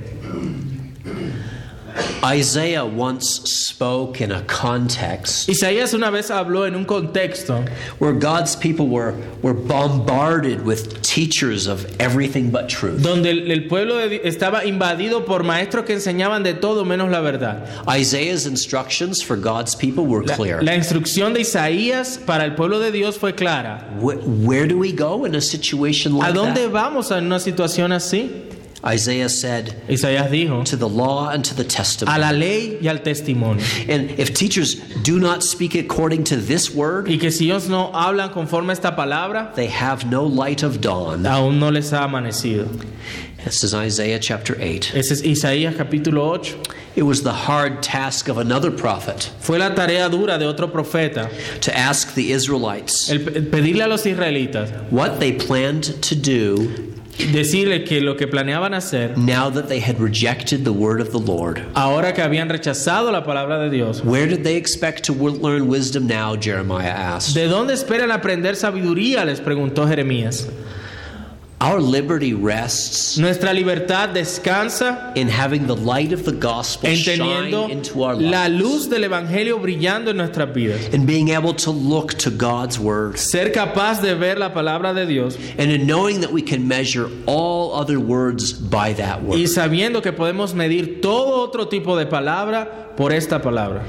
Isaiah 2.25 2.85
once 2.85 3.43
spoke 3.45 4.21
in 4.21 4.33
a 4.33 4.43
context 4.43 5.49
Isaías 5.49 5.93
una 5.95 6.11
vez 6.11 6.31
habló 6.31 6.67
en 6.67 6.75
un 6.77 6.85
contexto 6.85 7.65
where 7.99 8.13
God's 8.13 8.55
people 8.57 8.87
were, 8.89 9.15
were 9.43 9.55
bombarded 9.55 10.65
with 10.65 11.01
teachers 11.03 11.67
of 11.67 11.85
everything 12.01 12.51
but 12.51 12.69
truth. 12.69 13.03
donde 13.03 13.31
el, 13.31 13.51
el 13.51 13.67
pueblo 13.69 13.97
de 13.97 14.21
estaba 14.25 14.65
invadido 14.65 15.25
por 15.25 15.43
maestros 15.43 15.85
que 15.85 15.95
enseñaban 15.95 16.43
de 16.43 16.55
todo 16.55 16.85
menos 16.85 17.11
la 17.11 17.21
verdad. 17.21 17.67
Isaiah's 17.89 18.47
instructions 18.47 19.21
for 19.23 19.37
God's 19.37 19.75
people 19.75 20.07
were 20.07 20.25
La, 20.25 20.37
clear. 20.37 20.63
la 20.63 20.75
instrucción 20.75 21.33
de 21.35 21.41
Isaías 21.41 22.19
para 22.25 22.45
el 22.45 22.55
pueblo 22.55 22.79
de 22.79 22.93
Dios 22.93 23.19
fue 23.19 23.35
clara. 23.35 23.89
Wh- 24.01 24.23
Where 24.47 24.67
do 24.67 24.79
we 24.79 24.93
go 24.93 25.25
in 25.27 25.35
a 25.35 25.41
situation 25.41 26.13
¿A 26.15 26.19
like 26.31 26.35
dónde 26.35 26.63
that? 26.65 26.71
vamos 26.73 27.11
en 27.11 27.27
una 27.27 27.39
situación 27.39 27.93
así? 27.93 28.31
Isaiah 28.85 29.29
said, 29.29 29.81
Isaías 29.89 30.29
dijo, 30.29 30.65
to 30.65 30.77
the 30.77 30.89
law 30.89 31.31
and 31.31 31.45
to 31.45 31.55
the 31.55 31.63
a 31.63 31.67
testament. 31.67 32.21
la 32.21 32.31
ley 32.31 32.79
y 32.81 32.89
al 32.89 32.99
testimonio. 32.99 33.63
And 33.89 34.11
if 34.19 34.35
teachers 34.35 34.75
do 35.03 35.21
not 35.21 35.45
speak 35.45 35.77
according 35.77 36.25
to 36.25 36.37
this 36.37 36.75
word, 36.75 37.09
Y 37.09 37.17
que 37.17 37.31
si 37.31 37.47
ellos 37.47 37.69
no 37.69 37.93
hablan 37.93 38.33
conforme 38.33 38.71
a 38.71 38.73
esta 38.73 38.91
palabra, 38.91 39.55
they 39.55 39.69
have 39.69 40.11
no 40.11 40.25
light 40.25 40.65
of 40.65 40.81
dawn. 40.81 41.23
aún 41.23 41.61
no 41.61 41.69
les 41.71 41.91
ha 41.93 42.09
amanecido. 42.09 42.69
This 43.45 43.65
is 43.65 43.75
Isaiah 43.75 44.19
chapter 44.19 44.57
8. 44.61 44.95
Ese 44.95 45.13
es 45.13 45.23
Isaías 45.23 45.75
capítulo 45.77 46.35
8. 46.35 46.57
It 46.95 47.03
was 47.05 47.23
the 47.23 47.33
hard 47.33 47.83
task 47.83 48.29
of 48.29 48.37
another 48.37 48.71
prophet 48.71 49.33
Fue 49.41 49.57
la 49.59 49.71
tarea 49.71 50.11
dura 50.11 50.39
de 50.39 50.47
otro 50.47 50.69
profeta, 50.69 51.31
to 51.61 51.77
ask 51.77 52.15
the 52.15 52.33
Israelites 52.33 53.11
el 53.11 53.19
pedirle 53.19 53.85
a 53.85 53.89
los 53.89 54.05
israelitas, 54.05 54.91
what 54.91 55.19
they 55.21 55.33
planned 55.33 56.03
to 56.03 56.15
do 56.15 56.92
decirle 57.19 57.85
que 57.85 58.01
lo 58.01 58.17
que 58.17 58.27
planeaban 58.27 58.75
hacer, 58.75 59.17
now 59.17 59.51
that 59.51 59.69
they 59.69 59.81
had 59.81 60.01
rejected 60.01 60.65
the 60.65 60.73
word 60.73 61.01
of 61.01 61.11
the 61.13 61.19
Lord. 61.21 61.63
ahora 61.75 62.13
que 62.15 62.23
habían 62.23 62.49
rechazado 62.49 63.13
la 63.13 63.23
palabra 63.25 63.59
de 63.59 63.71
Dios, 63.71 64.03
Where 64.03 64.27
did 64.27 64.43
they 64.45 64.57
expect 64.57 65.05
to 65.07 65.13
learn 65.15 65.69
wisdom 65.69 66.07
now? 66.07 66.37
Jeremiah 66.37 66.91
asked. 66.91 67.35
¿de 67.35 67.47
dónde 67.49 67.75
esperan 67.75 68.11
aprender 68.11 68.57
sabiduría? 68.57 69.25
les 69.25 69.41
preguntó 69.41 69.87
Jeremías. 69.87 70.49
Our 71.63 71.81
liberty 71.81 72.35
rests 72.35 73.17
Nuestra 73.19 73.53
libertad 73.55 74.13
descansa 74.15 75.13
in 75.17 75.29
having 75.29 75.69
the 75.69 75.77
light 75.77 76.13
of 76.13 76.25
the 76.25 76.33
gospel 76.33 76.89
en 76.89 76.97
shine 76.97 77.55
into 77.71 78.03
our 78.03 78.17
la 78.17 78.49
lives 78.49 78.61
luz 78.61 78.89
del 78.89 79.05
Evangelio 79.05 79.61
brillando 79.61 80.11
en 80.11 80.17
nuestras 80.17 80.53
vidas. 80.53 80.93
and 80.93 81.07
being 81.07 81.29
able 81.29 81.55
to 81.55 81.71
look 81.71 82.15
to 82.15 82.31
God's 82.31 82.81
word 82.81 83.17
Ser 83.17 83.53
capaz 83.53 84.01
de 84.03 84.17
ver 84.17 84.39
la 84.39 84.53
palabra 84.53 84.93
de 84.93 85.07
Dios 85.07 85.37
and 85.57 85.71
in 85.71 85.87
knowing 85.87 86.21
that 86.23 86.33
we 86.33 86.43
can 86.43 86.67
measure 86.67 87.09
all 87.27 87.73
other 87.75 88.01
words 88.01 88.53
by 88.53 88.93
that 88.95 89.23
word. 89.23 89.39
y 89.39 89.47
sabiendo 89.47 90.03
que 90.03 90.13
podemos 90.13 90.55
medir 90.55 91.01
todo 91.01 91.43
otro 91.43 91.69
tipo 91.69 91.97
de 91.97 92.07
palabra 92.07 92.89
por 92.97 93.13
esta 93.13 93.41
palabra. 93.41 93.85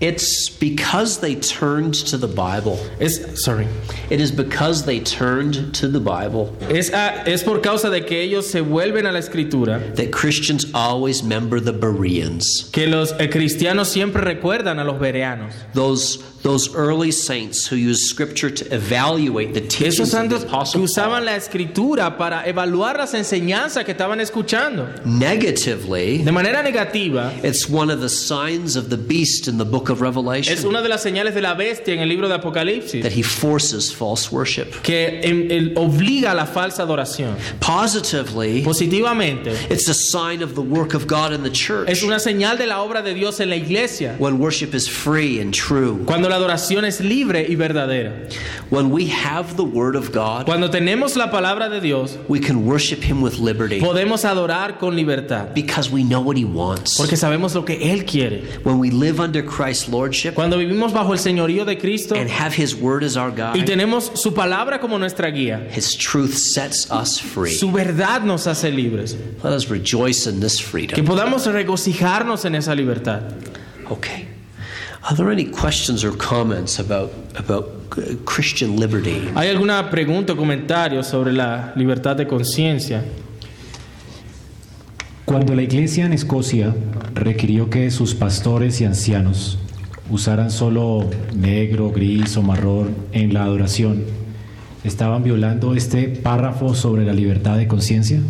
It's 0.00 0.48
because 0.48 1.18
they 1.18 1.34
turned 1.34 1.94
to 2.06 2.16
the 2.16 2.28
Bible. 2.28 2.78
Es, 3.00 3.42
sorry. 3.44 3.66
It 4.10 4.20
is 4.20 4.30
because 4.30 4.84
they 4.86 5.00
turned 5.00 5.74
to 5.74 5.88
the 5.88 5.98
Bible 5.98 6.54
Es, 6.70 6.90
a- 6.92 7.24
es 7.28 7.42
por 7.42 7.58
causa 7.60 7.90
de 7.90 8.02
que 8.02 8.20
ellos 8.20 8.46
se 8.46 8.60
vuelven 8.60 9.06
a 9.06 9.12
la 9.12 9.18
escritura 9.18 9.80
that 9.96 10.12
Christians 10.12 10.66
always 10.72 11.22
remember 11.22 11.58
the 11.60 11.72
Bereans, 11.72 12.70
que 12.72 12.86
los 12.86 13.10
eh, 13.18 13.28
cristianos 13.28 13.88
siempre 13.88 14.22
recuerdan 14.22 14.78
a 14.78 14.84
los 14.84 14.98
bereanos. 15.00 15.52
those 15.74 16.18
those 16.44 16.72
early 16.76 17.10
saints 17.10 17.66
who 17.66 17.74
used 17.74 18.06
Scripture 18.08 18.48
to 18.48 18.64
evaluate 18.72 19.52
the 19.54 19.60
teachings 19.60 19.96
the 19.98 20.06
santos 20.06 20.44
que 20.44 20.80
usaban 20.80 21.24
la 21.24 21.34
escritura 21.34 22.16
para 22.16 22.44
evaluar 22.48 22.96
las 22.96 23.12
enseñanzas 23.14 23.84
que 23.84 23.92
estaban 23.92 24.20
escuchando. 24.20 24.86
Negatively, 25.04 26.18
De 26.22 26.30
manera 26.30 26.62
negativa, 26.62 27.32
it's 27.44 27.68
one 27.68 27.90
of 27.90 28.00
the 28.00 28.08
signs 28.08 28.76
of 28.76 28.88
the 28.88 28.96
beast 28.96 29.48
in 29.48 29.58
the 29.58 29.64
book 29.64 29.87
of 29.90 29.98
es 29.98 30.02
Revelation 30.02 30.66
una 30.66 30.82
de 30.82 30.88
las 30.88 31.02
señales 31.02 31.34
de 31.34 31.40
la 31.40 31.54
bestia 31.54 31.94
en 31.94 32.00
el 32.00 32.08
libro 32.08 32.28
de 32.28 32.34
Apocalipsis 32.34 33.02
that 33.02 33.12
he 33.12 33.22
forces 33.22 33.92
false 33.94 34.30
worship. 34.30 34.66
que 34.82 35.20
em, 35.22 35.50
el- 35.50 35.72
obliga 35.76 36.32
a 36.32 36.34
la 36.34 36.46
falsa 36.46 36.82
adoración. 36.82 37.34
Positively, 37.60 38.62
Positivamente, 38.62 39.52
it's 39.70 39.88
a 39.88 39.94
sign 39.94 40.42
of 40.42 40.54
the 40.54 40.60
work 40.60 40.94
of 40.94 41.06
God 41.06 41.32
in 41.32 41.42
the 41.42 41.50
church 41.50 41.88
es 41.88 42.02
una 42.02 42.18
señal 42.18 42.58
de 42.58 42.66
la 42.66 42.82
obra 42.82 43.02
de 43.02 43.14
Dios 43.14 43.40
en 43.40 43.48
la 43.50 43.56
iglesia. 43.56 44.16
when 44.18 44.38
worship 44.38 44.74
is 44.74 44.88
free 44.88 45.40
and 45.40 45.54
true. 45.54 46.02
Cuando 46.04 46.28
la 46.28 46.36
adoración 46.36 46.84
es 46.84 47.00
libre 47.00 47.46
y 47.48 47.54
verdadera. 47.54 48.28
When 48.70 48.90
we 48.90 49.06
have 49.08 49.56
the 49.56 49.64
Word 49.64 49.96
of 49.96 50.10
God, 50.12 50.44
Cuando 50.44 50.68
tenemos 50.70 51.16
la 51.16 51.30
palabra 51.30 51.68
de 51.70 51.80
Dios, 51.80 52.18
we 52.28 52.40
can 52.40 52.66
worship 52.66 53.02
Him 53.02 53.22
with 53.22 53.38
liberty 53.38 53.80
podemos 53.80 54.24
adorar 54.24 54.78
con 54.78 54.96
libertad. 54.96 55.54
because 55.54 55.90
we 55.90 56.02
know 56.02 56.20
what 56.20 56.36
He 56.36 56.44
wants. 56.44 56.96
Porque 56.96 57.16
sabemos 57.16 57.54
lo 57.54 57.64
que 57.64 57.92
Él 57.92 58.04
quiere. 58.04 58.42
When 58.64 58.78
we 58.78 58.90
live 58.90 59.20
under 59.20 59.42
Christ's 59.78 59.88
Lordship 59.88 60.34
Cuando 60.34 60.58
vivimos 60.58 60.92
bajo 60.92 61.12
el 61.12 61.18
señorío 61.18 61.64
de 61.64 61.78
Cristo 61.78 62.14
and 62.14 62.30
have 62.30 62.54
His 62.54 62.74
Word 62.74 63.04
as 63.04 63.16
our 63.16 63.30
y 63.30 63.60
guide, 63.60 63.64
tenemos 63.64 64.10
su 64.14 64.32
palabra 64.34 64.80
como 64.80 64.98
nuestra 64.98 65.30
guía, 65.30 65.68
His 65.74 65.96
truth 65.96 66.34
sets 66.34 66.90
us 66.90 67.20
free. 67.20 67.54
su 67.54 67.70
verdad 67.70 68.22
nos 68.22 68.46
hace 68.46 68.70
libres. 68.70 69.16
Let 69.42 69.52
us 69.52 69.68
rejoice 69.68 70.26
in 70.28 70.40
this 70.40 70.58
Que 70.58 70.64
freedom. 70.64 71.04
podamos 71.06 71.46
regocijarnos 71.46 72.44
en 72.44 72.54
esa 72.54 72.74
libertad. 72.74 73.22
Okay. 73.90 74.28
Are 75.02 75.16
there 75.16 75.30
any 75.30 75.44
questions 75.44 76.04
or 76.04 76.12
comments 76.16 76.78
about, 76.78 77.10
about 77.36 77.88
Christian 78.26 78.76
liberty? 78.78 79.30
¿Hay 79.34 79.48
alguna 79.48 79.88
pregunta 79.90 80.32
o 80.32 80.36
comentario 80.36 81.02
sobre 81.02 81.32
la 81.32 81.72
libertad 81.76 82.16
de 82.16 82.26
conciencia? 82.26 83.04
Cuando 85.24 85.54
la 85.54 85.62
iglesia 85.62 86.06
en 86.06 86.12
Escocia 86.12 86.74
requirió 87.14 87.70
que 87.70 87.90
sus 87.90 88.14
pastores 88.14 88.80
y 88.80 88.84
ancianos 88.84 89.58
usaran 90.10 90.50
solo 90.50 91.08
negro, 91.34 91.90
gris 91.90 92.36
o 92.36 92.42
marrón 92.42 92.94
en 93.12 93.34
la 93.34 93.44
adoración, 93.44 94.04
¿estaban 94.84 95.22
violando 95.22 95.74
este 95.74 96.08
párrafo 96.08 96.74
sobre 96.74 97.04
la 97.04 97.12
libertad 97.12 97.56
de 97.56 97.66
conciencia? 97.66 98.20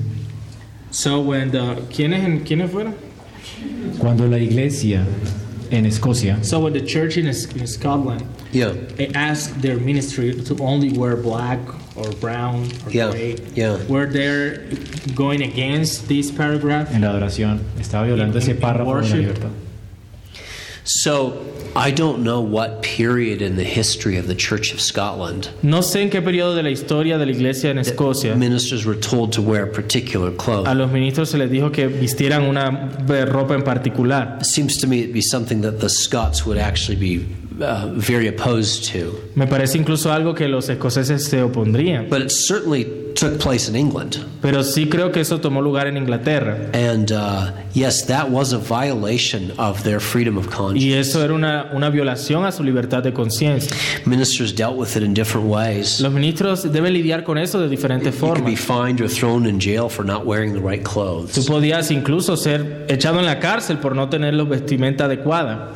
So 0.91 1.21
when 1.21 1.51
the, 1.51 1.61
¿quiénes, 1.95 2.43
¿Quiénes 2.45 2.71
fueron? 2.71 2.95
Cuando 3.99 4.27
la 4.27 4.39
iglesia 4.39 5.05
en 5.71 5.85
Escocia 5.85 6.39
So 6.43 6.61
when 6.61 6.73
the 6.73 6.83
church 6.85 7.17
in, 7.19 7.27
in 7.27 7.67
Scotland 7.67 8.23
Yeah. 8.53 8.73
they 8.97 9.09
asked 9.15 9.61
their 9.61 9.79
ministry 9.79 10.33
to 10.45 10.57
only 10.63 10.91
wear 10.97 11.17
black 11.17 11.59
or 11.95 12.11
brown 12.21 12.67
or 12.87 12.91
Yeah, 12.91 13.11
gray, 13.11 13.37
yeah. 13.55 13.77
were 13.89 14.07
they 14.11 14.59
going 15.15 15.43
against 15.43 16.09
this 16.09 16.31
paragraph? 16.31 16.89
en 16.95 17.03
la 17.03 17.09
adoración 17.11 17.61
estaba 17.79 18.07
violando 18.07 18.39
In- 18.39 18.43
ese 18.43 18.55
párrafo 18.55 18.97
de 19.03 19.09
la 19.11 19.17
libertad. 19.17 19.49
So 20.89 21.35
I 21.77 21.91
don't 21.91 22.25
know 22.25 22.41
what 22.41 22.83
period 22.83 23.43
in 23.43 23.57
the 23.57 23.65
history 23.65 24.17
of 24.17 24.27
the 24.27 24.35
Church 24.35 24.73
of 24.73 24.81
Scotland 24.81 25.51
No 25.63 25.83
sé 25.83 26.01
en 26.01 26.09
qué 26.11 26.23
periodo 26.23 26.55
de 26.55 26.63
la 26.63 26.71
historia 26.71 27.19
de 27.19 27.27
la 27.27 27.33
iglesia 27.33 27.71
en 27.71 27.79
Escocia 27.79 28.35
ministers 28.35 28.87
were 28.87 28.99
told 28.99 29.33
to 29.35 29.43
wear 29.43 29.67
particular 29.71 30.33
clothes. 30.33 30.67
a 30.67 30.75
los 30.75 30.91
ministros 30.91 31.29
se 31.29 31.37
les 31.39 31.51
dijo 31.51 31.71
que 31.71 31.89
vistieran 31.89 32.45
una 32.45 32.89
ropa 33.27 33.55
en 33.55 33.63
particular. 33.63 34.39
It 34.41 34.47
seems 34.47 34.79
to 34.81 34.87
me 34.87 35.07
to 35.07 35.13
be 35.13 35.21
something 35.23 35.61
that 35.61 35.79
the 35.81 35.91
Scots 35.91 36.47
would 36.47 36.59
actually 36.59 36.97
be 36.97 37.27
uh, 37.63 37.89
very 37.95 38.29
opposed 38.29 38.91
to. 38.93 39.13
Me 39.35 39.47
parece 39.47 39.77
incluso 39.77 40.11
algo 40.11 40.35
que 40.35 40.49
los 40.49 40.69
escoceses 40.69 41.25
se 41.25 41.43
opondrían. 41.43 42.09
But 42.09 42.23
it 42.23 42.31
certainly 42.31 42.87
took 43.19 43.39
place 43.39 43.69
in 43.69 43.75
England. 43.77 44.17
Pero 44.41 44.63
sí 44.63 44.89
creo 44.89 45.11
que 45.11 45.21
eso 45.21 45.41
tomó 45.41 45.61
lugar 45.61 45.87
en 45.87 45.97
Inglaterra. 45.97 46.71
And 46.73 47.11
uh, 47.11 47.51
yes, 47.75 48.07
that 48.07 48.31
was 48.31 48.53
a 48.53 48.59
violation 48.59 49.53
of 49.59 49.83
their 49.83 50.01
freedom 50.01 50.37
of 50.39 50.49
conscience. 50.49 50.85
Y 50.85 50.93
eso 50.95 51.23
era 51.25 51.35
una, 51.35 51.71
una 51.75 51.91
violación 51.91 52.45
a 52.45 52.53
su 52.53 52.63
libertad 52.63 53.03
de 53.03 53.13
conciencia. 53.13 53.77
Ministers 54.07 54.55
dealt 54.55 54.77
with 54.77 54.97
it 54.97 55.03
in 55.03 55.13
different 55.15 55.47
ways. 55.49 56.01
Los 56.01 56.13
ministros 56.13 56.63
deben 56.71 56.93
lidiar 56.93 57.25
con 57.25 57.39
eso 57.39 57.59
de 57.61 57.69
diferentes 57.69 58.15
You 58.15 58.21
could 58.29 58.45
be 58.45 58.57
formas. 58.57 58.87
fined 58.89 59.01
or 59.01 59.09
thrown 59.09 59.47
in 59.47 59.59
jail 59.61 59.89
for 59.89 60.05
not 60.05 60.25
wearing 60.25 60.53
the 60.53 60.61
right 60.61 60.83
Tú 60.85 60.91
clothes. 60.93 61.47
podías 61.49 61.91
incluso 61.91 62.37
ser 62.37 62.87
echado 62.89 63.19
en 63.19 63.27
la 63.27 63.39
cárcel 63.41 63.79
por 63.79 63.97
no 63.97 64.09
tener 64.09 64.35
la 64.35 64.45
vestimenta 64.45 65.05
adecuada. 65.07 65.71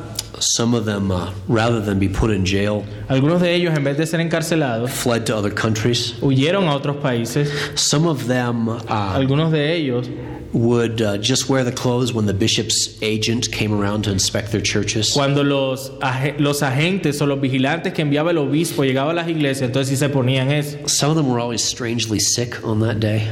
Some 0.45 0.75
of 0.75 0.85
them, 0.85 1.09
uh, 1.11 1.31
rather 1.47 1.79
than 1.79 1.99
be 1.99 2.09
put 2.09 2.29
in 2.31 2.45
jail, 2.45 2.83
Algunos 3.07 3.41
de 3.41 3.53
ellos, 3.55 3.73
en 3.75 3.83
vez 3.83 3.97
de 3.97 4.05
ser 4.05 4.19
encarcelados, 4.19 4.89
fled 4.91 5.25
to 5.25 5.35
other 5.35 5.53
countries. 5.53 6.15
huyeron 6.21 6.67
a 6.67 6.75
otros 6.75 6.97
países. 6.97 7.49
Some 7.75 8.07
of 8.07 8.27
them 8.27 8.67
uh, 8.67 8.79
Algunos 8.89 9.51
de 9.51 9.73
ellos 9.75 10.09
would 10.53 11.01
uh, 11.01 11.17
just 11.17 11.49
wear 11.49 11.63
the 11.63 11.71
clothes 11.71 12.13
when 12.13 12.25
the 12.27 12.33
bishop's 12.33 12.97
agent 13.01 13.51
came 13.51 13.73
around 13.73 14.03
to 14.03 14.11
inspect 14.11 14.51
their 14.51 14.61
churches. 14.61 15.11
Cuando 15.11 15.43
los, 15.43 15.91
los 16.37 16.61
agentes 16.61 17.19
o 17.21 17.25
los 17.25 17.41
vigilantes 17.41 17.93
que 17.93 18.03
enviaba 18.03 18.29
el 18.31 18.37
obispo 18.37 18.83
llegaban 18.83 19.17
a 19.17 19.21
las 19.21 19.29
iglesias, 19.29 19.63
entonces 19.69 19.89
sí 19.89 19.95
se 19.97 20.09
ponían 20.09 20.51
eso. 20.51 20.77
Some 20.87 21.09
of 21.11 21.17
them 21.17 21.27
were 21.27 21.39
always 21.39 21.63
strangely 21.63 22.19
sick 22.19 22.63
on 22.63 22.79
that 22.81 22.97
day. 22.99 23.27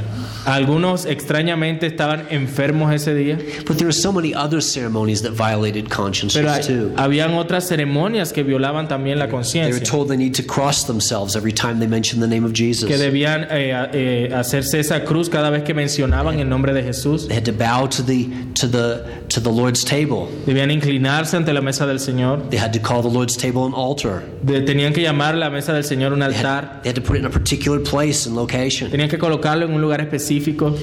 Algunos 0.46 1.06
extrañamente 1.06 1.86
estaban 1.86 2.26
enfermos 2.30 2.92
ese 2.92 3.14
día, 3.14 3.38
But 3.66 3.76
there 3.76 3.86
were 3.86 3.92
so 3.92 4.12
many 4.12 4.34
other 4.34 4.60
ceremonies 4.60 5.22
that 5.22 5.32
violated 5.32 5.88
consciences 5.88 6.40
pero 6.42 6.52
hay- 6.52 6.62
too. 6.62 6.92
habían 6.96 7.34
otras 7.34 7.68
ceremonias 7.68 8.32
que 8.32 8.42
violaban 8.42 8.88
también 8.88 9.18
la 9.20 9.28
conciencia. 9.28 9.70
They 9.72 9.78
were 9.80 9.86
told 9.88 10.08
they 10.08 10.16
need 10.16 10.34
to 10.34 10.42
cross 10.42 10.84
themselves 10.86 11.36
every 11.36 11.52
time 11.52 11.78
they 11.78 11.86
mention 11.86 12.20
the 12.20 12.26
name 12.26 12.44
of 12.44 12.52
Jesus. 12.52 12.88
que 12.88 12.98
debían 12.98 13.46
eh, 13.50 13.72
eh, 13.92 14.30
hacerse 14.34 14.80
esa 14.80 15.04
cruz 15.04 15.28
cada 15.28 15.50
vez 15.50 15.62
que 15.62 15.72
mencionaban 15.74 16.40
el 16.40 16.48
nombre 16.48 16.72
de 16.72 16.82
Jesús, 16.82 17.11
They 17.28 17.34
had 17.34 17.44
to 17.44 17.52
bow 17.52 17.86
to 17.88 18.02
the 18.02 18.28
to 18.54 18.66
the 18.66 19.04
to 19.28 19.40
the 19.40 19.50
Lord's 19.50 19.84
table. 19.84 20.28
debían 20.46 20.70
inclinarse 20.70 21.36
ante 21.36 21.52
la 21.52 21.60
mesa 21.60 21.86
del 21.86 21.98
Señor, 21.98 22.50
They 22.50 22.58
had 22.58 22.72
to 22.72 22.80
call 22.80 23.02
the 23.02 23.08
Lord's 23.10 23.36
table 23.36 23.64
an 23.66 23.72
altar. 23.74 24.22
de- 24.42 24.62
tenían 24.62 24.92
que 24.92 25.02
llamar 25.02 25.34
la 25.36 25.50
mesa 25.50 25.72
del 25.72 25.84
Señor 25.84 26.12
un 26.12 26.20
They 26.20 26.26
altar, 26.34 26.64
had, 26.64 26.82
they 26.82 26.88
had 26.90 26.96
to 26.96 27.02
put 27.02 27.16
it 27.16 27.20
in 27.20 27.26
a 27.26 27.30
particular 27.30 27.80
place 27.80 28.26
and 28.26 28.34
location. 28.36 28.90
tenían 28.90 29.08
que 29.08 29.18
colocarlo 29.18 29.64
en 29.66 29.72
un 29.74 29.80
lugar 29.80 30.00
específico. 30.00 30.74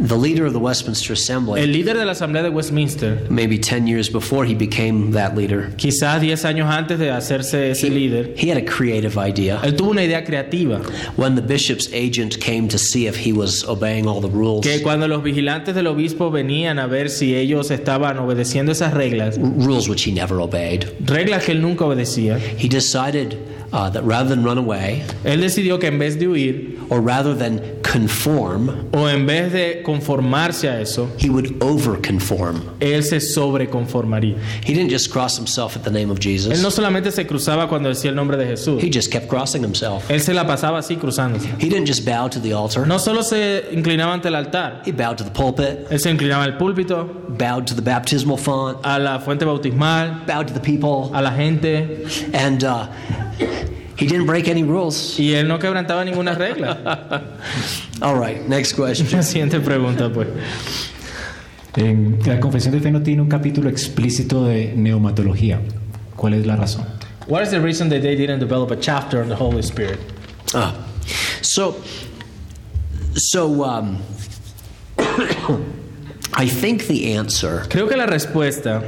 The 0.00 0.14
leader 0.16 0.46
of 0.46 0.52
the 0.52 0.60
Westminster 0.60 1.12
Assembly, 1.12 1.60
El 1.60 1.72
líder 1.72 1.96
de 1.98 2.04
la 2.04 2.12
Asamblea 2.12 2.44
de 2.44 2.50
Westminster, 2.50 3.26
maybe 3.30 3.58
10 3.58 3.88
years 3.88 4.08
before 4.08 4.44
he 4.46 4.54
became 4.54 5.10
that 5.10 5.36
leader, 5.36 5.72
quizás 5.76 6.20
10 6.20 6.44
años 6.44 6.70
antes 6.70 7.00
de 7.00 7.10
hacerse 7.10 7.72
ese 7.72 7.90
líder, 7.90 8.32
he 8.36 8.48
had 8.48 8.56
a 8.56 8.64
creative 8.64 9.16
idea. 9.18 9.58
él 9.64 9.74
tuvo 9.74 9.90
una 9.90 10.04
idea 10.04 10.22
creativa, 10.22 10.80
When 11.16 11.34
the 11.34 11.42
bishop's 11.42 11.88
agent 11.92 12.38
came 12.38 12.68
to 12.68 12.78
see 12.78 13.08
if 13.08 13.16
he 13.16 13.32
was 13.32 13.64
obeying 13.66 14.06
all 14.06 14.20
the 14.20 14.28
rules, 14.30 14.60
que 14.64 14.80
cuando 14.82 15.08
los 15.08 15.20
vigilantes 15.20 15.57
del 15.66 15.86
obispo 15.86 16.30
venían 16.30 16.78
a 16.78 16.86
ver 16.86 17.10
si 17.10 17.34
ellos 17.36 17.70
estaban 17.70 18.18
obedeciendo 18.18 18.72
esas 18.72 18.94
reglas, 18.94 19.38
rules 19.38 19.88
which 19.88 20.06
he 20.06 20.12
never 20.12 20.38
obeyed, 20.38 20.84
reglas 21.04 21.44
que 21.44 21.52
él 21.52 21.62
nunca 21.62 21.84
obedecía, 21.84 22.38
he 22.58 22.68
decided 22.68 23.36
uh, 23.72 23.90
that 23.90 24.02
rather 24.04 24.28
than 24.28 24.44
run 24.44 24.58
away 24.58 25.04
él 25.24 25.40
decidió 25.40 25.78
que 25.78 25.88
en 25.88 25.98
vez 25.98 26.18
de 26.18 26.26
huir 26.26 26.78
or 26.90 27.00
rather 27.00 27.34
than 27.34 27.60
conform, 27.82 28.70
o 28.94 29.08
en 29.08 29.26
vez 29.26 29.52
de 29.52 29.82
conformarse 29.82 30.68
a 30.68 30.80
eso, 30.80 31.08
he 31.18 31.28
would 31.30 31.56
overconform. 31.62 32.60
él 32.80 33.02
se 33.02 33.20
sobreconformaría. 33.20 34.36
He 34.64 34.74
didn't 34.74 34.90
just 34.90 35.10
cross 35.10 35.36
himself 35.36 35.76
at 35.76 35.84
the 35.84 35.90
name 35.90 36.10
of 36.10 36.18
Él 36.18 36.24
no 36.24 36.30
Jesus. 36.54 36.74
solamente 36.74 37.10
se 37.10 37.26
cruzaba 37.26 37.68
cuando 37.68 37.88
decía 37.88 38.10
el 38.10 38.16
nombre 38.16 38.36
de 38.36 38.46
Jesús, 38.46 38.82
He 38.82 38.90
just 38.90 39.10
kept 39.10 39.28
crossing 39.28 39.62
himself. 39.62 40.08
él 40.10 40.20
se 40.20 40.32
la 40.34 40.46
pasaba 40.46 40.78
así 40.78 40.96
cruzándose. 40.96 41.48
He 41.58 41.68
didn't 41.68 41.86
just 41.86 42.04
bow 42.04 42.28
to 42.28 42.40
the 42.40 42.52
altar. 42.52 42.86
No 42.86 42.98
solo 42.98 43.22
se 43.22 43.64
inclinaba 43.72 44.12
ante 44.14 44.28
el 44.28 44.34
altar, 44.34 44.82
He 44.84 44.92
bowed 44.92 45.16
to 45.18 45.24
the 45.24 45.30
pulpit, 45.30 45.86
él 45.90 45.98
se 45.98 46.10
inclinaba 46.10 46.44
al 46.44 46.56
púlpito, 46.58 47.06
bowed 47.38 47.66
to 47.66 47.74
the 47.74 47.82
baptismal 47.82 48.36
font, 48.38 48.78
a 48.84 48.98
la 48.98 49.18
fuente 49.18 49.44
bautismal, 49.44 50.26
bowed 50.26 50.46
to 50.48 50.54
the 50.54 50.60
people, 50.60 51.10
a 51.14 51.22
la 51.22 51.30
gente, 51.30 52.04
and 52.34 52.64
uh, 52.64 52.86
he 53.96 54.06
didn't 54.06 54.26
break 54.26 54.48
any 54.48 54.62
rules. 54.62 55.18
y 55.18 55.34
él 55.34 55.48
no 55.48 55.58
quebrantaba 55.58 56.04
ninguna 56.04 56.34
regla. 56.34 57.22
All 58.00 58.16
right, 58.18 58.46
next 58.48 58.74
question. 58.74 59.08
La 59.10 59.22
siguiente 59.22 59.60
pregunta, 59.60 60.10
pues. 60.12 60.28
En 61.76 62.18
la 62.24 62.40
Confesión 62.40 62.72
de 62.72 62.80
Fe 62.80 62.90
no 62.90 63.02
tiene 63.02 63.22
un 63.22 63.28
capítulo 63.28 63.68
explícito 63.68 64.44
de 64.44 64.72
neumatología. 64.74 65.60
¿Cuál 66.16 66.34
es 66.34 66.46
la 66.46 66.56
razón? 66.56 66.86
What 67.28 67.42
is 67.42 67.50
the 67.50 67.60
reason 67.60 67.88
that 67.90 68.00
they 68.00 68.16
didn't 68.16 68.40
develop 68.40 68.70
a 68.70 68.76
chapter 68.76 69.20
on 69.20 69.28
the 69.28 69.36
Holy 69.36 69.62
Spirit? 69.62 69.98
Ah, 70.54 70.74
so, 71.42 71.76
so 73.14 73.64
um, 73.64 73.98
I 76.34 76.48
think 76.48 76.86
the 76.86 77.14
answer 77.14 77.66
Creo 77.68 77.86
que 77.86 77.96
la 77.96 78.06
respuesta 78.06 78.82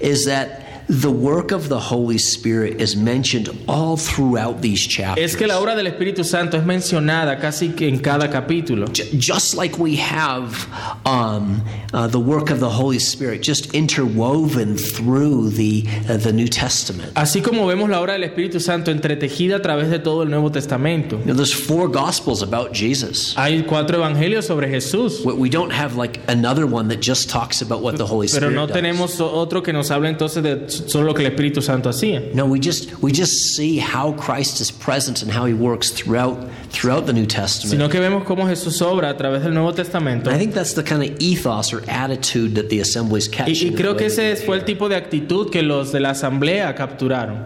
is 0.00 0.24
that 0.24 0.65
the 0.88 1.10
work 1.10 1.50
of 1.50 1.68
the 1.68 1.78
Holy 1.80 2.18
Spirit 2.18 2.80
is 2.80 2.94
mentioned 2.96 3.48
all 3.66 3.96
throughout 3.96 4.62
these 4.62 4.80
chapters. 4.86 5.24
es 5.32 5.36
que 5.36 5.46
la 5.46 5.58
obra 5.58 5.74
del 5.74 5.86
Espíritu 5.88 6.24
Santo 6.24 6.56
es 6.56 6.64
mencionada 6.64 7.40
casi 7.40 7.70
que 7.70 7.88
en 7.88 7.98
cada 7.98 8.30
capítulo. 8.30 8.86
Just 9.18 9.56
like 9.56 9.78
we 9.78 9.96
have 9.96 10.68
um, 11.04 11.60
uh, 11.92 12.06
the 12.06 12.20
work 12.20 12.50
of 12.50 12.60
the 12.60 12.68
Holy 12.70 12.98
Spirit 13.00 13.42
just 13.42 13.74
interwoven 13.74 14.76
through 14.76 15.50
the 15.50 15.84
uh, 16.08 16.16
the 16.18 16.32
New 16.32 16.46
Testament. 16.46 17.12
Así 17.14 17.42
como 17.42 17.66
vemos 17.66 17.88
la 17.90 18.00
obra 18.00 18.12
del 18.12 18.22
Espíritu 18.24 18.60
Santo 18.60 18.90
entretejida 18.92 19.56
a 19.56 19.62
través 19.62 19.90
de 19.90 19.98
todo 19.98 20.22
el 20.22 20.30
Nuevo 20.30 20.50
Testamento. 20.50 21.18
You 21.18 21.24
know, 21.24 21.34
there's 21.34 21.52
four 21.52 21.88
Gospels 21.88 22.42
about 22.42 22.72
Jesus. 22.72 23.34
Hay 23.36 23.62
cuatro 23.64 23.98
evangelios 23.98 24.44
sobre 24.46 24.68
Jesús, 24.68 25.24
We- 25.24 25.50
don't 25.50 25.72
have 25.72 25.96
like 25.96 26.20
another 26.28 26.66
one 26.66 26.88
that 26.88 27.00
just 27.00 27.30
talks 27.30 27.62
about 27.62 27.80
what 27.80 27.96
the 27.96 28.04
Holy 28.06 28.26
pero 28.28 28.48
Spirit 28.48 28.54
no 28.54 28.66
does. 28.66 28.76
tenemos 28.76 29.20
otro 29.20 29.62
que 29.62 29.72
nos 29.72 29.90
hable 29.90 30.08
entonces 30.08 30.42
de 30.42 30.56
solo 30.88 31.06
lo 31.06 31.14
que 31.14 31.22
el 31.22 31.28
Espíritu 31.32 31.60
Santo 31.62 31.88
hacía. 31.88 32.22
No, 32.34 32.44
we 32.46 32.58
just 32.60 32.90
we 33.02 33.10
just 33.12 33.56
see 33.56 33.78
how 33.80 34.12
Christ 34.12 34.60
is 34.60 34.70
present 34.70 35.22
and 35.22 35.30
how 35.30 35.46
He 35.46 35.54
works 35.54 35.90
throughout 35.90 36.38
throughout 36.70 37.06
the 37.06 37.12
New 37.12 37.26
Testament. 37.26 37.70
Sino 37.72 37.88
que 37.88 38.00
vemos 38.00 38.24
cómo 38.24 38.46
Jesús 38.46 38.80
obra 38.82 39.10
a 39.10 39.16
través 39.16 39.42
del 39.42 39.52
Nuevo 39.54 39.72
Testamento. 39.72 40.30
I 40.30 40.38
think 40.38 40.52
that's 40.54 40.74
the 40.74 40.82
kind 40.82 41.02
of 41.02 41.10
ethos 41.20 41.72
or 41.72 41.82
attitude 41.88 42.54
that 42.54 42.68
the 42.68 42.80
assemblies 42.80 43.28
catch. 43.28 43.48
Y, 43.48 43.68
y 43.68 43.70
creo 43.74 43.96
que 43.96 44.06
ese 44.06 44.36
fue 44.36 44.56
el 44.56 44.64
tipo 44.64 44.88
de 44.88 44.96
actitud 44.96 45.50
que 45.50 45.62
los 45.62 45.92
de 45.92 46.00
la 46.00 46.10
asamblea 46.10 46.74
capturaron. 46.74 47.44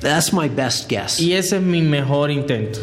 That's 0.00 0.32
my 0.32 0.48
best 0.48 0.88
guess. 0.88 1.20
Y 1.20 1.32
ese 1.32 1.56
es 1.56 1.62
mi 1.62 1.82
mejor 1.82 2.30
intento. 2.30 2.78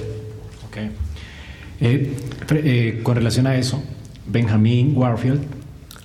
Eh, 1.81 2.13
pre- 2.47 2.61
eh, 2.63 2.99
con 3.03 3.15
relación 3.15 3.47
a 3.47 3.57
eso, 3.57 3.83
Benjamin 4.27 4.93
Warfield 4.95 5.41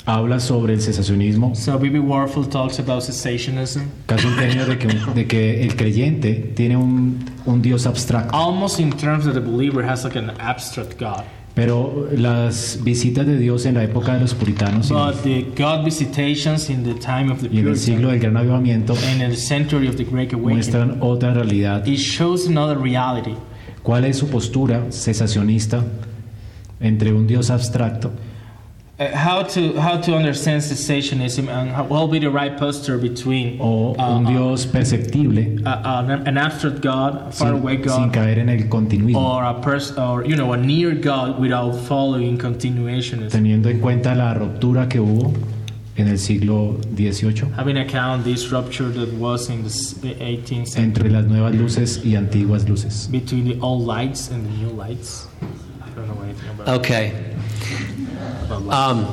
habla 0.07 0.41
sobre 0.41 0.75
el 0.75 0.81
cesacionismo, 0.81 1.55
So 1.55 1.79
B.B. 1.79 2.01
Warfield 2.01 2.49
talks 2.51 2.79
about 2.81 3.03
cessationism, 3.03 3.83
casi 4.07 4.27
un 4.27 4.37
término 4.37 4.65
de 4.67 4.79
que, 4.79 4.87
un- 4.89 5.15
de 5.15 5.27
que 5.27 5.63
el 5.63 5.77
creyente 5.77 6.53
tiene 6.55 6.77
un, 6.77 7.19
un 7.47 7.63
Dios 7.63 7.87
abstracto. 7.87 8.35
almost 8.37 8.81
in 8.81 8.91
terms 8.91 9.25
that 9.25 9.35
the 9.35 9.41
believer 9.41 9.85
has 9.89 10.05
like 10.05 10.19
an 10.19 10.31
abstract 10.41 10.99
God. 10.99 11.23
Pero 11.55 12.09
las 12.17 12.79
visitas 12.85 13.27
de 13.27 13.37
Dios 13.37 13.67
en 13.67 13.75
la 13.75 13.83
época 13.83 14.15
de 14.15 14.21
los 14.21 14.35
puritanos 14.35 14.89
But 14.89 15.23
the 15.25 15.47
God 15.59 15.85
visitations 15.85 16.71
in 16.71 16.85
the 16.85 16.95
time 16.95 17.31
of 17.31 17.41
the 17.43 17.49
y 17.53 17.59
en 17.59 17.69
el 17.69 17.77
siglo 17.77 18.09
del 18.11 18.21
Gran 18.21 18.37
Avivamiento 18.37 18.95
and 19.13 19.21
in 19.23 19.31
the 19.31 19.37
century 19.37 19.89
of 19.89 19.97
the 19.97 20.05
Great 20.05 20.33
Awakening, 20.33 20.55
muestran 20.57 20.99
otra 21.01 21.35
realidad. 21.35 21.87
it 21.87 21.99
shows 21.99 22.47
another 22.47 22.79
reality. 22.79 23.35
¿Cuál 23.83 24.05
es 24.05 24.17
su 24.19 24.29
postura 24.29 24.87
cesacionista 24.91 25.85
entre 26.81 27.13
un 27.13 27.27
Dios 27.27 27.51
abstracto 27.51 28.13
how 29.01 29.43
to 29.43 29.81
how 29.81 29.97
to 29.99 30.15
understand 30.15 30.61
cessationism 30.61 31.49
and 31.49 31.71
how, 31.71 31.85
what 31.85 32.01
will 32.01 32.09
be 32.09 32.19
the 32.19 32.29
right 32.31 32.59
posture 32.59 32.99
between 32.99 33.59
o 33.59 33.95
uh, 33.99 34.03
un 34.17 34.27
uh, 34.27 34.31
Dios 34.31 34.67
perceptible 34.67 35.39
uh, 35.67 35.71
uh, 35.71 36.23
an 36.27 36.37
abstract 36.37 36.83
God, 36.83 37.29
a 37.29 37.33
far 37.33 37.53
away 37.55 37.77
sin, 37.77 37.89
sin 37.89 38.03
God, 38.05 38.13
caer 38.13 38.39
en 38.39 38.49
el 38.51 38.69
continuismo, 38.69 39.17
or 39.17 39.45
a 39.45 39.55
person, 39.63 39.99
or 39.99 40.25
you 40.27 40.37
know, 40.37 40.53
a 40.53 40.57
near 40.59 40.95
God 40.95 41.41
without 41.41 41.75
following 41.89 42.37
continuationism. 42.37 43.31
teniendo 43.31 43.71
en 43.71 43.81
cuenta 43.81 44.15
la 44.15 44.35
ruptura 44.35 44.87
que 44.87 45.01
hubo 45.01 45.33
en 45.97 46.09
el 46.09 46.19
siglo 46.19 46.77
XVIII 46.95 47.53
Having 47.57 47.79
account 47.79 48.25
this 48.25 48.51
rupture 48.53 48.91
that 48.91 49.11
was 49.15 49.49
in 49.49 49.63
the 49.63 49.71
the 50.03 50.15
18th 50.17 50.69
century 50.69 50.83
entre 50.85 51.11
las 51.11 51.25
nuevas 51.25 51.55
luces 51.55 52.05
y 52.05 52.17
antiguas 52.17 52.69
luces. 52.69 53.09
between 53.11 53.45
the 53.47 53.59
old 53.63 53.87
lights 53.87 54.31
and 54.31 54.45
the 54.45 54.51
new 54.59 54.71
lights. 54.77 55.27
I 55.83 55.89
don't 55.97 56.07
know 56.07 56.23
anything 56.23 56.51
about, 56.51 56.69
Okay. 56.81 57.13
Um, 58.51 59.07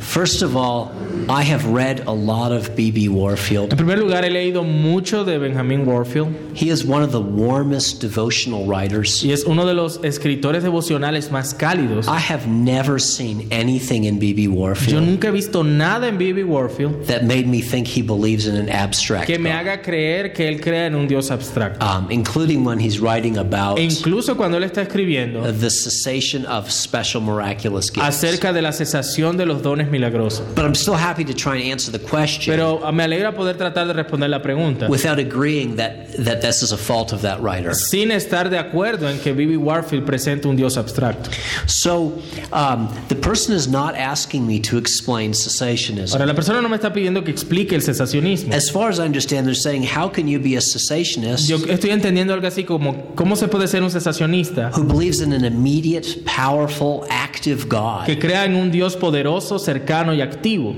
first 0.00 0.42
of 0.42 0.56
all, 0.56 0.90
I 1.28 1.42
have 1.42 1.66
read 1.66 2.00
a 2.06 2.12
lot 2.12 2.50
of 2.52 2.74
B.B. 2.74 3.08
Warfield. 3.08 3.72
En 3.72 3.76
primer 3.76 3.98
lugar, 3.98 4.24
he 4.24 4.30
leído 4.30 4.64
mucho 4.64 5.24
de 5.24 5.38
Benjamin 5.38 5.84
Warfield 5.86 6.34
He 6.54 6.70
is 6.70 6.84
one 6.84 7.02
of 7.02 7.12
the 7.12 7.20
warmest 7.20 8.00
devotional 8.00 8.66
writers. 8.66 9.22
y 9.24 9.30
es 9.32 9.44
uno 9.44 9.64
de 9.66 9.74
los 9.74 9.98
escritores 10.02 10.62
devocionales 10.62 11.30
más 11.30 11.54
cálidos. 11.54 12.06
I 12.08 12.18
have 12.18 12.46
never 12.48 12.98
seen 13.00 13.46
anything 13.52 14.04
in 14.04 14.18
B.B. 14.18 14.44
Yo 14.44 14.50
Warfield 14.52 15.02
nunca 15.06 15.28
he 15.28 15.30
visto 15.32 15.62
nada 15.62 16.08
en 16.08 16.18
B.B. 16.18 16.44
Warfield 16.44 17.06
that 17.06 17.24
made 17.24 17.46
me 17.46 17.60
think 17.60 17.86
he 17.86 18.02
believes 18.02 18.46
in 18.46 18.56
an 18.56 18.68
abstract 18.68 19.26
que 19.26 19.38
me 19.38 19.50
God. 19.50 19.56
haga 19.58 19.82
creer 19.82 20.32
que 20.32 20.48
él 20.48 20.60
crea 20.60 20.86
en 20.86 20.94
un 20.94 21.06
Dios 21.06 21.30
abstracto. 21.30 21.84
Um, 21.84 22.10
including 22.10 22.64
when 22.64 22.78
he's 22.80 22.98
writing 23.00 23.36
about 23.38 23.78
E 23.78 23.82
incluso 23.84 24.36
cuando 24.36 24.56
él 24.56 24.64
está 24.64 24.82
escribiendo 24.82 25.42
the 25.60 25.70
cessation 25.70 26.44
of 26.46 26.70
special 26.70 27.20
miraculous 27.22 27.90
gifts. 27.90 28.06
acerca 28.06 28.52
de 28.52 28.62
la 28.62 28.72
cesación 28.72 29.36
de 29.36 29.46
los 29.46 29.62
dones 29.62 29.89
milagroso. 29.90 30.44
But 30.54 30.64
I'm 30.64 30.74
still 30.74 30.94
happy 30.94 31.24
to 31.24 31.34
try 31.34 31.56
and 31.56 31.64
answer 31.72 31.90
the 31.90 31.98
question 31.98 32.54
Pero 32.54 32.90
me 32.92 33.04
alegra 33.04 33.32
poder 33.32 33.56
tratar 33.56 33.86
de 33.86 33.92
responder 33.92 34.28
la 34.28 34.40
pregunta 34.40 34.88
without 34.88 35.18
agreeing 35.18 35.76
that, 35.76 36.12
that 36.24 36.40
this 36.40 36.62
is 36.62 36.72
a 36.72 36.78
fault 36.78 37.12
of 37.12 37.22
that 37.22 37.40
writer. 37.40 37.74
sin 37.74 38.10
estar 38.10 38.50
de 38.50 38.58
acuerdo 38.58 39.08
en 39.08 39.18
que 39.18 39.32
B.B. 39.32 39.56
Warfield 39.56 40.04
presenta 40.04 40.48
un 40.48 40.56
Dios 40.56 40.76
abstracto. 40.76 41.30
So 41.66 42.20
um, 42.52 42.88
the 43.08 43.16
person 43.16 43.54
is 43.54 43.68
not 43.68 43.94
asking 43.96 44.46
me 44.46 44.60
to 44.60 44.78
explain 44.78 45.32
cessationism. 45.32 46.12
Ahora, 46.14 46.26
la 46.26 46.34
persona 46.34 46.60
no 46.60 46.68
me 46.68 46.76
está 46.76 46.92
pidiendo 46.92 47.24
que 47.24 47.30
explique 47.30 47.74
el 47.74 47.82
cesacionismo. 47.82 48.54
As 48.54 48.70
far 48.70 48.90
as 48.90 48.98
I 48.98 49.04
understand, 49.04 49.46
they're 49.46 49.54
saying, 49.54 49.84
how 49.84 50.08
can 50.08 50.28
you 50.28 50.38
be 50.38 50.56
a 50.56 50.60
cessationist 50.60 51.48
Yo 51.48 51.56
estoy 51.56 51.90
entendiendo 51.90 52.32
algo 52.34 52.46
así 52.46 52.64
como, 52.64 53.14
¿cómo 53.14 53.36
se 53.36 53.48
puede 53.48 53.66
ser 53.68 53.82
un 53.82 53.90
cesacionista 53.90 54.70
who 54.74 54.84
believes 54.84 55.20
in 55.20 55.32
an 55.32 55.44
immediate, 55.44 56.22
powerful, 56.24 57.04
active 57.10 57.66
God? 57.68 58.06
que 58.06 58.18
crea 58.18 58.44
en 58.44 58.54
un 58.54 58.70
Dios 58.70 58.96
poderoso, 58.96 59.58
cercano 59.58 59.79
y 60.14 60.20
activo? 60.20 60.74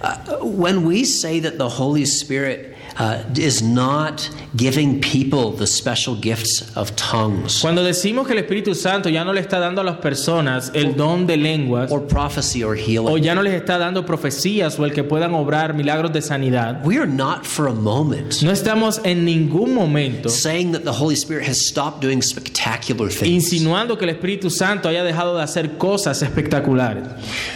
Uh, 0.00 0.44
when 0.44 0.84
we 0.84 1.04
say 1.04 1.40
that 1.40 1.58
the 1.58 1.68
Holy 1.68 2.04
Spirit 2.04 2.71
is 3.36 3.62
not 3.62 4.28
giving 4.56 5.00
people 5.00 5.50
the 5.50 5.66
special 5.66 6.14
gifts 6.14 6.74
of 6.76 6.94
tongues 6.96 7.60
Cuando 7.60 7.82
decimos 7.82 8.26
que 8.26 8.32
el 8.34 8.40
Espíritu 8.40 8.74
Santo 8.74 9.08
ya 9.08 9.24
no 9.24 9.32
le 9.32 9.40
está 9.40 9.58
dando 9.58 9.80
a 9.80 9.84
las 9.84 9.98
personas 9.98 10.70
el 10.74 10.96
don 10.96 11.26
de 11.26 11.36
lenguas, 11.36 11.90
or 11.90 12.00
prophecy 12.06 12.62
or 12.62 12.74
o 12.74 12.78
healing, 12.78 13.22
ya 13.22 13.34
no 13.34 13.42
les 13.42 13.54
está 13.54 13.78
dando 13.78 14.04
profecías 14.04 14.78
o 14.78 14.84
el 14.84 14.92
que 14.92 15.04
puedan 15.04 15.34
obrar 15.34 15.74
milagros 15.74 16.12
de 16.12 16.22
sanidad, 16.22 16.84
we 16.84 16.98
are 16.98 17.06
not 17.06 17.44
for 17.46 17.68
a 17.68 17.74
moment 17.74 18.42
no 18.42 18.50
estamos 18.50 19.00
en 19.04 19.24
ningún 19.24 19.74
momento 19.74 20.28
saying 20.28 20.72
that 20.72 20.84
the 20.84 20.92
Holy 20.92 21.16
Spirit 21.16 21.46
has 21.46 21.64
stopped 21.64 22.00
doing 22.00 22.22
spectacular 22.22 23.08
things. 23.10 23.52
insinuando 23.52 23.98
que 23.98 24.04
el 24.04 24.10
Espíritu 24.10 24.50
Santo 24.50 24.88
haya 24.88 25.02
dejado 25.02 25.36
de 25.36 25.42
hacer 25.42 25.78
cosas 25.78 26.22
espectaculares. 26.22 27.08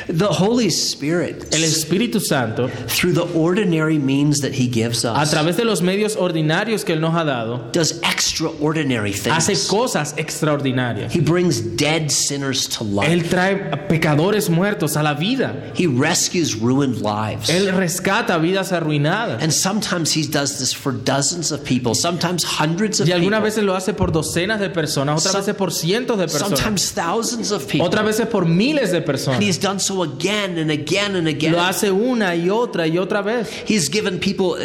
The 0.06 0.26
Holy 0.26 0.68
Spirit, 0.68 1.52
El 1.52 1.64
Espíritu 1.64 2.20
Santo, 2.20 2.68
through 2.86 3.12
the 3.12 3.26
ordinary 3.34 3.98
means 3.98 4.40
that 4.40 4.52
He 4.52 4.68
gives 4.68 5.04
us, 5.04 5.16
través 5.36 5.56
de 5.56 5.64
los 5.64 5.82
medios 5.82 6.16
ordinarios 6.16 6.84
que 6.84 6.92
Él 6.94 7.00
nos 7.00 7.14
ha 7.14 7.24
dado, 7.24 7.68
does 7.72 8.00
extraordinary 8.02 9.12
hace 9.30 9.52
things. 9.54 9.66
cosas 9.66 10.14
extraordinarias. 10.16 11.14
He 11.14 11.20
brings 11.20 11.60
dead 11.76 12.10
sinners 12.10 12.68
to 12.68 12.84
Él 12.84 13.18
life. 13.18 13.28
trae 13.28 13.68
a 13.72 13.88
pecadores 13.88 14.48
muertos 14.50 14.96
a 14.96 15.02
la 15.02 15.14
vida. 15.14 15.72
He 15.76 15.86
rescues 15.86 16.54
ruined 16.60 17.00
lives. 17.02 17.48
Él 17.48 17.72
rescata 17.72 18.38
vidas 18.38 18.72
arruinadas. 18.72 19.42
And 19.42 19.52
sometimes 19.52 20.16
he 20.16 20.26
does 20.26 20.58
this 20.58 20.72
for 20.74 20.92
dozens 20.92 21.52
of 21.52 21.62
people, 21.64 21.94
sometimes 21.94 22.44
hundreds 22.44 23.00
of 23.00 23.08
Y 23.08 23.12
algunas 23.12 23.40
people, 23.40 23.50
veces 23.50 23.64
lo 23.64 23.74
hace 23.74 23.92
por 23.94 24.12
docenas 24.12 24.60
de 24.60 24.70
personas, 24.70 25.18
otras 25.18 25.32
Some- 25.32 25.40
veces 25.42 25.54
por 25.56 25.72
cientos 25.72 26.18
de 26.18 26.26
personas, 26.26 26.58
sometimes 26.60 26.92
thousands 26.92 27.52
of 27.52 27.64
people. 27.66 27.86
otras 27.86 28.04
veces 28.04 28.26
por 28.26 28.46
miles 28.46 28.90
de 28.90 28.98
And 28.98 29.06
personas. 29.06 29.40
he's 29.42 29.58
done 29.60 29.78
so 29.80 30.02
again 30.02 30.58
and 30.58 30.70
again 30.70 31.16
and 31.16 31.28
again. 31.28 31.52
Lo 31.52 31.60
hace 31.62 31.90
una 31.90 32.34
y 32.34 32.48
otra 32.50 32.86
y 32.86 32.98
otra 32.98 33.22
vez. 33.22 33.48
He's 33.68 33.90
given 33.90 34.18
people 34.18 34.56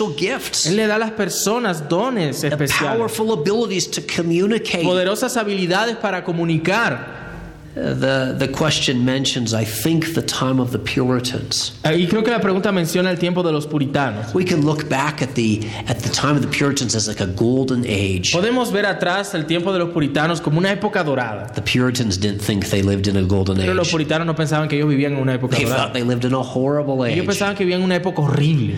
special 0.00 0.14
gifts, 0.16 0.66
Él 0.66 0.76
le 0.76 0.86
da 0.86 0.96
a 0.96 0.98
las 0.98 1.10
personas 1.12 1.88
dones 1.88 2.40
the 2.40 2.48
especiales, 2.48 2.96
powerful 2.96 3.32
abilities 3.32 3.90
to 3.90 4.00
communicate. 4.14 4.82
poderosas 4.82 5.36
habilidades 5.36 5.96
para 5.96 6.24
comunicar. 6.24 7.29
The, 7.74 8.34
the 8.36 8.48
question 8.48 9.04
mentions, 9.04 9.54
I 9.54 9.64
think, 9.64 10.14
the 10.14 10.22
time 10.22 10.58
of 10.58 10.72
the 10.72 10.78
Puritans. 10.78 11.72
Eh, 11.84 11.94
Y 12.00 12.06
creo 12.08 12.24
que 12.24 12.32
la 12.32 12.40
pregunta 12.40 12.72
menciona 12.72 13.10
el 13.10 13.18
tiempo 13.18 13.44
de 13.44 13.52
los 13.52 13.66
puritanos. 13.68 14.34
We 14.34 14.44
can 14.44 14.64
look 14.66 14.88
back 14.88 15.22
at 15.22 15.34
the, 15.36 15.60
at 15.86 16.00
the 16.00 16.08
time 16.10 16.34
of 16.34 16.42
the 16.42 16.48
Puritans 16.48 16.96
as 16.96 17.06
like 17.06 17.20
a 17.20 17.26
golden 17.28 17.84
age. 17.86 18.32
Podemos 18.32 18.72
ver 18.72 18.86
atrás 18.86 19.34
el 19.34 19.44
tiempo 19.46 19.72
de 19.72 19.78
los 19.78 19.90
puritanos 19.90 20.40
como 20.40 20.58
una 20.58 20.72
época 20.72 21.04
dorada. 21.04 21.46
The 21.54 21.62
Puritans 21.62 22.18
didn't 22.18 22.40
think 22.40 22.66
they 22.70 22.82
lived 22.82 23.06
in 23.06 23.16
a 23.16 23.22
golden 23.22 23.56
age. 23.58 23.66
Pero 23.66 23.74
los 23.74 23.88
puritanos 23.90 24.26
no 24.26 24.34
pensaban 24.34 24.68
que 24.68 24.74
ellos 24.76 24.88
vivían 24.88 25.12
en 25.12 25.20
una 25.20 25.34
época 25.34 25.56
They 25.56 25.64
thought 25.64 25.76
dorada. 25.76 25.92
they 25.92 26.02
lived 26.02 26.24
in 26.24 26.34
a 26.34 26.42
horrible 26.42 27.04
Ellos 27.04 27.20
age. 27.20 27.26
pensaban 27.28 27.54
que 27.56 27.64
vivían 27.64 27.82
en 27.82 27.84
una 27.86 27.96
época 27.96 28.20
horrible. 28.22 28.76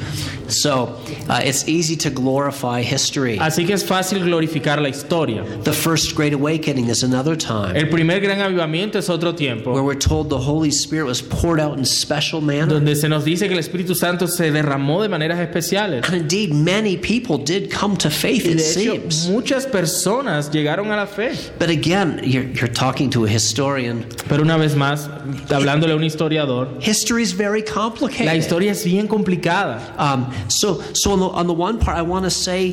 So 0.49 0.99
uh, 1.31 1.41
it's 1.43 1.67
easy 1.67 1.97
to 1.97 2.11
glorify 2.11 2.83
history. 2.83 3.39
Así 3.39 3.65
que 3.65 3.73
es 3.73 3.85
fácil 3.85 4.23
glorificar 4.23 4.83
la 4.83 4.91
historia. 4.91 5.45
The 5.65 5.73
First 5.73 6.15
Great 6.15 6.35
Awakening 6.35 6.91
is 6.91 7.03
another 7.03 7.37
time 7.39 7.75
El 7.75 7.89
primer 7.89 8.21
gran 8.21 8.41
avivamiento 8.43 8.82
es 8.99 9.09
otro 9.09 9.35
tiempo, 9.35 9.73
where 9.73 9.83
we're 9.85 9.99
told 9.99 10.29
the 10.29 10.39
Holy 10.39 10.71
Spirit 10.71 11.07
was 11.07 11.23
poured 11.23 11.61
out 11.61 11.79
in 11.79 11.85
special 11.85 12.41
manner. 12.41 12.67
donde 12.75 12.95
se 12.97 13.09
nos 13.09 13.25
dice 13.25 13.47
que 13.49 13.53
el 13.55 13.59
Espíritu 13.61 13.95
Santo 13.95 14.27
se 14.27 14.51
derramó 14.51 15.03
de 15.03 15.09
maneras 15.09 15.39
especiales. 15.41 16.05
And 16.07 16.15
indeed, 16.17 16.53
many 16.53 16.97
people 16.97 17.39
did 17.39 17.71
come 17.71 17.97
to 17.99 18.11
faith, 18.11 18.45
Y 18.47 18.51
it 18.53 18.61
hecho, 18.61 18.95
seems. 19.01 19.29
muchas 19.29 19.67
personas 19.67 20.51
llegaron 20.51 20.91
a 20.93 20.97
la 20.97 21.07
fe. 21.07 21.33
But 21.59 21.71
again, 21.71 22.21
you're, 22.25 22.45
you're 22.45 22.73
talking 22.73 23.11
to 23.11 23.25
a 23.25 23.29
historian. 23.29 24.07
Pero 24.29 24.43
una 24.43 24.57
vez 24.57 24.75
más, 24.77 25.09
hablándole 25.51 25.93
a 25.93 25.97
un 25.97 26.05
historiador, 26.05 26.69
History 26.81 27.23
is 27.23 27.33
very 27.33 27.63
la 27.63 27.73
complicated. 27.73 28.35
historia 28.37 28.73
es 28.73 28.85
bien 28.85 29.07
complicada. 29.09 29.81
Um, 29.99 30.33
so, 30.49 30.81
so 30.95 31.13
on 31.13 31.21
the, 31.21 31.27
on 31.27 31.47
the 31.47 31.53
one 31.55 31.79
part, 31.79 31.97
I 31.97 32.03
want 32.03 32.25
to 32.25 32.31
say 32.31 32.73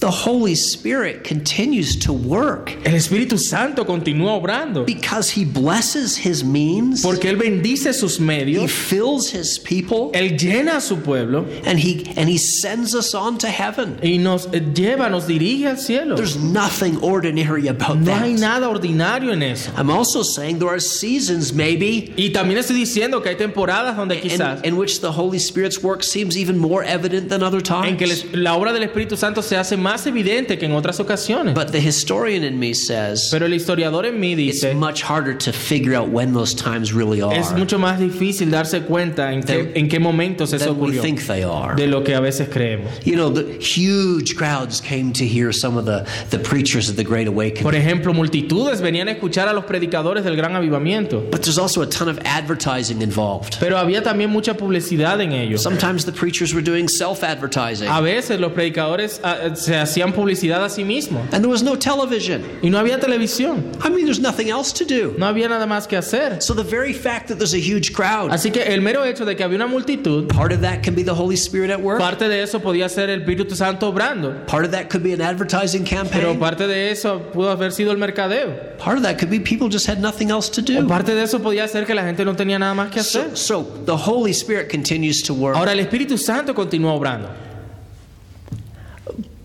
the 0.00 0.10
Holy 0.10 0.54
Spirit 0.54 1.24
continues 1.24 1.96
to 1.96 2.12
work 2.12 2.70
El 2.86 2.94
Espíritu 2.94 3.36
Santo 3.36 3.84
continúa 3.84 4.40
obrando 4.40 4.86
because 4.86 5.28
He 5.30 5.44
blesses 5.44 6.16
His 6.16 6.44
means, 6.44 7.02
porque 7.02 7.24
Él 7.28 7.36
bendice 7.36 7.92
sus 7.92 8.20
medios. 8.20 8.62
He 8.62 8.68
fills 8.68 9.30
His 9.30 9.58
people, 9.58 10.12
Él 10.14 10.38
llena 10.38 10.76
a 10.76 10.80
su 10.80 10.98
pueblo 10.98 11.46
and 11.66 11.80
He 11.80 12.04
and 12.16 12.28
He 12.28 12.38
sends 12.38 12.94
us 12.94 13.12
on 13.12 13.38
to 13.38 13.48
heaven. 13.48 13.98
y 14.00 14.18
nos 14.18 14.46
lleva, 14.46 15.10
nos 15.10 15.26
dirige 15.26 15.66
al 15.66 15.78
cielo. 15.78 16.14
There's 16.14 16.36
nothing 16.36 16.98
ordinary 17.02 17.66
about 17.66 17.98
No 17.98 18.14
hay 18.14 18.34
that. 18.34 18.40
nada 18.40 18.68
ordinario 18.68 19.32
en 19.32 19.42
eso. 19.42 19.72
I'm 19.76 19.90
also 19.90 20.22
saying 20.22 20.60
there 20.60 20.68
are 20.68 20.78
seasons, 20.80 21.52
maybe, 21.52 22.12
Y 22.16 22.30
también 22.30 22.58
estoy 22.58 22.76
diciendo 22.76 23.20
que 23.20 23.30
hay 23.30 23.36
temporadas 23.36 23.96
donde 23.96 24.14
in, 24.14 24.20
quizás 24.22 24.64
in 24.64 24.76
which 24.76 25.00
the 25.00 25.10
Holy 25.10 25.38
Spirit's 25.40 25.82
work 25.82 26.04
seems 26.04 26.36
even 26.36 26.56
more 26.56 26.84
evident 26.84 27.28
than 27.28 27.42
other 27.42 27.60
times. 27.60 27.88
en 27.88 27.96
que 27.96 28.06
la 28.38 28.54
obra 28.54 28.72
del 28.72 28.84
Espíritu 28.84 29.16
Santo 29.16 29.42
se 29.42 29.56
hace 29.56 29.76
más 29.76 29.87
evidente 30.06 30.58
que 30.58 30.66
en 30.66 30.72
otras 30.72 31.00
ocasiones. 31.00 31.54
But 31.54 31.72
the 31.72 31.80
historian 31.80 32.44
in 32.44 32.58
me 32.58 32.74
says 32.74 33.28
Pero 33.30 33.46
el 33.46 33.54
historiador 33.54 34.06
en 34.06 34.18
mí 34.20 34.32
it's 34.32 34.60
dice, 34.60 34.74
much 34.74 35.02
harder 35.02 35.36
to 35.36 35.52
figure 35.52 35.94
out 35.96 36.08
when 36.08 36.32
those 36.32 36.54
times 36.54 36.92
really 36.92 37.20
es 37.20 37.50
are 37.50 37.58
mucho 37.58 37.78
más 37.78 37.98
difícil 37.98 38.50
darse 38.50 38.82
cuenta 38.82 39.32
en 39.32 39.42
qué, 39.42 39.72
en 39.74 39.88
qué 39.88 39.98
momentos 39.98 40.52
eso 40.52 40.66
than 40.66 40.80
we 40.80 40.88
ocurrió 40.88 41.02
think 41.02 41.20
they 41.26 41.42
are. 41.42 41.74
de 41.76 41.86
lo 41.86 42.02
que 42.02 42.14
a 42.14 42.20
veces 42.20 42.48
creemos. 42.48 42.88
You 43.04 43.14
know, 43.16 43.30
the 43.30 43.58
huge 43.60 44.36
crowds 44.36 44.80
came 44.80 45.12
to 45.12 45.24
hear 45.24 45.52
some 45.52 45.76
of 45.78 45.84
the, 45.86 46.04
the 46.30 46.38
preachers 46.38 46.88
of 46.88 46.96
the 46.96 47.04
Great 47.04 47.26
Awakening. 47.28 47.62
Por 47.62 47.74
ejemplo, 47.74 48.12
multitudes 48.12 48.80
venían 48.80 49.08
a 49.08 49.12
escuchar 49.12 49.48
a 49.48 49.52
los 49.52 49.64
predicadores 49.64 50.24
del 50.24 50.36
gran 50.36 50.54
avivamiento, 50.56 51.28
But 51.30 51.42
there's 51.42 51.58
also 51.58 51.82
a 51.82 51.86
ton 51.86 52.08
of 52.08 52.18
advertising 52.24 53.02
involved. 53.02 53.56
pero 53.60 53.76
había 53.78 54.02
también 54.02 54.30
mucha 54.30 54.54
publicidad 54.54 55.20
en 55.20 55.32
ellos. 55.32 55.62
Sometimes 55.62 56.04
the 56.04 56.12
preachers 56.12 56.52
were 56.54 56.62
doing 56.62 56.88
self 56.88 57.22
advertising. 57.22 57.88
A 57.88 58.00
veces 58.00 58.40
los 58.40 58.52
predicadores 58.52 59.20
ah, 59.22 59.54
se 59.54 59.76
hacían 59.78 60.12
publicidad 60.12 60.64
a 60.64 60.68
sí 60.68 60.84
mismos 60.84 61.22
And 61.32 61.42
there 61.42 61.48
was 61.50 61.62
no 61.62 61.76
television. 61.76 62.42
y 62.62 62.70
no 62.70 62.78
había 62.78 62.98
televisión, 62.98 63.64
I 63.84 63.88
mean, 63.90 64.04
there's 64.04 64.20
nothing 64.20 64.48
else 64.48 64.72
to 64.72 64.84
do. 64.84 65.14
no 65.18 65.26
había 65.26 65.48
nada 65.48 65.66
más 65.66 65.86
que 65.86 65.96
hacer. 65.96 66.40
So 66.42 66.54
the 66.54 66.62
very 66.64 66.92
fact 66.92 67.28
that 67.28 67.36
there's 67.38 67.54
a 67.54 67.58
huge 67.60 67.92
crowd, 67.92 68.30
Así 68.32 68.50
que 68.50 68.62
el 68.62 68.80
mero 68.80 69.04
hecho 69.04 69.24
de 69.24 69.36
que 69.36 69.44
había 69.44 69.56
una 69.56 69.66
multitud, 69.66 70.28
part 70.28 70.52
of 70.52 70.60
that 70.62 70.82
can 70.82 70.94
be 70.94 71.02
the 71.04 71.14
Holy 71.14 71.36
Spirit 71.36 71.70
at 71.70 71.80
work. 71.80 71.98
parte 71.98 72.28
de 72.28 72.42
eso 72.42 72.60
podía 72.60 72.88
ser 72.88 73.10
el 73.10 73.20
Espíritu 73.22 73.54
Santo 73.56 73.88
obrando, 73.88 74.46
Part 74.46 74.64
of 74.64 74.70
that 74.72 74.88
could 74.90 75.02
be 75.02 75.12
an 75.12 75.20
advertising 75.20 75.84
pero 75.84 76.02
campaign. 76.04 76.38
parte 76.38 76.66
de 76.66 76.90
eso 76.90 77.20
pudo 77.32 77.50
haber 77.50 77.72
sido 77.72 77.90
el 77.92 77.98
mercadeo. 77.98 78.76
Part 78.78 78.98
of 78.98 79.02
that 79.04 79.18
could 79.18 79.30
be 79.30 79.40
people 79.40 79.68
just 79.70 79.86
had 79.88 79.98
nothing 80.00 80.30
else 80.30 80.48
to 80.50 80.60
O 80.60 80.82
do. 80.82 80.86
parte 80.88 81.14
de 81.14 81.22
eso 81.22 81.38
podía 81.40 81.66
ser 81.68 81.84
que 81.86 81.94
la 81.94 82.02
gente 82.04 82.24
no 82.24 82.34
tenía 82.34 82.58
nada 82.58 82.74
más 82.74 82.90
que 82.90 83.00
hacer. 83.00 83.36
So, 83.36 83.64
so 83.64 83.84
the 83.86 83.96
Holy 83.96 84.32
Spirit 84.32 84.68
continues 84.70 85.22
to 85.22 85.34
work. 85.34 85.56
Ahora 85.56 85.72
el 85.72 85.80
Espíritu 85.80 86.16
Santo 86.18 86.54
continúa 86.54 86.92
obrando, 86.92 87.28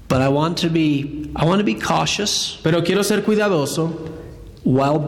But 0.08 0.22
I 0.22 0.28
want 0.30 0.58
to 0.60 0.70
be 0.70 1.32
I 1.36 1.45
want 1.45 1.60
to 1.60 1.66
be 1.66 1.76
cautious 1.76 2.60
pero 2.62 2.84
quiero 2.84 3.04
ser 3.04 3.22
cuidadoso, 3.22 3.89
while 4.64 4.99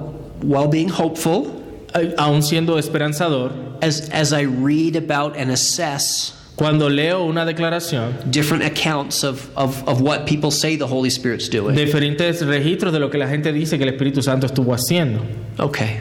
while 0.42 0.68
being 0.68 0.90
hopeful 0.90 1.62
eh, 1.94 2.14
aún 2.18 2.42
siendo 2.42 2.78
esperanzador, 2.78 3.52
as 3.82 4.10
as 4.12 4.34
I 4.34 4.44
read 4.44 4.96
about 4.96 5.38
and 5.38 5.52
assess 5.52 6.34
cuando 6.56 6.90
leo 6.90 7.26
una 7.26 7.46
declaración, 7.46 8.32
different 8.32 8.64
accounts 8.64 9.24
of, 9.24 9.50
of, 9.58 9.86
of 9.88 10.02
what 10.02 10.26
people 10.26 10.52
say 10.52 10.78
the 10.78 10.88
Holy 10.88 11.10
Spirit's 11.10 11.50
doing. 11.50 11.76
diferentes 11.76 12.42
registros 12.46 12.94
de 12.94 13.00
lo 13.00 13.10
que 13.10 13.18
la 13.18 13.28
gente 13.28 13.52
dice 13.52 13.78
que 13.78 13.84
el 13.84 13.90
Espíritu 13.90 14.22
Santo 14.22 14.46
estuvo 14.46 14.74
haciendo. 14.74 15.22
Okay. 15.58 16.00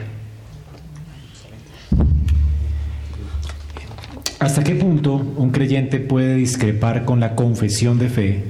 ¿Hasta 4.39 4.63
qué 4.63 4.75
punto 4.75 5.15
un 5.15 5.51
creyente 5.51 5.99
puede 5.99 6.35
discrepar 6.35 7.03
con 7.03 7.19
la 7.19 7.35
confesión 7.35 7.99
de 7.99 8.09
fe 8.09 8.43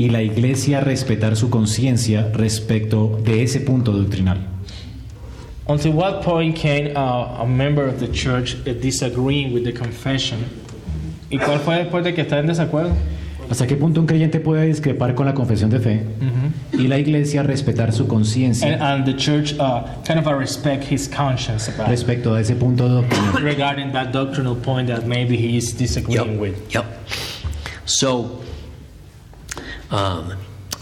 y 0.00 0.08
la 0.08 0.22
iglesia 0.22 0.80
respetar 0.80 1.36
su 1.36 1.50
conciencia 1.50 2.30
respecto 2.32 3.20
de 3.22 3.42
ese 3.42 3.60
punto 3.60 3.92
doctrinal? 3.92 4.38
Until 5.66 5.92
what 5.92 6.22
point 6.24 6.58
can 6.58 6.96
uh, 6.96 7.42
a 7.42 7.46
member 7.46 7.86
of 7.86 8.00
the 8.00 8.08
church 8.10 8.56
uh, 8.66 8.72
disagree 8.72 9.52
with 9.52 9.62
the 9.64 9.74
confession? 9.74 10.38
¿Y 11.28 11.36
cuál 11.36 11.60
fue 11.60 11.76
después 11.76 12.02
de 12.02 12.14
que 12.14 12.22
está 12.22 12.38
en 12.38 12.46
desacuerdo? 12.46 12.92
¿Hasta 13.50 13.66
qué 13.66 13.76
punto 13.76 14.00
un 14.00 14.06
creyente 14.06 14.40
puede 14.40 14.64
discrepar 14.64 15.14
con 15.14 15.26
la 15.26 15.34
confesión 15.34 15.68
de 15.68 15.80
fe 15.80 16.02
y 16.72 16.86
la 16.86 16.98
iglesia 16.98 17.42
respetar 17.42 17.92
su 17.92 18.04
And, 18.04 18.10
conciencia 18.10 18.92
and 18.94 19.04
the 19.04 19.14
church 19.14 19.52
uh, 19.58 19.82
kind 20.06 20.18
of 20.18 20.26
uh, 20.26 20.34
respect 20.34 20.84
his 20.90 21.08
conscience 21.08 21.68
about 21.68 21.88
it, 21.88 21.90
respecto 21.90 22.34
a 22.34 22.40
ese 22.40 22.54
punto 22.54 22.88
doctrinal? 22.88 23.42
regarding 23.42 23.92
that 23.92 24.12
doctrinal 24.12 24.56
point 24.56 24.88
that 24.88 25.04
maybe 25.04 25.36
he 25.36 25.58
is 25.58 25.76
disagreeing 25.76 26.40
with. 26.40 26.56
Yep. 26.72 26.86
So, 27.84 28.40
um, 29.90 30.32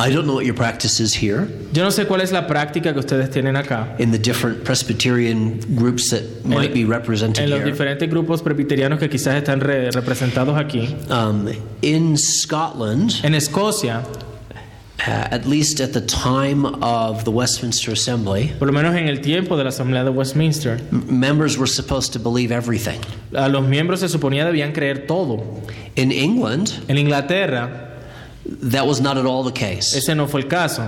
I 0.00 0.10
don't 0.12 0.26
know 0.26 0.34
what 0.34 0.44
your 0.44 0.54
practice 0.54 1.00
is 1.00 1.12
here 1.12 1.48
Yo 1.72 1.82
no 1.82 1.90
sé 1.90 2.06
cuál 2.06 2.20
es 2.20 2.30
la 2.30 2.46
práctica 2.46 2.92
que 2.92 3.00
ustedes 3.00 3.30
tienen 3.30 3.56
acá. 3.56 3.96
in 3.98 4.12
the 4.12 4.18
different 4.18 4.62
Presbyterian 4.64 5.58
groups 5.74 6.10
that 6.10 6.22
might 6.44 6.72
be 6.72 6.84
represented 6.84 7.42
En 7.42 7.50
los 7.50 7.58
here. 7.60 7.70
diferentes 7.72 8.08
grupos 8.08 8.40
presbiterianos 8.42 8.98
que 9.00 9.08
quizás 9.08 9.34
están 9.34 9.60
re- 9.60 9.90
representados 9.90 10.56
aquí. 10.56 10.94
Um, 11.10 11.48
in 11.82 12.16
Scotland, 12.16 13.12
En 13.24 13.34
Escocia, 13.34 14.04
uh, 15.00 15.28
at 15.32 15.46
least 15.46 15.80
at 15.80 15.92
the 15.92 16.00
time 16.00 16.64
of 16.82 17.24
the 17.24 17.30
Westminster 17.32 17.92
Assembly, 17.92 18.52
por 18.58 18.66
lo 18.68 18.72
menos 18.72 18.94
en 18.94 19.08
el 19.08 19.20
tiempo 19.20 19.56
de 19.56 19.64
la 19.64 19.70
Asamblea 19.70 20.04
de 20.04 20.10
Westminster, 20.10 20.78
members 20.92 21.58
were 21.58 21.66
supposed 21.68 22.12
to 22.12 22.20
believe 22.20 22.52
everything. 22.52 23.00
a 23.34 23.48
los 23.48 23.66
miembros 23.66 23.98
se 24.00 24.08
suponía 24.08 24.44
debían 24.44 24.72
creer 24.72 25.06
todo. 25.08 25.42
In 25.96 26.12
England, 26.12 26.70
En 26.88 26.98
Inglaterra, 26.98 27.87
that 28.48 28.86
was 28.86 29.00
not 29.00 29.18
at 29.18 29.26
all 29.26 29.42
the 29.42 29.52
case. 29.52 29.94
ese 29.94 30.08
no 30.14 30.26
fue 30.26 30.42
el 30.42 30.48
caso. 30.48 30.82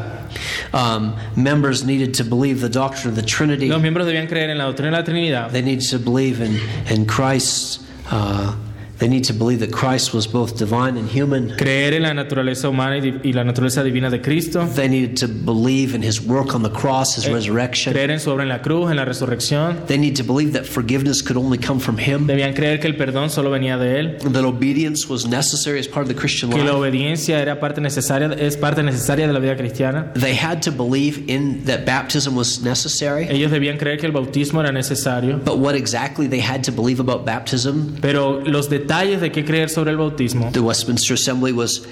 Um, 0.73 1.17
members 1.37 1.85
needed 1.85 2.15
to 2.15 2.25
believe 2.25 2.61
the 2.61 2.69
doctrine 2.69 3.11
of 3.11 3.17
the 3.17 3.23
Trinity. 3.23 3.69
Los 3.69 3.83
miembros 3.83 4.07
debían 4.07 4.29
creer 4.29 4.51
en 4.51 4.59
la 4.59 4.65
doctrina 4.65 4.91
de 4.91 4.97
la 4.99 5.05
Trinidad. 5.05 5.51
They 5.51 5.63
needed 5.63 5.89
to 5.91 5.99
believe 5.99 6.41
in, 6.41 6.59
in 6.89 7.07
Christ. 7.07 7.83
Uh, 8.11 8.57
they 9.01 9.09
need 9.09 9.25
to 9.25 9.33
believe 9.33 9.61
that 9.61 9.73
Christ 9.73 10.13
was 10.13 10.27
both 10.27 10.59
divine 10.59 10.99
and 10.99 11.09
human. 11.09 11.57
Creer 11.57 11.95
en 11.95 12.03
la 12.03 12.13
naturaleza 12.13 12.69
humana 12.69 12.99
y, 12.99 13.21
y 13.25 13.33
la 13.33 13.45
naturaleza 13.45 13.83
divina 13.83 14.11
de 14.11 14.21
Cristo. 14.21 14.67
They 14.67 14.89
needed 14.89 15.17
to 15.17 15.27
believe 15.27 15.95
in 15.95 16.03
his 16.03 16.21
work 16.21 16.55
on 16.55 16.63
the 16.63 16.71
cross, 16.71 17.17
his 17.17 17.27
eh, 17.27 17.33
resurrection. 17.33 17.95
Creer 17.95 18.11
en 18.11 18.21
su 18.21 18.31
obra 18.31 18.43
en 18.43 18.51
la 18.51 18.61
cruz, 18.61 18.91
en 18.91 18.97
la 18.97 19.07
resurrección. 19.07 19.87
They 19.87 19.97
need 19.97 20.17
to 20.17 20.23
believe 20.23 20.53
that 20.53 20.67
forgiveness 20.67 21.23
could 21.23 21.39
only 21.39 21.57
come 21.57 21.81
from 21.81 21.97
him. 21.97 22.27
Debían 22.27 22.53
creer 22.53 22.79
que 22.79 22.89
el 22.89 22.97
perdón 22.97 23.31
solo 23.31 23.51
venía 23.51 23.79
de 23.79 24.01
Él. 24.01 24.19
That 24.19 24.45
obedience 24.45 25.09
was 25.09 25.27
necessary 25.27 25.79
as 25.81 25.89
part 25.89 26.07
of 26.07 26.15
the 26.15 26.21
Christian 26.21 26.51
life. 26.51 26.61
Que 26.61 26.71
la 26.71 26.77
obediencia 26.77 27.41
era 27.41 27.59
parte 27.59 27.81
necesaria, 27.81 28.31
es 28.39 28.59
parte 28.59 28.83
necesaria 28.83 29.27
de 29.27 29.33
la 29.33 29.41
vida 29.41 29.57
cristiana. 29.57 30.13
They 30.13 30.37
had 30.37 30.61
to 30.65 30.71
believe 30.71 31.25
in 31.27 31.65
that 31.65 31.87
baptism 31.87 32.37
was 32.37 32.61
necessary. 32.61 33.29
Ellos 33.31 33.51
debían 33.51 33.79
creer 33.79 33.99
que 33.99 34.07
el 34.07 34.13
bautismo 34.13 34.61
era 34.61 34.73
necesario. 34.73 35.39
But 35.39 35.57
what 35.57 35.75
exactly 35.75 36.29
they 36.29 36.41
had 36.41 36.63
to 36.65 36.73
believe 36.73 37.01
about 37.01 37.25
baptism, 37.25 37.97
Pero 38.03 38.43
los 38.45 38.69
detalles 38.69 38.90
de 38.91 39.31
qué 39.31 39.45
creer 39.45 39.71
sobre 39.71 39.93
el 39.93 39.97
bautismo, 39.99 40.51
the 40.53 40.59
Westminster 40.59 41.15
Assembly 41.15 41.53
was 41.53 41.87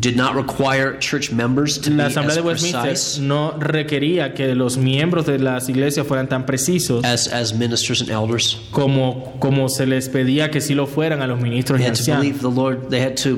did 0.00 0.16
not 0.16 0.34
require 0.34 0.98
church 0.98 1.30
members 1.30 1.78
to 1.78 1.90
be 1.90 1.96
la 1.96 2.04
as 2.06 2.12
Asamblea 2.16 2.36
de 2.36 2.42
Westminster 2.42 3.22
no 3.22 3.52
requería 3.58 4.34
que 4.34 4.54
los 4.54 4.76
miembros 4.78 5.26
de 5.26 5.38
las 5.38 5.68
iglesias 5.68 6.06
fueran 6.06 6.28
tan 6.28 6.46
precisos 6.46 7.04
as, 7.04 7.28
as 7.28 7.52
ministers 7.52 8.00
and 8.00 8.10
elders. 8.10 8.58
como, 8.72 9.36
como 9.38 9.68
se 9.68 9.86
les 9.86 10.08
pedía 10.08 10.50
que 10.50 10.60
sí 10.60 10.74
lo 10.74 10.86
fueran 10.86 11.20
a 11.22 11.26
los 11.26 11.40
ministros 11.40 11.78
They 11.78 11.86
y 11.86 11.88
had 11.90 11.94
to 11.94 12.00
ancianos. 12.00 12.22
believe 12.24 12.40
the 12.40 12.50
Lord. 12.50 12.88
They 12.90 13.00
had 13.00 13.16
to 13.22 13.36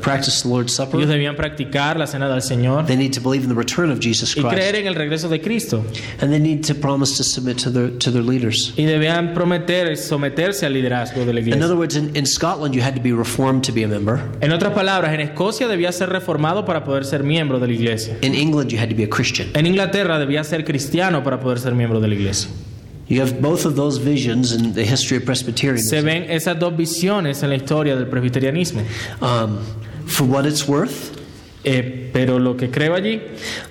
practice 0.00 0.42
the 0.42 0.48
Lord's 0.48 0.78
Ellos 0.78 0.90
Supper. 0.90 1.06
debían 1.06 1.36
practicar 1.36 1.96
la 1.98 2.06
cena 2.06 2.28
del 2.28 2.42
Señor 2.42 2.86
They 2.86 2.96
need 2.96 3.12
to 3.14 3.20
believe 3.20 3.44
in 3.44 3.48
the 3.48 3.54
return 3.58 3.90
of 3.90 4.00
Jesus 4.00 4.36
y 4.36 4.42
creer 4.42 4.72
Christ, 4.72 4.74
en 4.80 4.86
el 4.88 4.94
regreso 4.94 5.28
de 5.28 5.40
Cristo. 5.40 5.84
and 6.20 6.32
they 6.32 6.40
need 6.40 6.64
to 6.64 6.74
promise 6.74 7.16
to 7.16 7.22
submit 7.24 7.58
to 7.58 7.70
their 7.70 7.90
to 7.98 8.10
their 8.10 8.22
leaders. 8.24 8.72
Y 8.76 8.84
debían 8.84 9.34
prometer 9.34 9.96
someterse 9.96 10.66
al 10.66 10.72
liderazgo 10.74 11.24
de 11.24 11.32
la 11.32 11.40
In 11.40 11.46
iglesia. 11.48 11.64
other 11.64 11.76
words, 11.76 11.96
in, 11.96 12.14
in 12.16 12.26
Scotland, 12.26 12.74
you 12.74 12.82
had 12.82 12.94
to 12.96 13.00
be 13.02 13.12
reformed 13.12 13.62
to 13.64 13.72
be 13.72 13.84
a 13.84 13.88
member. 13.88 14.20
En 14.40 14.52
otras 14.52 14.72
palabras, 14.72 15.11
en 15.14 15.20
Escocia 15.20 15.68
debía 15.68 15.92
ser 15.92 16.08
reformado 16.10 16.64
para 16.64 16.84
poder 16.84 17.04
ser 17.04 17.22
miembro 17.22 17.58
de 17.60 17.66
la 17.68 17.72
iglesia. 17.72 18.16
In 18.22 18.34
England, 18.34 18.70
you 18.70 18.78
had 18.78 18.88
to 18.88 18.94
be 18.96 19.04
a 19.04 19.08
Christian. 19.08 19.48
En 19.54 19.66
Inglaterra 19.66 20.18
debía 20.18 20.42
ser 20.44 20.64
cristiano 20.64 21.22
para 21.22 21.40
poder 21.40 21.58
ser 21.58 21.74
miembro 21.74 22.00
de 22.00 22.08
la 22.08 22.14
iglesia. 22.14 22.48
You 23.08 23.20
have 23.20 23.40
both 23.42 23.66
of 23.66 23.74
those 23.74 23.98
visions 23.98 24.52
in 24.52 24.72
the 24.74 24.84
history 24.84 25.16
of 25.18 25.22
Se 25.22 25.26
Presbyterianism. 25.26 26.04
ven 26.04 26.30
esas 26.30 26.58
dos 26.58 26.74
visiones 26.76 27.42
en 27.42 27.50
la 27.50 27.56
historia 27.56 27.94
del 27.96 28.06
presbiterianismo. 28.06 28.80
Um, 29.20 29.58
for 30.06 30.24
what 30.26 30.46
it's 30.46 30.66
worth, 30.66 31.18
Eh, 31.64 32.10
pero 32.12 32.40
lo 32.40 32.56
que 32.56 32.70
creo 32.72 32.92
allí, 32.92 33.20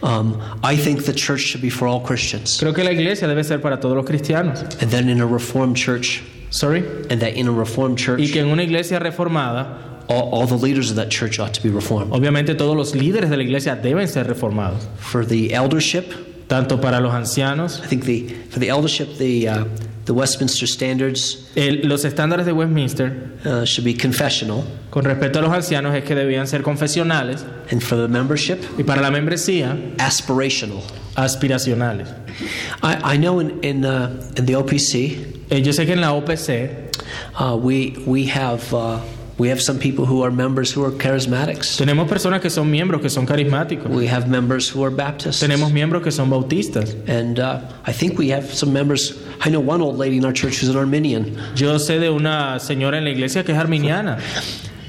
um, 0.01 0.37
I 0.63 0.77
think 0.77 1.03
the 1.03 1.11
church 1.13 1.41
should 1.41 1.61
be 1.61 1.69
for 1.69 1.89
all 1.89 2.01
Christians, 2.01 2.57
creo 2.57 2.73
que 2.73 2.85
la 2.85 2.93
iglesia 2.93 3.27
debe 3.27 3.43
ser 3.43 3.59
para 3.59 3.81
todos 3.81 3.97
los 3.97 4.05
cristianos. 4.05 4.61
and 4.81 4.89
then 4.89 5.09
in 5.09 5.19
a 5.19 5.25
Reformed 5.25 5.75
church, 5.75 6.23
Sorry. 6.51 6.85
and 7.09 7.19
that 7.21 7.33
in 7.35 7.49
a 7.49 7.51
Reformed 7.51 7.99
Y 7.99 8.03
church, 8.05 8.31
que 8.31 8.39
en 8.39 8.47
una 8.47 8.63
iglesia 8.63 8.97
reformada, 8.97 9.90
all, 10.07 10.29
all 10.33 10.47
the 10.47 10.55
leaders 10.57 10.89
of 10.89 10.95
that 10.97 11.09
church 11.09 11.39
ought 11.39 11.53
to 11.53 11.61
be 11.61 11.69
reformed. 11.69 12.11
obviamente 12.13 12.55
todos 12.55 12.75
los 12.75 12.93
líderes 12.95 13.29
de 13.29 13.37
la 13.37 13.43
iglesia 13.43 13.75
deben 13.75 14.07
ser 14.07 14.25
reformados. 14.27 14.83
For 14.99 15.25
the 15.25 15.53
eldership, 15.53 16.05
Tanto 16.47 16.81
para 16.81 16.99
los 16.99 17.13
ancianos, 17.13 17.79
I 17.81 17.87
think 17.87 18.03
the 18.03 18.27
for 18.49 18.59
the 18.59 18.67
eldership, 18.67 19.17
the 19.17 19.47
uh, 19.47 19.63
the 20.03 20.13
Westminster 20.13 20.67
standards 20.67 21.47
el- 21.55 21.87
los 21.87 22.03
estándares 22.03 22.45
de 22.45 22.51
Westminster 22.51 23.31
uh, 23.45 23.63
should 23.63 23.85
be 23.85 23.93
confessional, 23.93 24.65
con 24.89 25.05
respecto 25.05 25.39
a 25.39 25.41
los 25.43 25.51
ancianos 25.53 25.95
es 25.95 26.03
que 26.03 26.13
debían 26.13 26.47
ser 26.47 26.61
confesionales 26.61 27.45
and 27.71 27.81
for 27.81 27.95
the 27.95 28.09
membership, 28.09 28.57
y 28.77 28.83
para 28.83 29.01
la 29.01 29.09
membresía, 29.11 29.77
aspirational. 29.97 30.81
aspiracionales. 31.15 32.09
I, 32.83 33.13
I 33.13 33.17
know 33.17 33.39
in 33.39 33.57
in, 33.63 33.85
uh, 33.85 34.09
in 34.35 34.45
the 34.45 34.55
OPC, 34.55 35.37
Eh, 35.51 35.61
yo 35.61 35.71
sé 35.71 35.85
que 35.85 35.93
en 35.93 36.01
la 36.01 36.13
OPC 36.13 36.69
uh, 37.39 37.55
we 37.55 37.93
we 38.05 38.25
have 38.25 38.61
uh, 38.73 38.99
we 39.41 39.49
have 39.49 39.59
some 39.59 39.79
people 39.79 40.05
who 40.05 40.21
are 40.21 40.29
members 40.29 40.71
who 40.71 40.83
are 40.85 40.91
charismatics. 40.91 41.75
tenemos 41.75 42.07
personas 42.07 42.41
que 42.41 42.49
son 42.51 42.69
miembros, 42.71 43.01
que 43.01 43.09
son 43.09 43.25
carismáticos. 43.25 43.89
We 43.89 44.05
have 44.05 44.29
members 44.29 44.69
who 44.69 44.83
are 44.83 44.91
Baptists. 44.91 45.41
Tenemos 45.41 45.71
miembros 45.71 46.03
que 46.03 46.11
son 46.11 46.29
bautistas. 46.29 46.93
And 47.09 47.39
uh, 47.39 47.61
I 47.83 47.91
think 47.91 48.19
we 48.19 48.29
have 48.29 48.53
some 48.53 48.71
members. 48.71 49.17
I 49.43 49.49
know 49.49 49.59
one 49.59 49.81
old 49.81 49.97
lady 49.97 50.17
in 50.17 50.25
our 50.25 50.31
church 50.31 50.59
who's 50.59 50.69
an 50.69 50.77
Arminian. 50.77 51.35
Yo 51.55 51.79
sé 51.79 51.99
de 51.99 52.11
una 52.11 52.59
señora 52.59 52.99
en 52.99 53.05
la 53.05 53.09
iglesia 53.09 53.43
que 53.43 53.51
es 53.51 53.57
arminiana. 53.57 54.19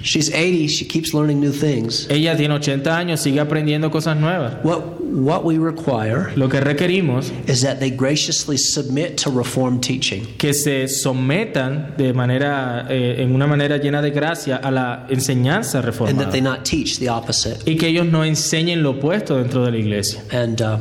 She's 0.03 0.31
80. 0.33 0.69
She 0.69 0.85
keeps 0.85 1.15
learning 1.15 1.41
new 1.41 1.53
things. 1.53 2.07
Ella 2.11 2.37
tiene 2.37 2.55
80 2.55 2.97
años, 2.97 3.21
sigue 3.21 3.41
aprendiendo 3.41 3.91
cosas 3.91 4.17
nuevas. 4.17 4.55
What 4.65 5.01
what 5.13 5.45
we 5.45 5.59
require 5.59 6.33
Lo 6.37 6.49
que 6.49 6.59
requerimos 6.61 7.31
is 7.47 7.61
that 7.63 7.79
they 7.81 7.91
graciously 7.91 8.57
submit 8.57 9.17
to 9.19 9.31
Reformed 9.31 9.83
teaching. 9.83 10.27
que 10.39 10.55
se 10.55 10.89
sometan 10.89 11.95
de 11.99 12.13
manera 12.15 12.87
eh, 12.89 13.17
en 13.23 13.35
una 13.35 13.47
manera 13.47 13.77
llena 13.77 14.01
de 14.01 14.11
gracia 14.11 14.57
a 14.57 14.71
la 14.71 15.07
enseñanza 15.11 15.79
and 15.79 15.85
that 15.85 15.93
reformada 15.93 16.31
they 16.31 16.41
not 16.41 16.65
teach 16.65 16.99
the 16.99 17.09
opposite. 17.09 17.59
y 17.67 17.77
que 17.77 17.89
ellos 17.89 18.07
no 18.07 18.25
enseñen 18.25 18.83
lo 18.83 18.93
opuesto 18.93 19.37
dentro 19.37 19.65
de 19.65 19.71
la 19.71 19.77
iglesia. 19.77 20.23
And 20.33 20.61
uh, 20.63 20.79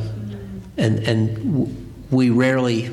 and 0.78 1.08
and 1.08 1.68
we 2.10 2.30
rarely 2.30 2.90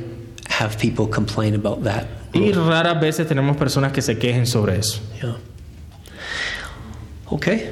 have 0.48 0.76
people 0.78 1.06
complain 1.06 1.54
about 1.54 1.84
that. 1.84 2.06
Y 2.34 2.52
raras 2.52 3.00
veces 3.00 3.26
tenemos 3.26 3.56
personas 3.56 3.92
que 3.92 4.02
se 4.02 4.18
quejen 4.18 4.46
sobre 4.46 4.76
eso. 4.76 5.00
Yeah. 5.22 5.36
Okay. 7.30 7.70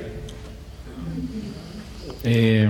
Eh, 2.25 2.69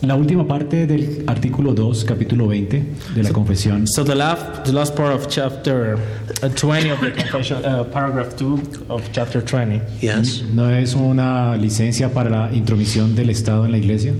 la 0.00 0.14
última 0.14 0.46
parte 0.46 0.86
del 0.86 1.24
artículo 1.26 1.74
2, 1.74 2.04
capítulo 2.04 2.46
20 2.48 2.84
de 3.14 3.22
la 3.22 3.30
confesión 3.30 3.86
So 3.86 4.04
the 4.04 4.14
last, 4.14 4.64
the 4.64 4.72
last 4.72 4.96
part 4.96 5.14
of 5.14 5.28
chapter 5.28 5.98
uh, 6.42 6.48
20 6.48 6.90
of 6.90 7.00
the 7.00 7.12
confession, 7.12 7.64
uh, 7.64 7.84
paragraph 7.84 8.34
2 8.36 8.86
of 8.88 9.02
chapter 9.12 9.42
20. 9.42 9.80
Yes. 10.00 10.44
no 10.54 10.70
es 10.70 10.94
una 10.94 11.56
licencia 11.56 12.12
para 12.12 12.30
la 12.30 12.54
intromisión 12.54 13.14
del 13.14 13.30
Estado 13.30 13.64
en 13.64 13.72
la 13.72 13.78
iglesia. 13.78 14.14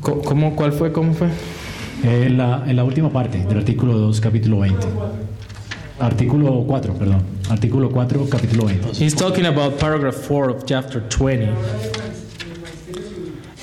¿Cómo, 0.00 0.56
¿Cuál 0.56 0.72
fue? 0.72 0.92
¿Cómo 0.92 1.14
fue? 1.14 1.28
Eh, 2.04 2.24
En 2.26 2.36
la, 2.36 2.64
en 2.66 2.74
la 2.74 2.82
última 2.82 3.10
parte 3.10 3.38
del 3.38 3.58
artículo 3.58 3.96
2, 3.96 4.20
capítulo 4.20 4.58
20. 4.60 4.86
Artículo 6.00 6.64
4, 6.66 6.94
perdón. 6.94 7.22
Artículo 7.52 7.90
4, 7.90 8.28
capítulo 8.30 8.62
20. 8.68 8.92
He's 8.98 9.14
talking 9.14 9.44
about 9.46 9.78
paragraph 9.78 10.14
4 10.14 10.48
of 10.48 10.64
chapter 10.66 11.00
20. 11.10 11.48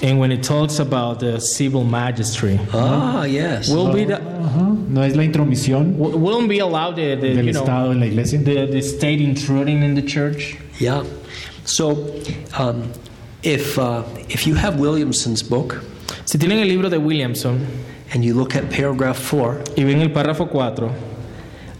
And 0.02 0.20
when 0.20 0.32
it 0.32 0.44
talks 0.44 0.80
about 0.80 1.20
the 1.20 1.40
civil 1.42 1.84
magistracy, 1.84 2.60
Ah, 2.72 3.24
yes. 3.26 3.68
will 3.70 3.92
be 3.92 4.06
the, 4.06 4.18
Ajá. 4.20 4.76
No 4.90 5.02
es 5.02 5.16
la 5.16 5.24
intromisión 5.24 5.98
w- 5.98 6.18
won't 6.18 6.48
be 6.48 6.60
allowed 6.60 6.96
the, 6.96 7.16
the, 7.16 7.34
del 7.34 7.46
you 7.46 7.52
know, 7.54 7.62
Estado 7.62 7.92
en 7.92 8.00
la 8.00 8.06
iglesia. 8.06 8.40
the, 8.40 8.66
the 8.68 8.82
state 8.82 9.20
intruding 9.22 9.84
in 9.84 9.96
the 9.96 10.02
church. 10.02 10.56
Yeah. 10.80 11.04
So, 11.66 12.16
um, 12.58 12.92
if 13.44 13.78
uh, 13.78 14.04
if 14.30 14.46
you 14.48 14.56
have 14.56 14.80
Williamson's 14.80 15.42
book 15.44 15.82
Si 16.26 16.38
tienen 16.38 16.60
el 16.62 16.68
libro 16.68 16.90
de 16.90 17.00
Williamson 17.00 17.66
and 18.14 18.24
you 18.24 18.34
look 18.36 18.56
at 18.56 18.70
paragraph 18.70 19.18
four, 19.18 19.62
y 19.78 19.84
ven 19.84 20.00
el 20.02 20.10
párrafo 20.10 20.48
4, 20.50 20.92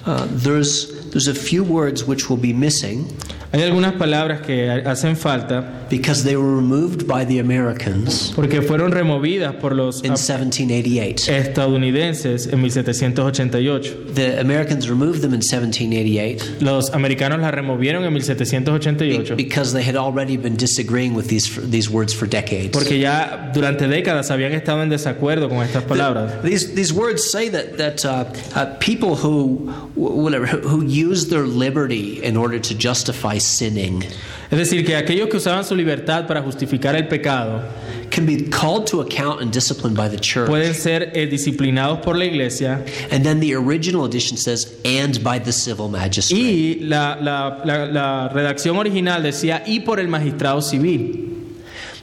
uh, 0.06 0.28
there's 0.30 0.99
there's 1.12 1.28
a 1.28 1.36
few 1.36 1.64
words 1.64 2.04
which 2.04 2.30
will 2.30 2.38
be 2.38 2.54
missing 2.54 3.06
Hay 3.52 3.64
algunas 3.64 3.94
palabras 3.94 4.42
que 4.42 4.70
hacen 4.70 5.18
falta 5.18 5.88
because 5.90 6.24
they 6.24 6.36
were 6.36 6.56
removed 6.56 7.08
by 7.08 7.26
the 7.26 7.40
Americans 7.40 8.32
porque 8.36 8.62
fueron 8.62 8.92
removidas 8.92 9.56
por 9.56 9.74
los 9.76 10.04
in 10.04 10.12
1788. 10.12 11.28
estadounidenses 11.32 12.46
en 12.54 12.62
1788. 12.62 14.14
The 14.14 14.40
Americans 14.40 14.88
removed 14.88 15.22
them 15.22 15.34
in 15.34 15.42
1788 15.42 16.62
Los 16.62 16.92
americanos 16.94 17.40
las 17.40 17.52
removieron 17.54 18.04
en 18.04 18.14
be- 18.14 18.20
1788 18.22 19.36
because 19.36 19.74
they 19.74 19.84
had 19.84 19.96
already 19.96 20.38
been 20.38 20.56
disagreeing 20.56 21.16
with 21.16 21.28
these 21.28 21.50
these 21.72 21.90
words 21.90 22.14
for 22.14 22.28
decades. 22.28 22.70
porque 22.72 23.00
ya 23.00 23.52
durante 23.54 23.88
décadas 23.88 24.30
habían 24.30 24.54
estado 24.54 24.84
en 24.84 24.90
desacuerdo 24.90 25.50
con 25.50 25.64
estas 25.64 25.84
palabras. 25.86 26.42
These 26.44 26.76
these 26.76 26.94
words 26.94 27.32
say 27.32 27.50
that 27.50 27.78
that 27.78 28.06
uh, 28.06 28.26
uh, 28.56 28.78
people 28.80 29.16
who 29.16 29.72
whatever 29.96 30.46
who 30.48 30.84
use 30.84 31.30
their 31.30 31.48
liberty 31.48 32.20
in 32.24 32.38
order 32.38 32.60
to 32.60 32.76
justify 32.78 33.39
sinning 33.40 34.04
Es 34.52 34.58
decir, 34.58 34.84
que 34.86 34.96
aquellos 34.96 35.30
que 35.30 35.38
usaban 35.38 35.64
su 35.64 35.76
libertad 35.76 36.26
para 36.26 36.42
justificar 36.42 36.96
el 36.96 37.08
pecado 37.08 37.62
can 38.10 38.26
be 38.26 38.50
called 38.50 38.86
to 38.88 39.00
account 39.02 39.42
and 39.42 39.52
disciplined 39.54 39.96
by 39.96 40.10
the 40.10 40.18
church. 40.18 40.48
pueden 40.50 40.74
ser 40.74 41.12
eh, 41.14 41.28
disciplinados 41.28 42.00
por 42.04 42.18
la 42.18 42.26
iglesia 42.26 42.84
And 43.12 43.24
then 43.24 43.40
the 43.40 43.54
original 43.56 44.06
edition 44.06 44.38
says, 44.38 44.74
and 44.84 45.22
by 45.24 45.38
the 45.40 45.52
civil 45.52 45.88
magistrate. 45.90 46.40
y 46.42 46.78
la, 46.82 47.16
la- 47.22 47.62
la- 47.64 47.86
la 47.86 48.30
redacción 48.30 48.78
original 48.78 49.22
decía 49.22 49.64
y 49.68 49.82
por 49.82 50.00
el 50.00 50.08
magistrado 50.08 50.62
civil. 50.64 51.28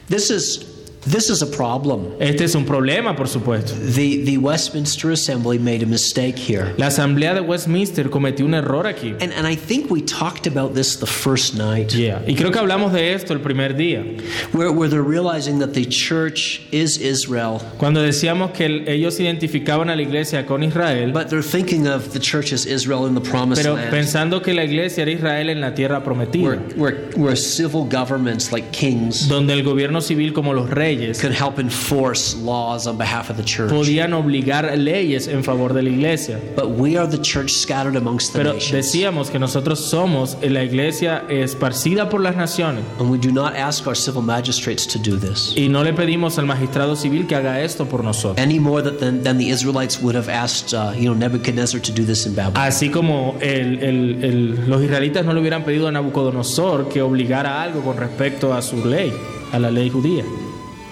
This 0.07 0.29
is 0.29 0.65
this 1.11 1.29
is 1.29 1.41
a 1.41 1.45
problem. 1.47 2.13
Este 2.19 2.43
es 2.43 2.55
un 2.55 2.65
problema, 2.65 3.15
por 3.15 3.27
supuesto. 3.27 3.73
The 3.73 4.23
the 4.25 4.37
Westminster 4.37 5.11
Assembly 5.11 5.57
made 5.59 5.83
a 5.83 5.85
mistake 5.87 6.37
here. 6.37 6.73
La 6.77 6.87
Asamblea 6.87 7.33
de 7.33 7.41
Westminster 7.41 8.09
cometió 8.09 8.45
un 8.45 8.53
error 8.53 8.85
aquí. 8.87 9.15
And 9.21 9.31
and 9.33 9.47
I 9.47 9.55
think 9.55 9.89
we 9.91 10.01
talked 10.01 10.47
about 10.47 10.73
this 10.73 10.97
the 10.97 11.05
first 11.07 11.55
night, 11.55 11.93
Yeah. 11.93 12.21
Y 12.27 12.35
creo 12.35 12.51
que 12.51 12.59
hablamos 12.59 12.91
de 12.93 13.13
esto 13.13 13.33
el 13.33 13.39
primer 13.39 13.75
día, 13.75 14.03
where, 14.53 14.71
where 14.71 14.89
they're 14.89 15.01
realizing 15.07 15.59
that 15.59 15.73
the 15.73 15.85
church 15.85 16.61
is 16.71 16.97
Israel, 16.99 17.61
cuando 17.77 18.01
decíamos 18.01 18.51
que 18.51 18.65
el- 18.65 18.87
ellos 18.87 19.19
identificaban 19.19 19.89
a 19.89 19.95
la 19.95 20.01
iglesia 20.01 20.45
con 20.45 20.63
Israel, 20.63 21.11
but 21.13 21.29
they're 21.29 21.41
thinking 21.43 21.87
of 21.87 22.11
the 22.13 22.19
church 22.19 22.51
as 22.53 22.65
Israel 22.65 23.07
in 23.07 23.13
the 23.15 23.21
promised 23.21 23.61
pero 23.63 23.75
land. 23.75 23.91
pensando 23.91 24.41
que 24.41 24.53
la 24.53 24.63
iglesia 24.63 25.03
era 25.03 25.11
Israel 25.11 25.49
en 25.49 25.61
la 25.61 25.73
tierra 25.73 26.03
prometida, 26.03 26.43
Where, 26.47 26.59
where, 26.75 26.97
where 27.15 27.35
civil 27.35 27.85
governments 27.89 28.51
like 28.51 28.71
kings 28.71 29.27
donde 29.27 29.53
el 29.53 29.63
gobierno 29.63 30.01
civil 30.01 30.33
como 30.33 30.53
los 30.53 30.69
reyes 30.69 30.96
could 31.19 31.33
help 31.33 31.59
enforce 31.59 32.35
laws 32.35 32.87
on 32.87 32.97
behalf 32.97 33.29
of 33.29 33.37
the 33.37 33.43
church. 33.43 33.69
podían 33.71 34.13
obligar 34.13 34.77
leyes 34.77 35.27
en 35.27 35.43
favor 35.43 35.73
de 35.73 35.81
la 35.83 35.89
iglesia. 35.89 36.39
But 36.55 36.69
we 36.77 36.97
are 36.97 37.07
the 37.09 37.21
church 37.21 37.51
scattered 37.51 37.95
amongst 37.95 38.33
the 38.33 38.39
Pero 38.39 38.53
nations. 38.53 38.71
decíamos 38.73 39.29
que 39.29 39.39
nosotros 39.39 39.79
somos 39.79 40.37
la 40.41 40.63
iglesia 40.63 41.23
esparcida 41.29 42.09
por 42.09 42.21
las 42.21 42.35
naciones 42.35 42.83
And 42.99 43.09
we 43.09 43.17
do 43.17 43.31
not 43.31 43.55
ask 43.55 43.85
our 43.87 43.95
civil 43.95 44.21
magistrates 44.21 44.85
to 44.87 44.99
do 44.99 45.17
this. 45.17 45.53
y 45.55 45.69
no 45.69 45.83
le 45.83 45.93
pedimos 45.93 46.37
al 46.37 46.45
magistrado 46.45 46.95
civil 46.95 47.27
que 47.27 47.35
haga 47.35 47.61
esto 47.61 47.85
por 47.87 48.03
nosotros. 48.03 48.37
Any 48.43 48.59
more 48.59 48.81
that 48.83 48.99
than, 48.99 49.23
than 49.23 49.37
the 49.37 49.49
Israelites 49.49 50.01
would 50.01 50.15
have 50.15 50.29
asked, 50.29 50.73
uh, 50.73 50.91
you 50.95 51.05
know, 51.05 51.13
Nebuchadnezzar 51.13 51.79
to 51.81 51.91
do 51.91 52.03
this 52.05 52.25
in 52.25 52.35
Babylon. 52.35 52.61
Así 52.67 52.89
como 52.89 53.35
el- 53.41 53.79
el- 53.83 54.23
el- 54.23 54.69
los 54.69 54.81
israelitas 54.81 55.25
no 55.25 55.33
le 55.33 55.41
hubieran 55.41 55.63
pedido 55.63 55.87
a 55.87 55.91
Nabucodonosor 55.91 56.89
que 56.89 57.01
obligara 57.01 57.61
algo 57.61 57.81
con 57.81 57.97
respecto 57.97 58.53
a 58.53 58.61
su 58.61 58.85
ley, 58.85 59.13
a 59.51 59.59
la 59.59 59.71
ley 59.71 59.89
judía. 59.89 60.23